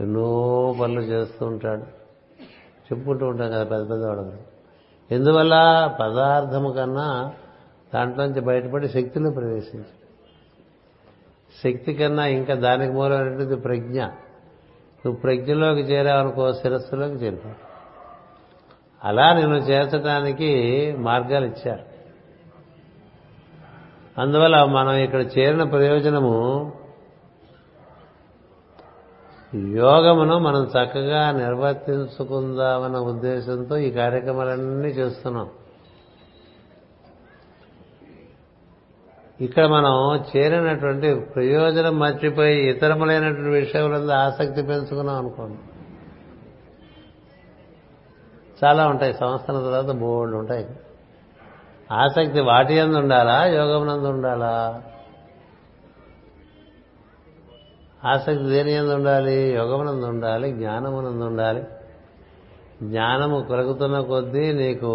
[0.00, 2.01] ఎన్నో పనులు చేస్తూ ఉంటాడు.
[2.82, 4.38] చెప్పుకుంటూ ఉంటాం కదా పెద్ద పెద్ద వాళ్ళని
[5.14, 5.54] ఎందువల్ల
[6.00, 7.32] పదార్థము కన్నా
[7.94, 9.84] దాంట్లోంచి బయటపడి శక్తిని ప్రవేశించి.
[11.62, 14.02] శక్తి కన్నా ఇంకా దానికి మూలమైనటువంటి ప్రజ్ఞ.
[15.04, 17.48] నువ్వు ప్రజ్ఞలోకి చేరావనుకో శిరస్సులోకి చేరుకో
[19.04, 20.50] అలా నేను చేర్చడానికి
[20.98, 21.92] మార్గాలు ఇచ్చారు.
[24.20, 26.72] అందువల్ల మనం ఇక్కడ చేరిన ప్రయోజనము
[29.54, 35.48] యోగమును మనం చక్కగా నిర్వర్తించుకుందామన్న ఉద్దేశంతో ఈ కార్యక్రమాలన్నీ చేస్తున్నాం.
[39.40, 45.58] ఇక్కడ మనం చేరినటువంటి ప్రయోజనం మర్చిపోయి ఇతరములైనటువంటి విషయములందు ఆసక్తి పెంచుకున్నాం అనుకోండి.
[48.64, 49.14] చాలా ఉంటాయి.
[49.14, 50.68] సంవత్సరం తర్వాత బోర్డు ఉంటాయి.
[51.92, 53.46] ఆసక్తి వాటి ఎందు ఉండాలా?
[53.46, 54.82] యోగమునందు ఉండాలా?
[58.04, 59.52] ఆసక్తి దేని ఎందు ఉండాలి?
[59.54, 61.62] యోగమునందు ఉండాలి జ్ఞానమునందు ఉండాలి.
[62.82, 64.88] జ్ఞానము కొలుగుతున్న కొద్దీ నీకు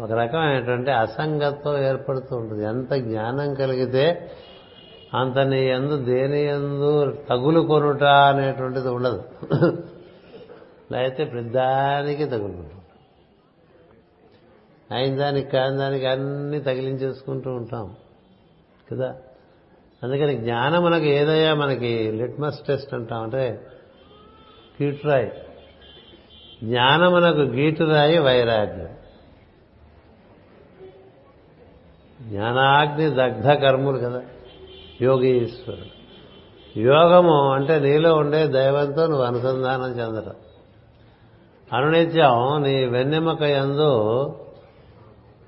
[0.00, 2.64] ఒక రకమైనటువంటి అసంగత్వం ఏర్పడుతూ ఉంటుంది.
[2.64, 4.30] ఎంత జ్ఞానం కలిగితే
[5.14, 9.22] అంత నీ ఎందు దేని ఎందు తగులు కొనుట అనేటువంటిది ఉండదు.
[10.92, 12.80] లేకపోతే ప్రతిదానికి తగులుకుంటాం
[14.96, 17.96] అయిన దానికి కాని దానికి అన్ని తగిలించేసుకుంటూ ఉంటాం.
[18.92, 19.14] కదా?
[20.04, 23.66] అందుకని జ్ఞానం మనకి ఏదయ్యా మనకి లిట్మస్ టెస్ట్ అంటాం అంటే
[24.82, 25.32] గీటురాయి
[26.64, 28.88] జ్ఞానమునకు గీటురాయి వైరాగ్యం.
[32.28, 34.22] జ్ఞానాగ్ని దగ్ధ కర్ములు కదా
[35.02, 35.94] యోగీశ్వరుడు.
[36.78, 40.34] యోగము అంటే నీలో ఉండే దైవంతో నువ్వు అనుసంధానం చెందడం
[41.72, 43.92] అనునిత్యం నీ వెన్నెమక ఎందు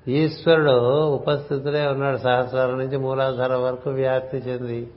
[0.07, 2.17] ఈశ్వరుడు ఉపస్థితులే ఉన్నాడు.
[2.17, 4.91] సహస్రాల నుంచి మూలాధారం వరకు వ్యాప్తి చెంది.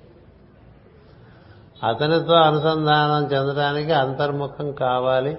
[1.88, 5.38] అతనితో అనుసంధానం చెందడానికి అంతర్ముఖం కావాలి.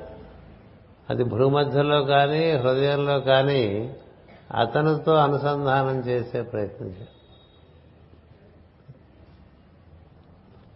[1.09, 3.95] అది భూమధ్యలో కానీ హృదయంలో కానీ
[4.55, 7.07] అతనితో అనుసంధానం చేసే ప్రయత్నం చేయాలి.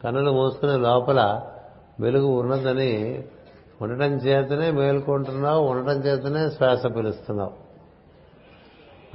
[0.04, 1.42] కన్నులు మూసుకునే లోపల
[2.00, 3.24] వెలుగు ఉన్నదని
[3.82, 7.65] ఉండటం చేతనే మేల్కొంటున్నావు ఉండటం చేతనే శ్వాస పిలుస్తున్నావు.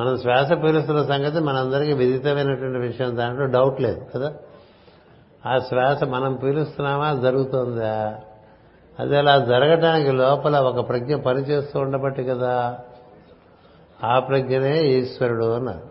[0.01, 4.35] మనం శ్వాస పీలుస్తున్న సంగతి మనందరికీ విదితమైనటువంటి విషయం దాంట్లో డౌట్ లేదు కదా?
[5.47, 7.15] ఆ శ్వాస మనం పీలుస్తున్నామా?
[7.15, 8.21] జరుగుతుందా?
[8.99, 12.79] అది అలా జరగటానికి లోపల ఒక ప్రజ్ఞ పనిచేస్తూ ఉండబట్టి కదా?
[14.05, 15.91] ఆ ప్రజ్ఞనే ఈశ్వరుడు అన్నారు.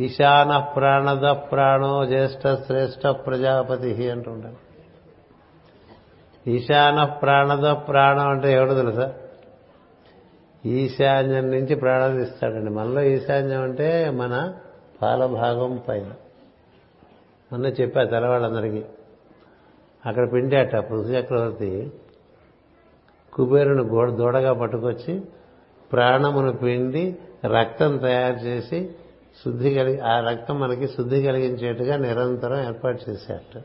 [0.00, 4.56] ఈశాన ప్రాణద ప్రాణో జ్యేష్ఠ శ్రేష్ఠ ప్రజాపతి అంటుంటాను
[6.50, 9.12] ఈశాన ప్రాణద ప్రాణం అంటే ఎవడో తెలుసా?
[10.66, 14.54] ఈశాన్యం నుంచి ప్రారంభిస్తాడండి మనలో ఈశాన్యం అంటే మన
[15.02, 16.06] పాలభాగం పైన.
[17.52, 18.84] మొన్న చెప్పా తెల్లవాళ్ళందరికీ
[20.06, 21.92] అక్కడ పిండాట పృథ్వీ చక్రవర్తి
[23.32, 25.22] కుబేరుని గోడ దూడగా పట్టుకొచ్చి
[25.92, 27.16] ప్రాణమును పిండి
[27.46, 28.90] రక్తం తయారు చేసి
[29.44, 33.62] శుద్ధి కలిగి ఆ రక్తం మనకి శుద్ధి కలిగించేట్టుగా నిరంతరం ఏర్పాటు చేశాట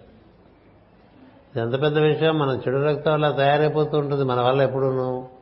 [1.57, 2.40] ఎంత పెద్ద విషయం?
[2.40, 4.24] మన చెడు రక్తం అలా తయారైపోతూ ఉంటుంది.
[4.24, 5.37] మన వల్ల ఎప్పుడూను?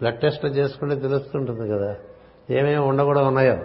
[0.00, 1.96] బ్లడ్ టెస్ట్లు చేసుకుంటే తెలుస్తుంటుంది కదా.
[2.50, 3.58] ఏమేమి ఉండకూడదు ఉన్నాయో.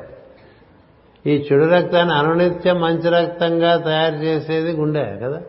[1.26, 5.40] ఈ చెడు రక్తాన్ని అనునిత్యం మంచి రక్తంగా తయారు చేసేది గుండె కదా.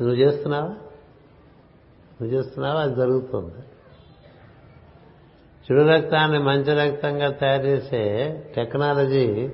[0.00, 0.68] నువ్వు చేస్తున్నావా?
[0.68, 2.80] నువ్వు చేస్తున్నావా?
[2.80, 3.54] అది జరుగుతుంది.
[5.66, 9.50] చెడు రక్తాన్ని మంచి రక్తంగా తయారు చేసే టెక్నాలజీ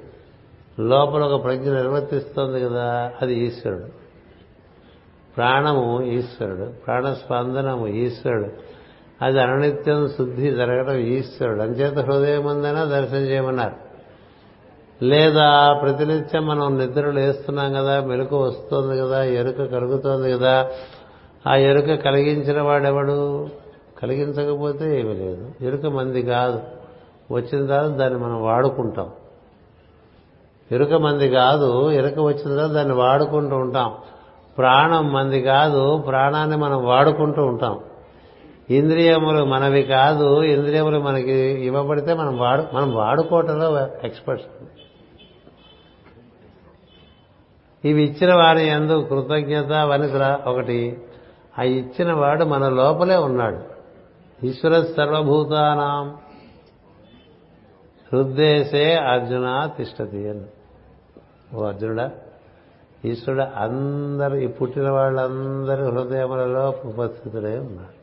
[0.80, 3.88] లోపల ఒక ప్రజ్ఞ నిర్వర్తిస్తోంది కదా అది ఈశ్వరుడు.
[5.36, 8.73] ప్రాణము ఈశ్వరుడు ప్రాణస్పందనము ఈశ్వరుడు.
[9.24, 11.62] అది అనునిత్యం శుద్ధి జరగడం ఈశ్వరుడు.
[11.62, 13.84] అంచేత హృదయం ఉందైనా దర్శనం చేయమన్నారు.
[15.04, 20.68] లేదా ప్రతినిత్యం మనం నిద్ర వేస్తున్నాం కదా మెలకు వస్తుంది కదా ఎరుక కలుగుతోంది కదా
[21.46, 23.48] ఆ ఎరుక కలిగించిన వాడెవడు?
[24.02, 25.52] కలిగించకపోతే ఏమీ లేదు.
[25.60, 26.60] ఎరుక మంది కాదు.
[27.32, 29.10] వచ్చిన తర్వాత దాన్ని మనం వాడుకుంటాం.
[30.72, 33.94] ఎరుక మంది కాదు ఎరుక వచ్చిన తర్వాత దాన్ని వాడుకుంటూ ఉంటాం.
[34.58, 37.80] ప్రాణం మంది కాదు ప్రాణాన్ని మనం వాడుకుంటూ ఉంటాం.
[38.70, 44.48] ఇంద్రియములు మనవి కాదు ఇంద్రియములు మనకి ఇవ్వబడితే మనం వాడు మనం వాడుకోవటంలో ఎక్స్పర్ట్స్.
[47.84, 51.02] ఇవి ఇచ్చిన వారి ఎందు కృతజ్ఞత వనిత ఒకటి.
[51.58, 53.74] ఆ ఇచ్చిన వాడు మన లోపలే ఉన్నాడు.
[54.46, 56.16] ఈశ్వర సర్వభూతానాం.
[58.12, 60.44] హృద్దేశే అర్జున తిష్టతి అని.
[61.56, 62.10] ఓ అర్జునుడా
[63.04, 67.93] ఈశ్వరుడు అందరు ఈ పుట్టిన వాళ్ళందరి హృదయములలో ఉపస్థితుడే ఉన్నాడు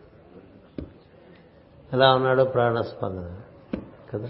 [1.93, 3.35] ఎలా ఉన్నాడు ప్రాణస్పందన
[4.13, 4.29] కదా?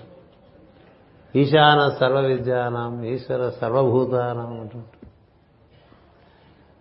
[1.35, 5.07] ఈశాన సర్వ విద్యానం ఈశ్వర సర్వభూతానం అంటుంటాడు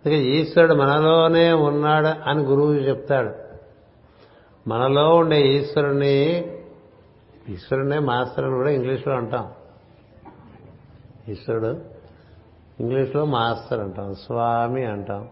[0.07, 3.35] అందుకే ఈశ్వరుడు మనలోనే ఉన్నాడు అని గురువు చెప్తాడు.
[4.69, 6.51] మనలో ఉండే ఈశ్వరుని
[7.49, 9.53] ఈశ్వరునే మాస్టర్ అని కూడా ఇంగ్లీష్లో అంటాం.
[11.29, 11.81] ఈశ్వరుడు
[12.81, 15.29] ఇంగ్లీష్లో మాస్టర్ అంటాం స్వామి అంటాం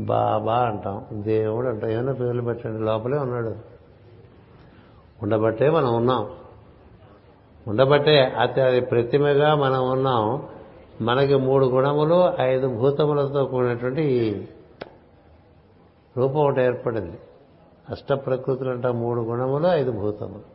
[0.00, 1.90] బాబా అంటాం దేవుడు అంటాం.
[1.90, 3.71] ఏమైనా పేర్లు పెట్టండి లోపలే ఉన్నాడు.
[5.22, 6.30] ఉండబట్టే మనం ఉన్నాం.
[7.68, 10.48] ఉండబట్టే అతి ప్రతిమగా మనం ఉన్నాం.
[11.00, 14.48] మనకి మూడు గుణములు ఐదు భూతములతో కూడినటువంటి
[16.16, 17.18] రూపం ఒకటి ఏర్పడింది.
[17.90, 20.52] అష్ట ప్రకృతులు అంట మూడు గుణములు ఐదు భూతములు.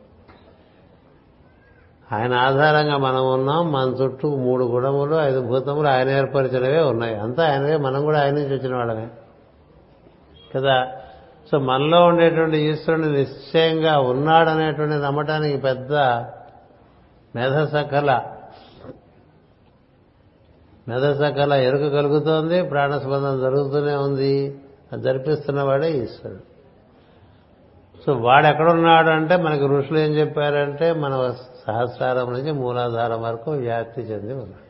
[2.14, 3.72] ఆయన ఆధారంగా మనం ఉన్నాం.
[3.72, 7.14] మన చుట్టూ మూడు గుణములు ఐదు భూతములు ఆయన ఏర్పరిచినవే ఉన్నాయి.
[7.14, 7.76] అంతా ఆయనవే.
[7.76, 9.08] మనం కూడా ఆయన నుంచి వచ్చిన వాళ్ళమే.
[10.56, 11.00] కదా?
[11.50, 15.94] సో మనలో ఉండేటువంటి ఈశ్వరుని నిశ్చయంగా ఉన్నాడనేటువంటి నమ్మటానికి పెద్ద
[17.36, 18.22] మేధసకల
[20.88, 24.60] మేధసకల ఎరుక కలుగుతోంది ప్రాణస్పందన జరుగుతూనే ఉంది.
[24.92, 26.40] అది జరిపిస్తున్నవాడే ఈశ్వరుడు.
[28.06, 31.34] సో వాడెక్కడున్నాడు అంటే మనకి ఋషులు ఏం చెప్పారంటే మన
[31.66, 34.67] సహస్రారం నుంచి మూలాధారం వరకు వ్యాప్తి చెంది ఉన్నాడు.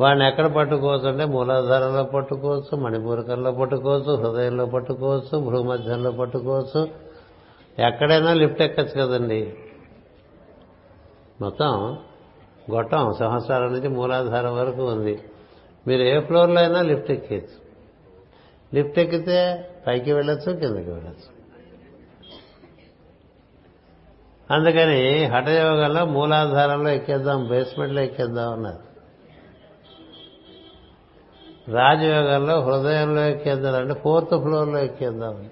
[0.00, 6.88] వాడిని ఎక్కడ పట్టుకోవచ్చు అంటే మూలాధారంలో పట్టుకోవచ్చు మణిపూరకంలో పట్టుకోవచ్చు హృదయంలో పట్టుకోవచ్చు భూమధ్యంలో పట్టుకోవచ్చు.
[7.78, 9.54] ఎక్కడైనా లిఫ్ట్ ఎక్కచ్చు కదండి.
[11.40, 11.98] మొత్తం
[12.70, 15.22] గొట్టం సంవత్సరాల నుంచి మూలాధారం వరకు ఉంది.
[15.86, 17.66] మీరు ఏ ఫ్లోర్లో అయినా లిఫ్ట్ ఎక్కేయచ్చు.
[18.74, 21.36] లిఫ్ట్ ఎక్కితే పైకి వెళ్ళొచ్చు కిందకి వెళ్ళొచ్చు.
[24.50, 28.95] అందుకని హఠయోగంలో మూలాధారంలో ఎక్కేద్దాం బేస్మెంట్లో ఎక్కేద్దాం అన్నారు.
[31.68, 35.48] రాజయోగంలో హృదయంలో ఎక్కేద్దాం అంటే ఫోర్త్ ఫ్లోర్లో ఎక్కేద్దాం.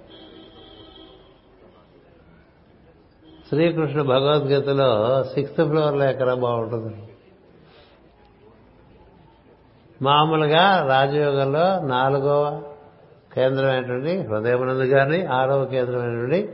[3.49, 6.95] శ్రీకృష్ణ భగవద్గీతలో సిక్స్త్ ఫ్లోర్లో ఎక్కడ బాగుంటుంది.
[10.03, 12.63] మామూలుగా రాజయోగంలో నాలుగవ
[13.33, 16.53] కేంద్రమైనటువంటి హృదయమునందు కానీ ఆరవ కేంద్రమైనటువంటి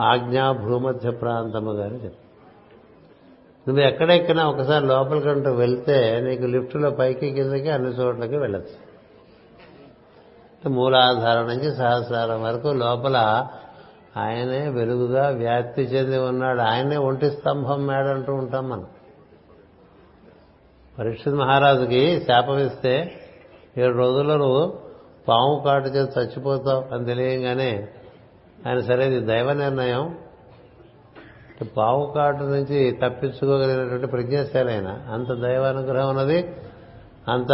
[0.00, 2.27] ఆజ్ఞా భూమధ్య ప్రాంతము కానీ చెప్తారు.
[3.68, 8.88] నువ్వు ఎక్కడెక్కినా ఒకసారి లోపలికంటూ వెళ్తే నీకు లిఫ్ట్లో పైకి కిందకి అన్ని చోట్లకి వెళ్ళచ్చు.
[10.68, 13.46] మూలాధారం నుంచి సహస్రారం వరకు లోపల
[14.16, 16.60] ఆయనే వెలుగుగా వ్యాప్తి చెంది ఉన్నాడు.
[16.60, 18.86] ఆయనే ఒంటి స్తంభం మేడంటూ ఉంటాం మనం.
[20.98, 23.20] పరీక్షిత్ మహారాజుకి శాపం ఇస్తే
[23.78, 24.78] ఏడు రోజుల్లో నువ్వు
[25.28, 27.88] పాము కాటు చేసి చచ్చిపోతావు అని తెలియంగానే
[28.68, 30.18] ఆయన సరే ఇది దైవ నిర్ణయం
[31.64, 36.54] పావు కాటు నుంచి తప్పించుకోగలిగినటువంటి ప్రజ్ఞాశాలి ఆయన అంత దైవానుగ్రహం ఉన్నది
[37.28, 37.48] అంత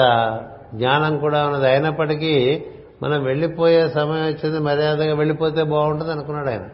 [0.75, 1.67] జ్ఞానం కూడా ఉన్నది.
[1.67, 2.65] అయినప్పటికీ
[3.03, 6.69] మనం వెళ్ళిపోయే సమయం వచ్చింది మర్యాదగా వెళ్ళిపోతే బాగుంటుంది అనుకున్నాడు ఆయన.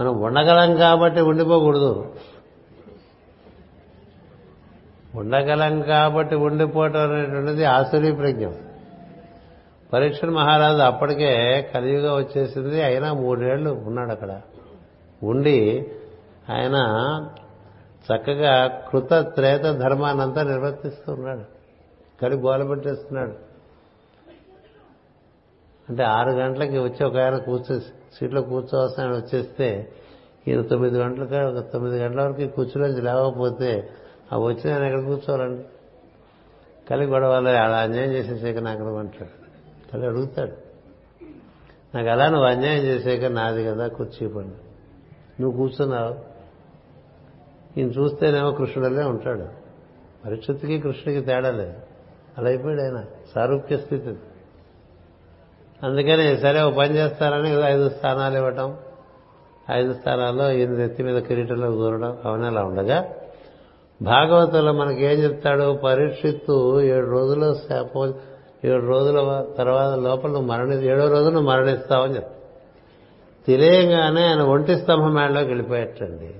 [0.00, 2.14] మనం ఉండగలం కాబట్టి ఉండిపోకూడదు.
[5.14, 8.54] ఉండగలం కాబట్టి ఉండిపోవటం అనేటువంటిది ఆసురీ ప్రజ్ఞం.
[9.92, 14.40] పరీక్ష మహారాజు అప్పటికే కలియుగా వచ్చేసింది అయినా మూడేళ్ళు ఉన్నాడు అక్కడ.
[15.22, 15.90] ఉండి
[16.50, 16.76] ఆయన
[18.04, 21.44] చక్కగా కృత త్రేత ధర్మాన్నంతా నిర్వర్తిస్తూ ఉన్నాడు.
[22.22, 23.32] కడి గోల పెట్టేస్తున్నాడు.
[25.88, 27.80] అంటే ఆరు గంటలకి వచ్చి ఒక ఆయన కూర్చో
[28.18, 29.92] సీట్లో కూర్చోవాల్సిన ఆయన వచ్చేస్తే
[30.48, 33.90] ఈయన తొమ్మిది గంటలకి ఒక తొమ్మిది గంటల వరకు కూర్చోలోంచి లేవకపోతే
[34.32, 35.64] ఆ వచ్చిన ఆయన ఎక్కడ కూర్చోవాలండి?
[36.90, 39.40] కలిగి గొడవలు అలా అన్యాయం చేసేసాక నాకు అంటాడు.
[39.92, 40.52] కలిగి అడుగుతాడు
[41.96, 44.69] నాకు అలా నువ్వు అన్యాయం చేసాక నాది కదా కుర్చీ పండు
[45.40, 46.14] నువ్వు కూర్చున్నావు.
[47.78, 49.44] ఈయన చూస్తేనేమో కృష్ణుడలే ఉంటాడు.
[50.26, 51.72] పరీక్షత్తుకి కృష్ణుడికి తేడా లేదు.
[52.38, 53.04] అలా అయిపోయాడు ఆయన.
[53.34, 54.14] సారూప్య స్థితి.
[55.82, 58.76] అందుకని సరే ఓ పని చేస్తారని ఐదు స్థానాలు ఇవ్వటం
[59.70, 63.14] ఐదు స్థానాల్లో ఈయన ఎత్తి మీద కిరీటంలో దూరడం అవన్నీ అలా ఉండగా
[64.02, 65.76] భాగవతంలో మనకి ఏం చెప్తాడు?
[65.84, 68.14] పరీక్షిత్తు ఏడు రోజులు
[68.64, 72.39] ఏడు రోజుల తర్వాత లోపల నువ్వు మరణి ఏడో రోజు నువ్వు మరణిస్తావని చెప్తావు
[73.46, 76.34] తెలియగానే ఆయన ఒంటి స్తంభం మేడలోకి వెళ్ళిపోయేటండి.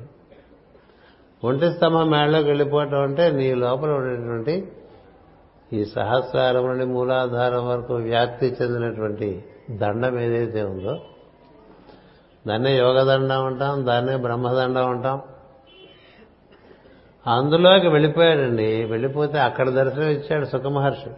[1.45, 4.73] ఒంటి స్తంభం మేడలోకి వెళ్ళిపోవటం అంటే నీ లోపల ఉండేటువంటి
[5.73, 10.99] ఈ సహస్రారం నుండి మూలాధారం వరకు వ్యాప్తి చెందినటువంటి దండం ఏదైతే ఉందో
[12.47, 15.23] దాన్నే యోగదండం అంటాం దాన్నే బ్రహ్మదండం అంటాం.
[17.27, 18.85] అందులోకి వెళ్ళిపోయాడండి.
[18.85, 21.11] వెళ్ళిపోతే అక్కడ దర్శనం ఇచ్చాడు సుఖమహర్షి.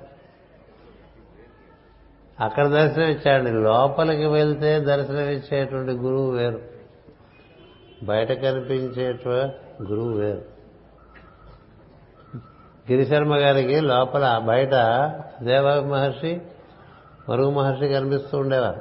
[2.43, 6.61] అక్కడ దర్శనం ఇచ్చాడు లోపలికి వెళ్తే దర్శనం ఇచ్చేటువంటి గురువు వేరు.
[8.03, 9.29] బయట కనిపించేట
[9.83, 10.43] గురువు వేరు.
[12.93, 14.75] గిరిశర్మ గారికి లోపల బయట
[15.43, 16.41] దేవ మహర్షి
[17.29, 18.81] మరుగు మహర్షి కనిపిస్తూ ఉండేవారు.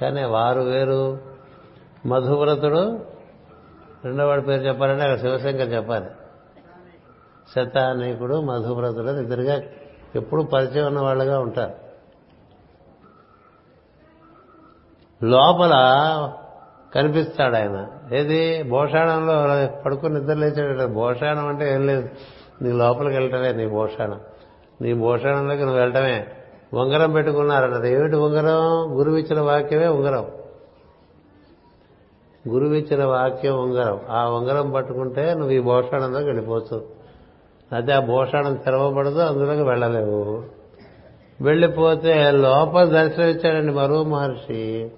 [0.00, 1.18] కానీ వారు వేరు.
[2.06, 3.04] మధువ్రతుడు
[4.04, 6.06] రెండో వాడి పేరు చెప్పాలంటే అక్కడ శివశంకర్ చెప్పాలి.
[7.54, 9.62] శతానీకుడు మధువ్రతుడు ఇద్దరుగా
[10.16, 11.85] ఎప్పుడు పరిచయం ఉన్న వాళ్ళుగా ఉంటారు.
[15.22, 15.72] లోపల
[16.94, 17.86] కనిపిస్తాడు ఆయన.
[18.14, 18.62] ఏది?
[18.62, 19.34] భోషాణంలో
[19.84, 22.08] పడుకుని నిద్ర లేచాడు భోషాణం అంటే ఏం లేదు.
[22.62, 24.20] నీ లోపలికి వెళ్ళటమే నీ భోషాణం.
[24.80, 26.26] నీ భోషాణంలోకి నువ్వు వెళ్ళటమే.
[26.74, 27.84] ఉంగరం పెట్టుకున్నారట.
[27.84, 28.98] ఏమిటి ఉంగరం?
[28.98, 30.26] గురువు ఇచ్చిన వాక్యమే ఉంగరం.
[32.48, 34.00] గురువు ఇచ్చిన వాక్యం ఉంగరం.
[34.10, 36.86] ఆ ఉంగరం పట్టుకుంటే నువ్వు ఈ భోషాణంలోకి వెళ్ళిపోవచ్చు.
[37.72, 40.44] అది ఆ భోషాణం తెరవబడదు అందులోకి వెళ్ళలేవు.
[41.40, 44.90] వెళ్ళిపోతే లోపల దర్శనం ఇచ్చాడండి మరువు మహర్షి.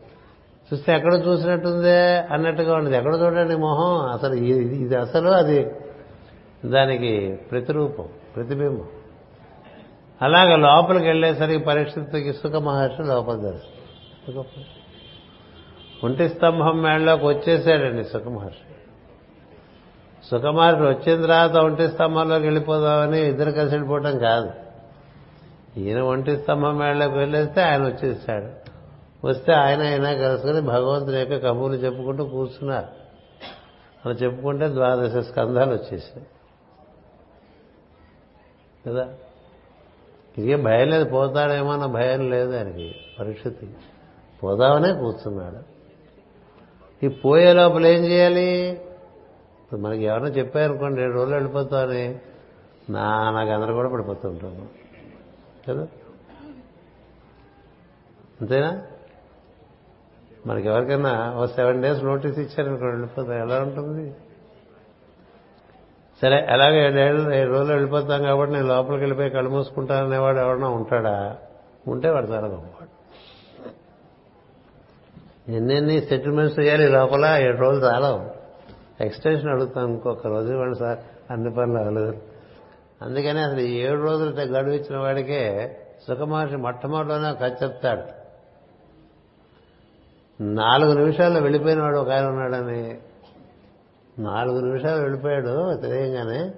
[0.73, 2.95] చూస్తే ఎక్కడ చూసినట్టుందే అన్నట్టుగా ఉండదు.
[2.95, 4.09] ఎక్కడ చూడండి మొహం?
[4.09, 5.71] అసలు ఇది ఇది అసలు అది
[6.65, 8.87] దానికి ప్రతిరూపం ప్రతిబింబం.
[10.23, 14.45] అలాగ లోపలికి వెళ్ళేసరికి పరీక్షిత్తుకి ఇసుక మహర్షి లోపల దర్శనం
[16.05, 18.75] ఒంటి స్తంభం మేడలోకి వచ్చేసాడండి సుఖమహర్షి
[20.31, 24.51] సుఖమహర్షి వచ్చిన తర్వాత ఒంటి స్తంభంలోకి వెళ్ళిపోదామని ఇద్దరు కలిసి వెళ్ళిపోవటం కాదు.
[25.77, 28.47] ఈయన ఒంటి స్తంభం మేడలోకి వెళ్ళేస్తే ఆయన వచ్చేసాడు.
[29.25, 32.87] వస్తే ఆయన అయినా కలుసుకొని భగవంతుని యొక్క కబుర్లు చెప్పుకుంటూ కూర్చున్నారు.
[34.05, 36.27] అలా చెప్పుకుంటే ద్వాదశ స్కంధాలు వచ్చేసాయి.
[38.87, 39.15] కదా?
[40.39, 43.69] ఇదే భయం లేదు పోతాడేమో అన్న భయం లేదు ఆయనకి పరిస్థితి.
[44.43, 45.79] పోదామనే కూర్చున్నాడు.
[47.07, 48.81] ఈ పోయే లోపల ఏం చేయాలి?
[49.77, 52.21] మనకి ఎవరైనా చెప్పారనుకోండి రెండు రోజులు వెళ్ళిపోతామని
[52.91, 54.69] నా నాకు అందరూ కూడా పడిపోతుంటాము
[55.69, 55.89] కదా?
[58.41, 58.83] అంతేనా?
[60.49, 63.33] మనకి ఎవరికైనా ఓ సెవెన్ డేస్ నోటీస్ ఇచ్చారనుకోండి వెళ్ళిపోతాం.
[63.33, 64.15] ఎలా ఉంటుంది?
[66.23, 71.37] సరే అలాగే ఏడేళ్ళు ఏడు రోజులు వెళ్ళిపోతాం కాబట్టి నేను లోపలికి వెళ్ళిపోయి కళ్ళు మూసుకుంటాననేవాడు ఎవడన్నా ఉంటాడా?
[71.89, 72.99] ఉంటే వాడు చాలా గొప్పవాడు.
[75.53, 77.37] ఎన్నెన్ని సెటిల్మెంట్స్ చేయాలి లోపల?
[77.41, 78.31] ఏడు రోజులు చాలా
[79.01, 80.99] ఎక్స్టెన్షన్ అడుగుతాం ఇంకొక రోజు ఇవ్వండి సార్
[81.31, 82.23] అన్ని పనులు అవ్వలేదు.
[83.03, 85.77] అందుకని అసలు ఈ ఏడు రోజులు గడువు ఇచ్చిన వాడికే
[86.09, 88.18] సుఖమహర్షి మొట్టమొదటిలోనే కథ చెప్తాడు.
[90.41, 92.99] నాలుగు నిమిషాల్లో వెళ్ళిపోయిన వాడు ఒక ఆయన ఉన్నాడని.
[94.19, 96.51] నాలుగు నిమిషాలు వెళ్ళిపోయాడు తెలియంగానే.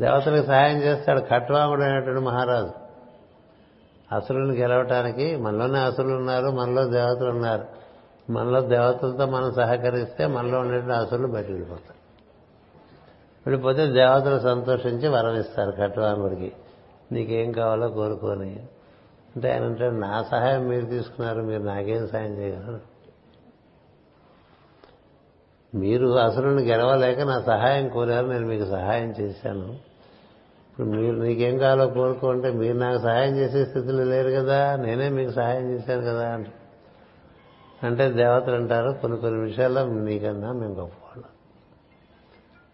[0.00, 2.70] దేవతలకు సహాయం చేస్తాడు ఖట్వాంగుడు అనేటువంటి మహారాజు.
[4.12, 7.64] అసురుని గెలవటానికి మనలోనే అసురులు ఉన్నారు మనలో దేవతలు ఉన్నారు.
[8.30, 11.96] మనలో దేవతలతో మనం సహకరిస్తే మనలో ఉండేటువంటి అసురులు బయట వెళ్ళిపోతారు.
[13.46, 16.52] వెళ్ళిపోతే దేవతలు సంతోషించి వరం ఇస్తారు ఖట్వాంగుడికి
[17.12, 18.68] నీకేం కావాలో కోరుకొని.
[19.36, 22.80] అంటే ఆయన అంటే నా సహాయం మీరు తీసుకున్నారు మీరు నాకేం సహాయం చేయగలరు?
[25.74, 29.72] మీరు అసురుని గెలవలేక నా సహాయం కోరారు నేను మీకు సహాయం చేశాను.
[30.72, 35.70] ఇప్పుడు మీరు నీకేం కావాలో కోరుకుంటే మీరు నాకు సహాయం చేసే స్థితిలో లేరు కదా నేనే మీకు సహాయం
[35.70, 36.52] చేశాను కదా అంటే.
[37.82, 41.30] అంటే దేవతలు అంటారు కొన్ని కొన్ని విషయాల్లో నీకన్నా మేము గొప్పవాళ్ళం.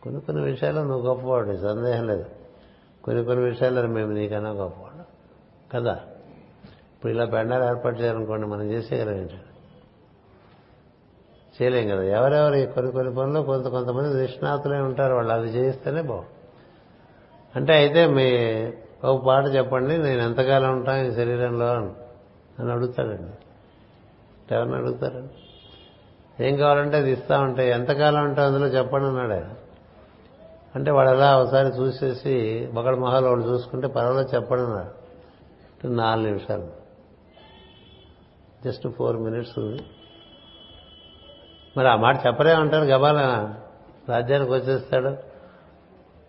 [0.03, 2.25] కొన్ని కొన్ని విషయాల్లో నువ్వు గొప్పవాడు సందేహం లేదు.
[3.05, 5.05] కొన్ని కొన్ని విషయాల్లో మేము నీకన్నా గొప్పవాళ్ళం.
[5.73, 6.01] కదా?
[7.03, 9.45] ఇప్పుడు ఇలా పెండాలు ఏర్పాటు చేయాలనుకోండి మనం చేసేయగలం ఏంటంటే
[11.63, 12.03] చేయలేం కదా.
[12.03, 16.25] ఎవరెవరు కొన్ని కొన్ని పనులు కొంత కొంతమంది నిష్ణాతులే ఉంటారు వాళ్ళు అది చేయిస్తేనే బాగు.
[17.57, 18.37] అంటే అయితే మీ
[19.07, 21.91] ఒక పాట చెప్పండి నేను ఎంతకాలం ఉంటాను ఈ శరీరంలో అని.
[22.73, 23.33] అడుగుతాడండి.
[24.55, 26.45] ఎవరిని అడుగుతారండి?
[26.45, 29.55] ఏం కావాలంటే అది ఇస్తా ఉంటే ఎంతకాలం ఉంటావు అందులో చెప్పండి అన్నాడు ఆయన.
[30.75, 35.03] అంటే వాడు అలా ఒకసారి చూసేసి ఒకటి మొహాలు వాడు చూసుకుంటే పర్వాలేదు చెప్పండి అన్నాడు.
[35.89, 36.82] నాలుగు నిమిషాలు.
[38.65, 39.59] Just four minutes.
[41.77, 43.21] మరి ఆ మాట చెప్పరే ఉంటారు గబాల
[44.09, 45.17] రాజ్యానికి వచ్చేస్తాడు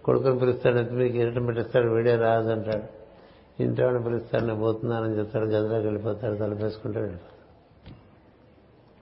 [0.03, 3.03] కొడుకుని పిలుస్తాడు మీకు ఇరటం పెట్టిస్తాడు వీడియో రాదు అంటాడు.
[3.63, 7.33] ఇంటి పిలుస్తాడు నేను పోతున్నానని చెప్తాడు గదిలోకి వెళ్ళిపోతాడు తలపేసుకుంటాడు వెళ్ళిపోతాడు.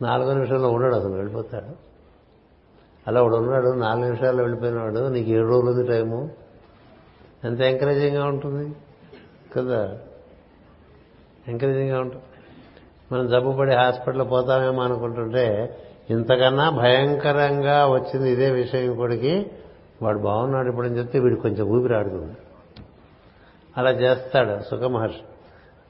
[0.03, 1.91] నాలుగో నిమిషంలో ఉండడు అసలు వెళ్ళిపోతాడు.
[3.07, 6.31] అలా వాడు ఉన్నాడు నాలుగు నిమిషాల్లో వెళ్ళిపోయినవాడు నీకు ఏడు రోజులు ఉంది టైము.
[7.43, 8.75] ఎంత ఎంకరేజింగ్గా ఉంటుంది.
[9.55, 9.99] కదా?
[11.47, 12.23] ఎంకరేజింగ్గా ఉంటుంది.
[13.11, 15.77] మనం జబ్బుపడి హాస్పిటల్ పోతామేమో అనుకుంటుంటే
[16.09, 19.51] ఇంతకన్నా భయంకరంగా వచ్చింది ఇదే విషయం కొడికి
[20.01, 22.33] వాడు బాగున్నాడు ఇప్పుడు అని చెప్తే వీడు కొంచెం ఊపిరి ఆడుతుంది
[23.77, 25.21] అలా చేస్తాడు సుఖమహర్షి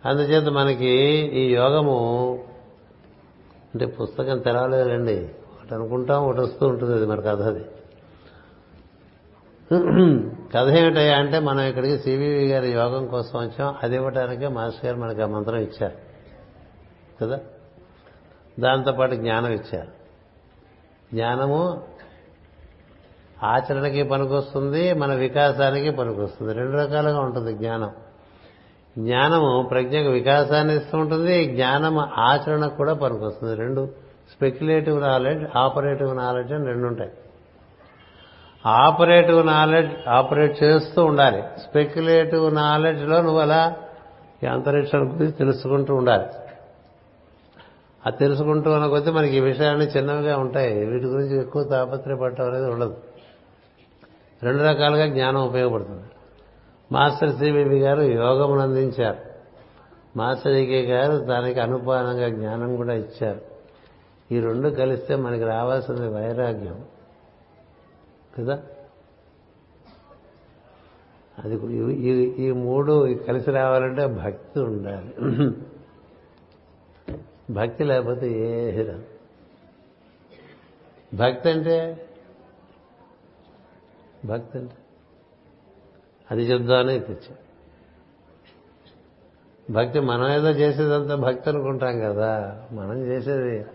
[0.05, 0.89] అందుచేత మనకి
[1.33, 1.97] ఈ యోగము
[3.73, 5.29] అంటే పుస్తకం తెరవలేదండి.
[5.51, 7.65] ఒకటి అనుకుంటాం ఒకటి వస్తూ ఉంటుంది అది మరి కథ అది.
[10.53, 13.75] కథ ఏమిటయ్యా అంటే మనం ఇక్కడికి సివివి గారి యోగం కోసం వచ్చాం.
[13.83, 16.10] అది ఇవ్వటానికే మాస్టర్ గారు మనకి ఆ మంత్రం ఇచ్చారు.
[17.21, 17.39] కదా?
[18.59, 19.87] దాంతోపాటు జ్ఞానం ఇచ్చారు.
[21.13, 21.83] జ్ఞానము
[23.43, 26.53] ఆచరణకి పనికొస్తుంది మన వికాసానికి పనికొస్తుంది.
[26.53, 27.91] రెండు రకాలుగా ఉంటుంది జ్ఞానం.
[28.97, 33.55] జ్ఞానము ప్రజ్ఞకు వికాసాన్ని ఇస్తూ ఉంటుంది జ్ఞానం ఆచరణకు కూడా పనికొస్తుంది.
[33.55, 33.89] రెండు
[34.31, 37.11] స్పెక్యులేటివ్ నాలెడ్జ్ ఆపరేటివ్ నాలెడ్జ్ అని రెండు ఉంటాయి.
[38.65, 41.43] ఆపరేటివ్ నాలెడ్జ్ ఆపరేట్ చేస్తూ ఉండాలి.
[41.59, 43.75] స్పెక్యులేటివ్ నాలెడ్జ్లో నువ్వు అలా
[44.51, 46.25] అంతరిక్షం గురించి తెలుసుకుంటూ ఉండాలి.
[48.05, 50.85] అది తెలుసుకుంటూ ఉన్న మనకి ఈ విషయాన్ని చిన్నవిగా ఉంటాయి.
[50.85, 52.97] వీటి గురించి ఎక్కువ తాపత్రయపడటం అనేది ఉండదు.
[54.43, 56.03] రెండు రకాలుగా జ్ఞానం ఉపయోగపడుతుంది.
[56.91, 59.17] మాస్టర్ సిబిబి గారు యోగం అందించారు.
[60.17, 63.41] మాస్టర్ ఈకే గారు దానికి అనుపానంగా జ్ఞానం కూడా ఇచ్చారు.
[64.31, 66.85] ఈ రెండు కలిస్తే మనకి రావాల్సింది వైరాగ్యం.
[68.39, 68.59] కదా?
[71.43, 71.55] అది
[72.43, 75.13] ఈ మూడు కలిసి రావాలంటే భక్తి ఉండాలి.
[77.51, 78.83] భక్తి లేకపోతే ఏ
[81.13, 82.07] భక్తి అంటే?
[84.25, 84.75] భక్తి అంటే?
[86.31, 87.35] అది చెప్దామని తెచ్చా.
[89.69, 93.65] భక్తి మనం ఏదో చేసేదంతా భక్తి అనుకుంటాం కదా మనం చేసేది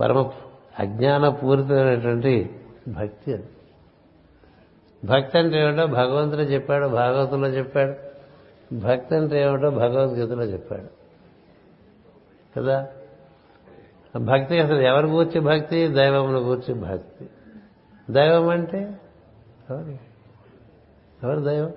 [0.00, 0.30] పరమ
[0.78, 3.44] అజ్ఞానపూరితమైనటువంటి భక్తి అది.
[5.04, 7.94] భక్తి అంటే ఏమిటో భగవంతుడు చెప్పాడు భాగవతంలో చెప్పాడు
[8.74, 10.97] భక్తి అంటే ఏమిటో భగవద్గీతలో చెప్పాడు.
[12.56, 12.88] కదా?
[14.16, 15.88] భక్తి అసలు ఎవరి గూర్చి భక్తి?
[15.88, 17.30] దైవమును గూర్చి భక్తి.
[18.10, 19.00] దైవం అంటే
[19.70, 19.98] ఎవరు?
[21.26, 21.72] ఎవరు దైవం?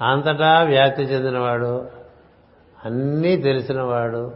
[0.00, 1.88] అంతటా వ్యాప్తి చెందినవాడు
[2.84, 4.32] అన్నీ తెలిసినవాడు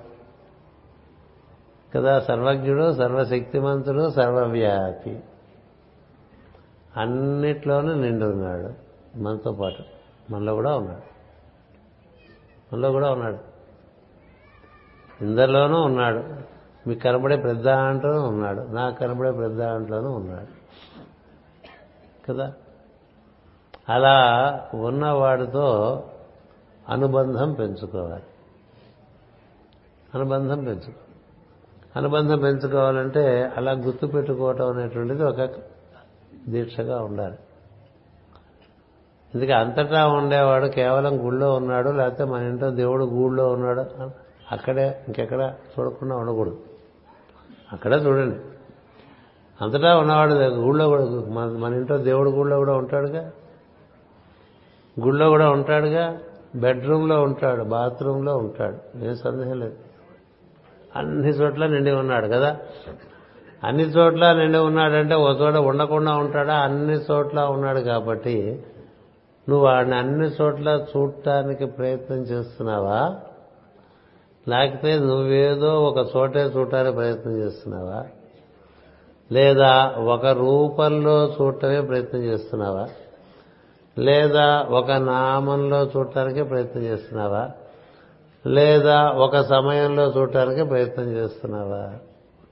[1.96, 2.20] కదా?
[2.20, 5.20] సర్వజ్ఞుడు సర్వశక్తిమంతుడు సర్వవ్యాపి.
[6.96, 8.74] అన్నిట్లోనూ నిండున్నాడు.
[9.18, 9.82] మనతో పాటు
[10.32, 11.09] మనలో కూడా ఉన్నాడు.
[12.72, 13.38] మనలో కూడా ఉన్నాడు.
[15.24, 16.24] ఇందరిలోనూ ఉన్నాడు.
[16.88, 18.60] మీకు కనబడే పెద్ద దాంట్లోనూ ఉన్నాడు.
[18.60, 20.60] నాకు కనబడే పెద్ద అంట్లోనూ ఉన్నాడు.
[22.28, 22.52] కదా?
[23.88, 26.02] అలా ఉన్నవాడితో
[26.88, 28.22] అనుబంధం పెంచుకోవాలి.
[30.14, 31.00] అనుబంధం పెంచుకో
[31.96, 35.50] అనుబంధం పెంచుకోవాలంటే అలా గుర్తు పెట్టుకోవటం అనేటువంటిది ఒక
[36.48, 37.38] దీక్షగా ఉండాలి.
[39.34, 43.80] అందుకే అంతటా ఉండేవాడు కేవలం గుళ్ళో ఉన్నాడు లేకపోతే మన ఇంట్లో దేవుడు గూళ్ళో ఉన్నాడు?
[44.52, 46.58] అక్కడే ఇంకెక్కడ చూడకుండా ఉండకూడదు.
[47.72, 48.36] అక్కడే చూడండి.
[49.62, 53.30] అంతటా ఉన్నవాడు గుళ్ళో కూడా మన- మన ఇంట్లో దేవుడు గుళ్ళో కూడా ఉంటాడుగా?
[55.00, 56.18] గుళ్ళో కూడా ఉంటాడుగా?
[56.56, 59.04] బెడ్రూమ్లో ఉంటాడు బాత్రూంలో ఉంటాడు.
[59.04, 59.74] ఏం సందేహం లేదు.
[60.96, 62.56] అన్ని చోట్ల నిండి ఉన్నాడు కదా?
[63.64, 66.54] అన్ని చోట్ల నిండి ఉన్నాడంటే ఒక చోట ఉండకుండా ఉంటాడా?
[66.54, 68.64] అన్ని చోట్ల ఉన్నాడు కాబట్టి
[69.50, 73.16] నువ్వు వాడిని అన్ని చోట్ల చూడటానికి ప్రయత్నం చేస్తున్నావా?
[74.48, 78.04] లేకపోతే నువ్వేదో ఒక చోటే చూడటానికి ప్రయత్నం చేస్తున్నావా?
[79.32, 82.88] లేదా ఒక రూపంలో చూడటమే ప్రయత్నం చేస్తున్నావా?
[83.98, 87.50] లేదా ఒక నామంలో చూడటానికే ప్రయత్నం చేస్తున్నావా?
[88.46, 91.92] లేదా ఒక సమయంలో చూడటానికి ప్రయత్నం చేస్తున్నావా?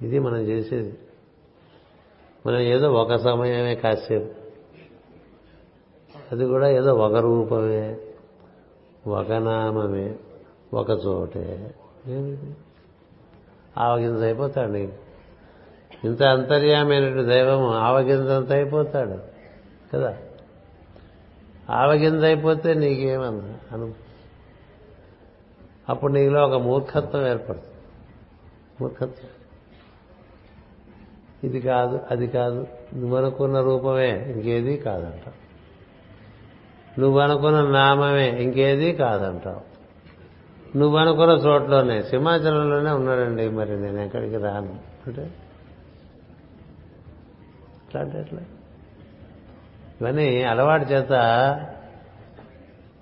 [0.03, 0.99] ఇది మనం చేసేది.
[2.47, 4.38] మనం ఏదో ఒక సమయమే కాసేపు.
[6.33, 7.97] అది కూడా ఏదో ఒక రూపమే
[9.07, 10.15] ఒక నామమే
[10.75, 11.75] ఒక చోటే.
[13.79, 14.71] ఆవగింజ అయిపోతాడు.
[14.71, 14.93] నీకు
[16.05, 19.19] ఇంత అంతర్యామైనటువంటి దైవం ఆవగింజంత అయిపోతాడు
[19.95, 20.17] కదా?
[21.71, 23.95] ఆవగింజ అయిపోతే నీకేమన్నా అను?
[25.89, 27.75] అప్పుడు నీలో ఒక మూర్ఖత్వం ఏర్పడుతుంది.
[28.81, 29.29] మూర్ఖత్వం.
[31.45, 32.67] ఇది కాదు అది కాదు.
[32.95, 35.33] నువ్వు అనుకున్న రూపమే ఇంకేది కాదంట.
[36.99, 39.79] నువ్వు అనుకున్న నామమే ఇంకేది కాదంటావు.
[40.79, 44.79] నువ్వు అనుకున్న చోట్లోనే సింహాచలంలోనే ఉన్నాడండి మరి నేను ఎక్కడికి రాను.
[45.07, 45.31] అంటే
[47.95, 48.41] ఎట్లా
[50.01, 51.11] ఇవన్నీ అలవాటు చేత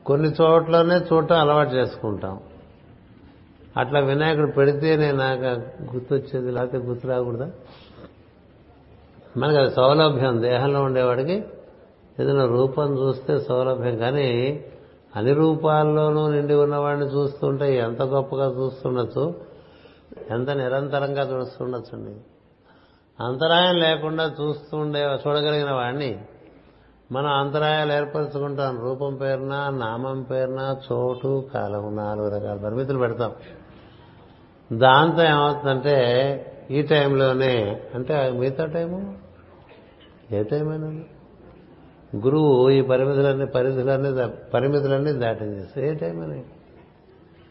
[0.07, 2.41] కొన్ని చోట్లనే చూడటం అలవాటు చేసుకుంటాం.
[3.77, 5.45] అట్లా వినాయకుడు పెడితేనే నాకు
[5.95, 7.51] గుర్తొచ్చేది లేకపోతే గుర్తు రాకూడదా
[9.37, 11.45] మనకి అది సౌలభ్యం దేహంలో ఉండేవాడికి
[12.21, 13.97] ఏదైనా రూపం చూస్తే సౌలభ్యం.
[13.97, 14.65] కానీ
[15.17, 19.35] అన్ని రూపాల్లోనూ నిండి ఉన్నవాడిని చూస్తుంటే ఎంత గొప్పగా చూస్తుండొచ్చు?
[20.31, 22.21] ఎంత నిరంతరంగా చూస్తుండొచ్చండి.
[23.25, 26.19] అంతరాయం లేకుండా చూస్తుండే చూడగలిగిన వాడిని
[27.13, 28.81] మనం అంతరాయాలు ఏర్పరచుకుంటాం.
[28.81, 33.33] రూపం పేరున నామం పేరున చోటు కాలం నాలుగు రకాల పరిమితులు పెడతాం.
[34.73, 35.97] దాంతో ఏమవుతుందంటే
[36.71, 39.19] ఈ టైంలోనే అంటే మిగతా టైము?
[40.33, 41.03] ఏ టైం అయినా
[42.13, 46.45] గురువు ఈ పరిమితులన్నీ పరిధులన్నీ దా- పరిమితులన్నీ దాటించేస్తే ఏ టైం అని?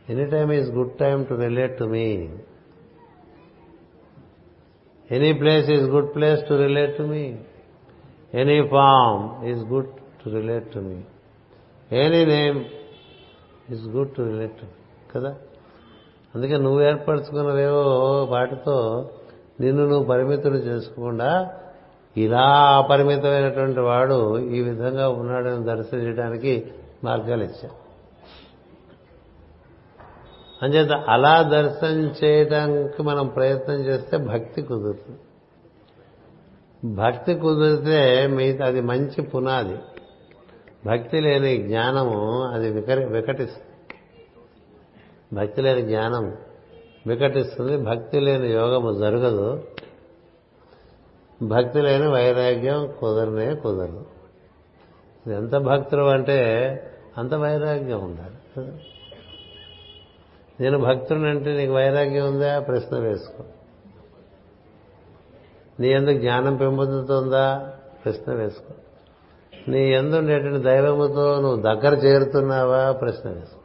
[0.10, 2.30] Any time is good time to relate to me
[5.10, 7.24] any place is good place to relate to me
[8.34, 9.90] any form is good
[10.24, 10.98] to relate to me
[11.92, 12.60] any name
[13.72, 14.66] is good to relate to
[15.14, 15.36] కదా?
[16.36, 17.84] అందుకే నువ్వు ఏర్పరచుకున్నవేవో
[18.26, 18.78] వాటితో
[19.60, 21.30] నిన్ను నువ్వు పరిమితులు చేసుకోకుండా
[22.18, 26.74] ఇలా అపరిమితమైనటువంటి వాడు ఈ విధంగా ఉన్నాడని దర్శించడానికి
[27.04, 27.70] మార్గాలు ఇచ్చా
[30.64, 35.20] అంచేత అలా దర్శనం చేయడానికి మనం ప్రయత్నం చేస్తే భక్తి కుదురుతుంది.
[36.96, 39.78] భక్తి కుదిరితే మిగతా అది మంచి పునాది.
[40.86, 43.96] భక్తి లేని జ్ఞానము అది వికరి వికటిస్తుంది.
[45.34, 46.36] భక్తి లేని జ్ఞానం
[47.08, 47.78] వికటిస్తుంది.
[47.78, 49.64] భక్తి లేని యోగము జరగదు.
[51.42, 54.06] భక్తి లేని వైరాగ్యం కుదరనే కుదరదు.
[55.34, 56.48] ఎంత భక్తులు అంటే
[57.18, 58.72] అంత వైరాగ్యం ఉండాలి.
[60.60, 62.60] నేను భక్తుడినంటే నీకు వైరాగ్యం ఉందా?
[62.60, 63.44] ప్రశ్న వేసుకో.
[65.80, 67.74] నీ ఎందుకు జ్ఞానం పెంపొందుతుందా?
[68.06, 68.74] ప్రశ్న వేసుకో.
[69.68, 72.92] నీ ఎందు ఉండేటువంటి దైవముతో నువ్వు దగ్గర చేరుతున్నావా?
[72.92, 73.60] ప్రశ్న వేసుకో.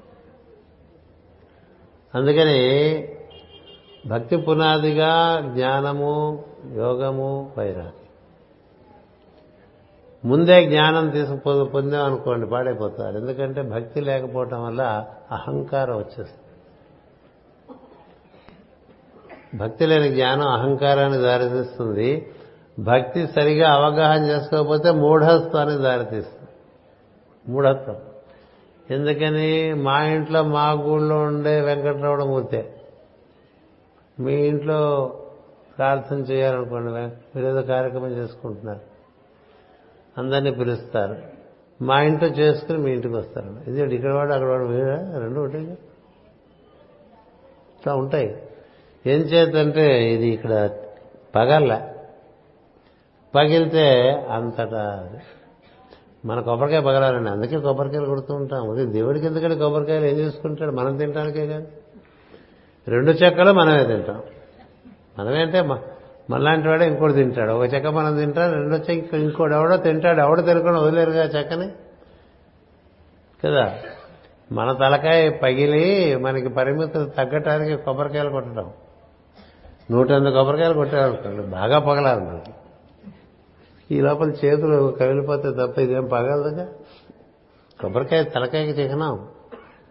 [2.18, 3.08] అందుకని
[4.06, 6.44] భక్తి పునాదిగా జ్ఞానము
[6.74, 7.92] యోగము వైరాగ్యం.
[10.24, 13.18] ముందే జ్ఞానం తీసుకు పొందాం అనుకోండి పాడైపోతారు.
[13.18, 16.40] ఎందుకంటే భక్తి లేకపోవటం వల్ల అహంకారం వచ్చేస్తుంది.
[19.56, 22.32] భక్తి లేని జ్ఞానం అహంకారాన్ని దారితీస్తుంది.
[22.78, 26.48] భక్తి సరిగా అవగాహన చేసుకోకపోతే మూఢత్వానికి దారితీస్తుంది.
[27.48, 27.96] మూఢత్వం.
[28.90, 29.74] ఎందుకని?
[29.74, 32.80] మా ఇంట్లో మా గూళ్ళో ఉండే వెంకటరమణ మూర్తే.
[34.20, 35.12] మీ ఇంట్లో
[35.80, 38.80] ప్రార్థన చేయాలనుకోండి మీరేదో కార్యక్రమం చేసుకుంటున్నారు.
[40.18, 41.16] అందరినీ పిలుస్తారు.
[41.82, 43.70] మా ఇంట్లో చేసుకుని మీ ఇంటికి వస్తారు.
[43.70, 45.58] ఇది ఇక్కడ వాడు అక్కడ వాడు వేరా రెండు ఒకటి
[47.78, 48.42] ఇట్లా ఉంటాయి.
[49.06, 50.70] ఏం చేతంటే ఇది ఇక్కడ
[51.34, 51.88] పగల్ల.
[53.34, 55.10] పగిలితే అంతటా
[56.24, 57.30] మన కొబ్బరికాయ పగలాలండి.
[57.30, 58.70] అందుకే కొబ్బరికాయలు కొడుతూ ఉంటాం.
[58.70, 60.70] అది దేవుడికి ఎందుకంటే కొబ్బరికాయలు ఏం చేసుకుంటాడు?
[60.70, 61.66] మనం తినడానికే కాదు.
[62.88, 64.22] రెండు చెక్కలు మనమే తింటాం.
[65.20, 65.78] మనమే అంటే మ-
[66.30, 67.52] మనలాంటి వాడే ఇంకోటి తింటాడు.
[67.52, 71.68] ఒక చెక్క మనం తింటాం రెండో చెక్క ఇంకోటి ఎవడో తింటాడు ఎవడో తినకుండా వదిలేరుగా చెక్కని?
[73.44, 73.74] కదా?
[74.52, 78.70] మన తలకాయ పగిలి మనకి పరిమితులు తగ్గటానికి కొబ్బరికాయలు కొట్టడం.
[79.90, 82.50] నూట ఎనిమిది కొబ్బరికాయలు కొట్టారనుకోండి బాగా పగలాలి మనకి.
[83.94, 86.68] ఈ లోపల చేతులు కవిలిపోతే తప్ప ఇదేం పగలదుగా
[87.80, 89.28] కొబ్బరికాయ తలకాయకి చిహ్నం.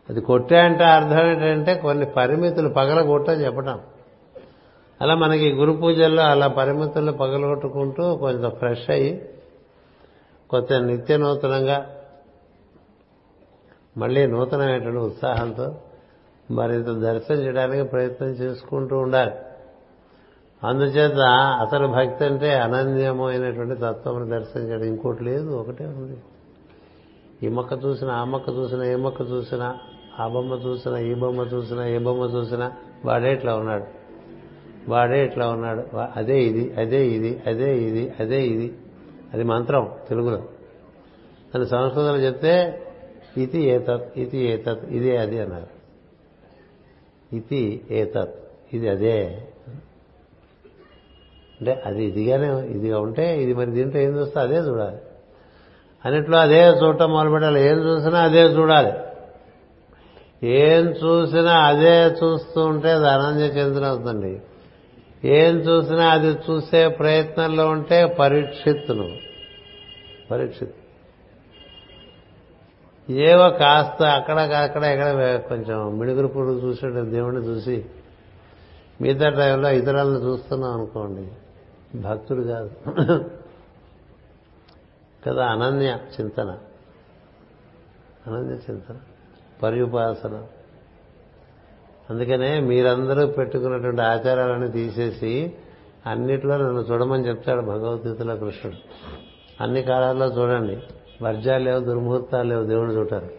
[0.09, 3.79] అది కొట్టే అంటే అర్థం ఏంటంటే కొన్ని పరిమితులు పగల కొట్టని చెప్పటం.
[5.01, 9.29] అలా మనకి గురు పూజల్లో అలా పరిమితులు పగలగొట్టుకుంటూ కొంచెం ఫ్రెష్ అయ్యి
[10.49, 11.85] కొత్త నిత్య నూతనంగా
[13.97, 15.75] మళ్ళీ నూతనమైనటువంటి ఉత్సాహంతో
[16.51, 19.31] మరింత దర్శనం చేయడానికి ప్రయత్నం చేసుకుంటూ ఉండాలి.
[20.63, 21.19] అందుచేత
[21.61, 26.17] అసలు భక్తి అంటే అనన్యమైనటువంటి తత్వం దర్శనం చేయడం ఇంకోటి లేదు ఒకటే ఉంది.
[27.43, 29.77] ఈ మొక్క చూసినా ఆ మొక్క చూసినా ఏ మొక్క చూసినా
[30.19, 32.71] ఆ బొమ్మ చూసినా ఈ బొమ్మ చూసినా ఏ బొమ్మ చూసినా
[33.05, 33.98] వాడే ఇట్లా ఉన్నాడు.
[34.87, 35.83] వాడే ఇట్లా ఉన్నాడు?
[35.93, 38.73] వా- అదే ఇది అదే ఇది అదే ఇది అదే ఇది.
[39.33, 40.43] అది మంత్రం తెలుగులో.
[41.55, 42.81] అని సంస్కృతంలో చెప్తే
[43.37, 45.79] ఇది ఏతత్ ఇది ఏతత్ ఇదే అది అన్నారు.
[47.35, 48.35] ఇది ఏతత్
[48.73, 49.47] ఇది అదే.
[51.59, 54.97] అంటే అది ఇదిగానే ఇదిగా ఉంటే ఇది మరి దీంట్లో ఏం చూస్తే అదే చూడాలి.
[56.05, 58.91] అన్నిట్లో అదే చూడటం మొదలు పెట్టాలి ఏం చూసినా అదే చూడాలి.
[60.43, 64.41] ఏం చూసినా అదే చూస్తూ ఉంటే అది అనంజ చెందిన అవుతుంది
[65.25, 69.17] ఏం చూసినా అది చూసే ప్రయత్నంలో ఉంటే పరీక్షిత్తును.
[70.31, 70.75] పరీక్షిత్
[73.09, 77.85] ఏవో కాస్త అక్కడ అక్కడ ఎక్కడ కొంచెం మిడుగురు పురుగు చూసినట్టు దేవుణ్ణి చూసి.
[79.01, 81.31] మిగతా టైంలో ఇతరులను చూస్తున్నాం అనుకోండి.
[81.99, 82.71] భక్తుడు కాదు.
[85.27, 86.57] కదా అనన్య చింతన.
[88.27, 88.95] అనన్య చింతన.
[89.63, 90.43] పర్యుపాసన.
[92.09, 95.53] అందుకనే మీరందరూ పెట్టుకున్నటువంటి ఆచారాలన్నీ తీసేసి
[96.05, 98.77] అన్నిట్లో నన్ను చూడమని చెప్తాడు భగవద్గీతలో కృష్ణుడు.
[99.63, 100.77] అన్ని కాలాల్లో చూడండి.
[101.21, 103.29] వర్జాలు లేవు దుర్ముహూర్తాలు లేవు దేవుడు చూటారు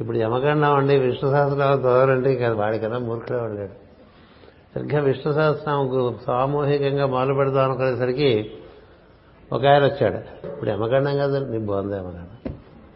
[0.00, 3.74] ఇప్పుడు యమగండం అండి విష్ణు సహస్రనామం చదవాలంటే కాదు వాడికన్నా మూర్ఖుడే వాడు లేడు
[4.74, 8.50] సరిగ్గా విష్ణు సహస్రనామం సామూహికంగా మొదలు పెడదాం అనుకునేసరికి
[9.52, 10.46] ఒక ఆయన వచ్చాడు.
[10.48, 11.96] ఇప్పుడు యమగండం కదా నీ బాగుంది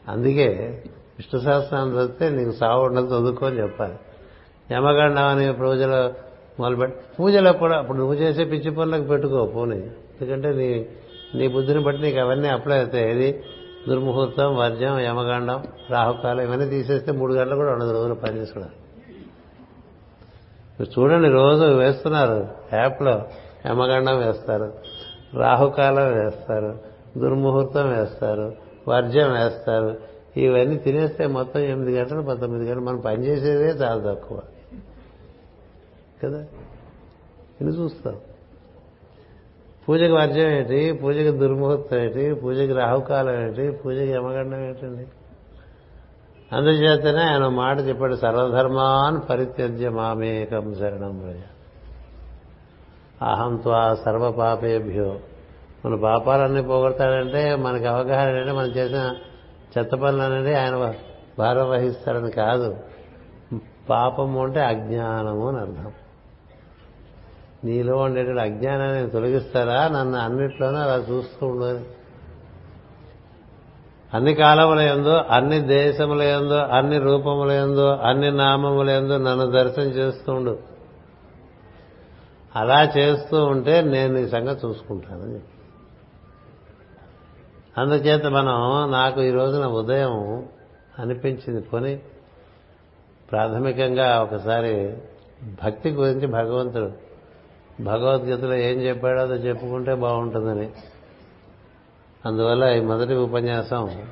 [0.09, 0.83] అందుకే
[1.19, 3.97] విష్ణు సహస్రనామం చదివితే నీకు సావు ఉండదు చదువుకొని చెప్పాలి.
[4.73, 6.15] యమగండం అని పూజలో
[6.61, 9.77] మొదలుపెట్టి పూజలో కూడా అప్పుడు నువ్వు చేసే పిచ్చి పనులకు పెట్టుకో పోనీ.
[9.77, 10.87] ఎందుకంటే నీ
[11.35, 13.11] నీ బుద్ధిని బట్టి నీకు అవన్నీ అప్లై అవుతాయి.
[13.11, 13.45] ఏది?
[13.89, 18.71] దుర్ముహూర్తం వర్జం యమగండం రాహుకాలం ఇవన్నీ తీసేస్తే మూడు గంటలు కూడా ఉండదు రోజులు పనిచేసుకోవడం
[20.81, 23.23] మీరు చూడండి రోజు వేస్తున్నారు యాప్లో
[23.67, 24.73] యమగండం వేస్తారు
[25.35, 26.79] రాహుకాలం వేస్తారు
[27.19, 28.53] దుర్ముహూర్తం వేస్తారు
[28.89, 30.08] వర్జం వేస్తారు
[30.39, 34.41] ఇవన్నీ తినేస్తే మొత్తం ఎనిమిది గంటలు పంతొమ్మిది గంటలు మనం పనిచేసేదే చాలా తక్కువ.
[36.25, 36.45] కదా?
[37.61, 38.17] ఇది చూస్తాం.
[39.89, 40.93] పూజకు వర్జం ఏంటి?
[40.93, 42.35] పూజకి దుర్ముహూర్తం ఏంటి?
[42.35, 43.71] పూజకి రాహుకాలం ఏంటి?
[43.71, 45.07] పూజకి యమగండం ఏంటండి?
[46.53, 51.37] అందుచేతనే ఆయన మాట చెప్పాడు సర్వధర్మాన్ పరిత్యజ్య మామేకం శరణం ప్రజ
[53.25, 55.19] అహం త్వా సర్వ పాపేభ్యో
[55.85, 59.15] మన పాపాలన్నీ పోగొడతాడంటే మనకి అవగాహన ఏంటంటే మనం చేసిన
[59.79, 60.95] చెత్త పనులనేది ఆయన
[61.39, 62.77] భారం వహిస్తాడని కాదు.
[63.91, 65.93] పాపము అంటే అజ్ఞానము అని అర్థం.
[67.65, 69.89] నీలో ఉండేటువంటి అజ్ఞానాన్ని తొలగిస్తారా?
[69.89, 71.85] నన్ను అన్నిట్లోనూ అలా చూస్తూ ఉండదు.
[74.15, 80.33] అన్ని కాలముల ఎందో అన్ని దేశముల ఎందో అన్ని రూపముల ఎందో అన్ని నామముల ఎందో నన్ను దర్శనం చేస్తూ
[80.33, 80.59] ఉండు.
[82.57, 85.58] అలా చేస్తూ ఉంటే నేను ఈ సంగతి చూసుకుంటానని చెప్పి.
[87.79, 90.47] అందుచేత మనం నాకు ఈ రోజున ఉదయం
[90.99, 92.01] అనిపించింది కొని
[93.31, 94.99] ప్రాథమికంగా ఒకసారి
[95.65, 96.93] భక్తి గురించి భగవంతుడు
[97.83, 100.71] భగవద్గీతలో ఏం చెప్పాడో అది చెప్పుకుంటే బాగుంటుందని.
[102.27, 104.07] అందువల్ల ఈ మొదటి ఉపన్యాసం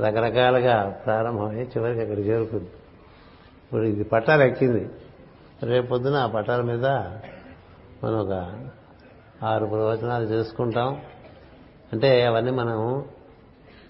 [0.00, 2.70] రకరకాలుగా ప్రారంభమై చివరికి అక్కడ చేరుకుంది.
[3.64, 4.90] ఇప్పుడు ఇది పట్టాలు ఎక్కింది.
[5.62, 6.86] రేపొద్దున ఆ పట్టాల మీద
[8.04, 8.54] మనం ఒక
[9.44, 11.00] ఆరు ప్రవచనాలు చేసుకుంటాం.
[11.94, 13.04] అంటే అవన్నీ మనం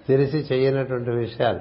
[0.08, 1.60] తెలిసి చేయనటువంటి విషయాలు.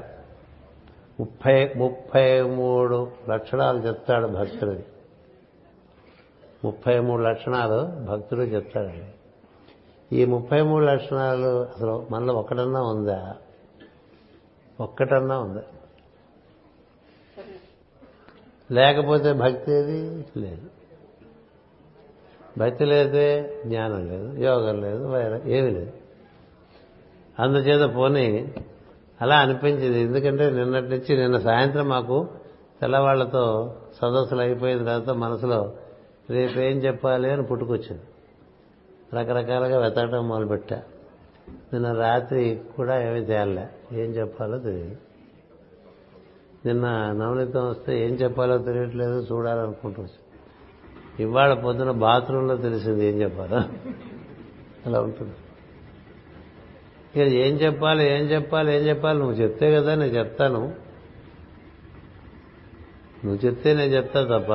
[1.20, 4.84] ముప్పై ముప్పై మూడు లక్షణాలు చెప్తాడు భక్తుడి.
[6.65, 9.06] ముప్పై మూడు లక్షణాలు భక్తుడు చెప్తాడండి
[10.15, 13.36] ఈ ముప్పై మూడు లక్షణాలు అసలు మనలో ఒక్కటన్నా ఉందా?
[14.80, 15.64] ఒక్కటన్నా ఉందా?
[18.72, 20.26] లేకపోతే భక్తి ఏది?
[20.38, 20.70] లేదు.
[22.57, 26.03] భక్తి లేదే జ్ఞానం లేదు యోగం లేదు వైరం ఏమీ లేదు.
[27.39, 28.53] అందుచేత పోనీ
[29.22, 29.99] అలా అనిపించింది.
[30.01, 32.27] ఎందుకంటే నిన్నటి నుంచి నిన్న సాయంత్రం మాకు
[32.81, 35.73] తెల్లవాళ్ళతో సదస్సులు అయిపోయిన తర్వాత మనసులో
[36.30, 38.01] రేపేం చెప్పాలి అని పుట్టుకొచ్చింది.
[39.14, 40.81] రకరకాలుగా వెతకడం మొదలుపెట్టా.
[41.73, 43.68] నిన్న రాత్రి కూడా ఏమీ తేలలే.
[43.91, 44.95] ఏం చెప్పాలో తెలియదు.
[46.65, 50.05] నిన్న నవనీతం వస్తే ఏం చెప్పాలో తెలియట్లేదు చూడాలనుకుంటూ
[51.19, 53.57] ఇవాళ పొద్దున బాత్రూంలో తెలిసింది ఏం చెప్పాలో.
[54.85, 55.34] అలా ఉంటుంది.
[57.15, 59.19] ఇక ఏం చెప్పాలి ఏం చెప్పాలి ఏం చెప్పాలి?
[59.19, 60.60] నువ్వు చెప్తే కదా నేను చెప్తాను.
[63.26, 64.53] నువ్వు చెప్తే నేను చెప్తా తప్ప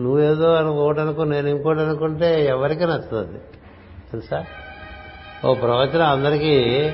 [0.00, 3.38] నువ్వేదో అనుకోటి అనుకో నేను ఇంకోటి అనుకుంటే ఎవరికి నచ్చుతుంది?
[4.12, 4.44] తెలుసా?
[5.44, 6.88] ఓ ప్రవచనం అందరికీ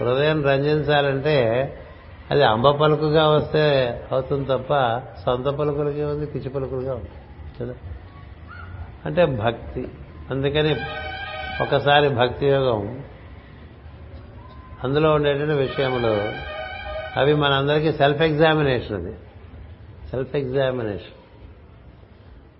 [0.00, 1.72] హృదయం రంజించాలంటే
[2.30, 7.08] అది అంబ పలుకుగా వస్తే అవుతుంది తప్ప సొంత పలుకులకి ఉంది పిచ్చి పలుకులుగా ఉంది.
[7.60, 7.74] కదా?
[9.06, 9.88] అంటే భక్తి.
[10.30, 10.76] అందుకని
[11.60, 13.04] ఒకసారి భక్తి యోగం
[14.84, 16.32] అందులో ఉండేటువంటి విషయములు.
[17.18, 19.16] అవి మనందరికీ సెల్ఫ్ ఎగ్జామినేషన్ అది.
[20.10, 21.16] సెల్ఫ్ ఎగ్జామినేషన్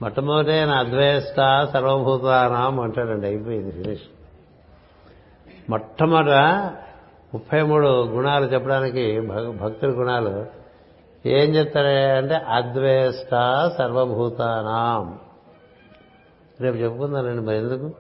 [0.03, 1.37] మొట్టమొదటి ఆయన అద్వేష్ట
[1.73, 4.03] సర్వభూతానం అంటాడండి అయిపోయింది ఫినిష్
[5.71, 6.33] మొట్టమొదట
[7.35, 9.21] ముప్పై మూడు గుణాలు చెప్పడానికి
[9.61, 10.47] భక్తుల గుణాలు.
[11.27, 13.31] ఏం చెప్తాడంటే అద్వేష్ట
[13.79, 15.19] సర్వభూతానాం.
[16.61, 17.91] రేపు చెప్పుకుందానండి మరి ఎందుకు?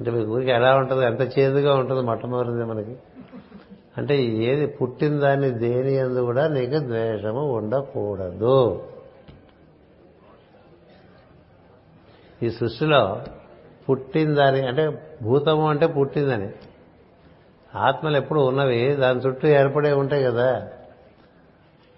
[0.00, 2.96] అంటే మీ ఊరికి ఎలా ఉంటుంది ఎంత చేదుగా ఉంటుంది మొట్టమొదటిది మనకి.
[3.98, 8.82] అంటే ఏది పుట్టిన దాన్ని దేని ఎందు కూడా నీకు ద్వేషము ఉండకూడదు.
[12.42, 13.20] ఈ సృష్టిలో
[13.90, 16.48] పుట్టిందని అంటే భూతము అంటే పుట్టిందని.
[17.74, 20.68] ఆత్మలు ఎప్పుడు ఉన్నవి దాని చుట్టూ ఏర్పడే ఉంటాయి కదా.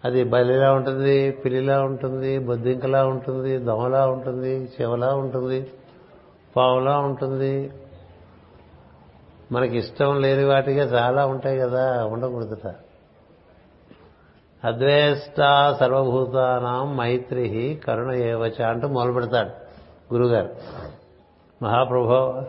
[0.04, 5.66] అది బలిలా ఉంటుంది పిల్లిలా ఉంటుంది బొద్దింకలా ఉంటుంది దొమలా ఉంటుంది చెవలా ఉంటుంది
[6.56, 7.70] పావులా ఉంటుంది.
[9.52, 12.74] మనకి ఇష్టం లేని వాటిగా చాలా ఉంటాయి కదా ఉండకూడదుట.
[14.64, 15.36] అద్వేష్ట
[15.80, 19.48] సర్వభూతానాం మైత్రి కరుణ ఏవచ అంటూ మొదలు పెడతాడు
[20.14, 20.48] గురుగారు.
[21.62, 22.42] మహాప్రభు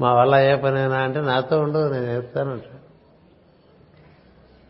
[0.00, 2.62] మా వల్ల ఏ పనైనా అంటే నాతో ఉండు నేను నేర్పుతానంట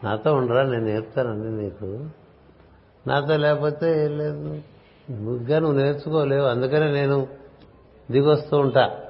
[0.05, 2.09] నాతో ఉండరా నేను నేర్పుతానండి నీకు?
[3.07, 4.63] నాతో లేకపోతే ఏం లేదు.
[5.11, 7.27] నువ్వుగా నువ్వు నేర్చుకోలేవు అందుకనే నేను
[8.11, 9.02] దిగొస్తూ ఉంటా.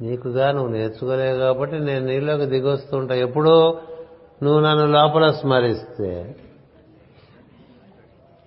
[0.00, 3.78] నీకుగా నువ్వు నేర్చుకోలేవు కాబట్టి నేను నీలోకి దిగొస్తూ ఉంటా ఎప్పుడూ
[4.42, 6.36] నువ్వు నన్ను లోపల స్మరిస్తే.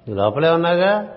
[0.09, 1.15] లోపలే ఉన్నాగా?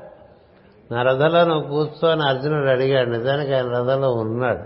[0.92, 3.10] నా రథంలో నువ్వు కూర్చో అని అర్జునుడు అడిగాడు.
[3.10, 4.60] నిజానికి ఆయన రథంలో ఉన్నాడు.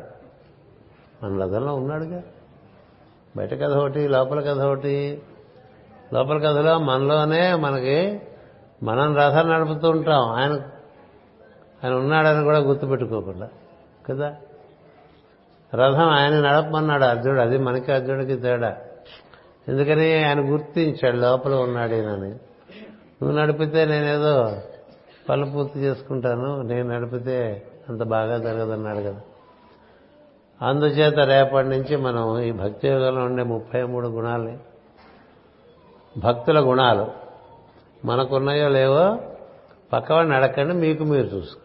[1.25, 2.23] మన రథంలో ఉన్నాడుగా?
[3.37, 5.23] బయట కథ ఒకటి లోపల కథ ఒకటి.
[6.15, 8.21] లోపల కథలో మనలోనే మనకి
[8.83, 10.53] మనం రథం నడుపుతూ ఉంటాం ఆయన
[11.85, 13.49] ఆయన ఉన్నాడని కూడా గుర్తుపెట్టుకోకుండా.
[14.09, 14.37] కదా?
[15.75, 17.41] రథం ఆయన నడపమన్నాడు అర్జునుడు.
[17.41, 18.77] అది మనకి అర్జునుడికి తేడా.
[19.69, 22.31] ఎందుకని ఆయన గుర్తించాడు లోపల ఉన్నాడేనని
[23.23, 24.57] నువ్వు నడిపితే నేనేదో
[25.29, 29.21] పనులు పూర్తి చేసుకుంటాను నేను నడిపితే అంత బాగా జరగదన్నాడు కదా.
[30.63, 34.59] అందుచేత రేపటి నుంచి మనం ఈ భక్తి యోగంలో ఉండే ముప్పై మూడు గుణాలని
[36.19, 37.07] భక్తుల గుణాలు
[38.05, 39.17] మనకున్నాయో లేవో
[39.93, 41.61] పక్కవాడిని అడగండి మీకు మీరు చూసుకో.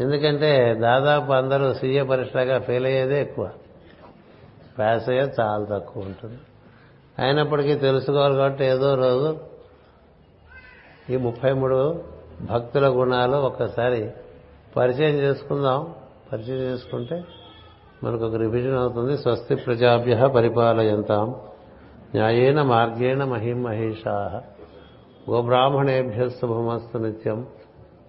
[0.00, 3.50] ఎందుకంటే దాదాపు అందరూ సీఏ పరీక్షగా ఫెయిల్ అయ్యేదే ఎక్కువ.
[4.78, 6.38] పాస్ అయ్యేది చాలా తక్కువ ఉంటుంది.
[7.18, 9.38] అయినప్పటికీ తెలుసుకోవాలి కాబట్టి ఏదో రోజు
[11.10, 12.04] ఈ ముప్పై మూడు
[12.50, 14.10] భక్తుల గుణాలు ఒక్కసారి
[14.76, 15.94] పరిచయం చేసుకుందాం.
[16.32, 17.24] పరిచయం చేసుకుంటే
[18.04, 19.18] మనకు ఒక రివిజన్ అవుతుంది.
[19.18, 21.28] స్వస్తి ప్రజాభ్య పరిపాలయంతాం.
[22.14, 24.42] న్యాయేన మార్గేణ మహిం మహేషా.
[25.30, 27.46] గోబ్రాహ్మణేభ్య శుభమస్తు నిత్యం.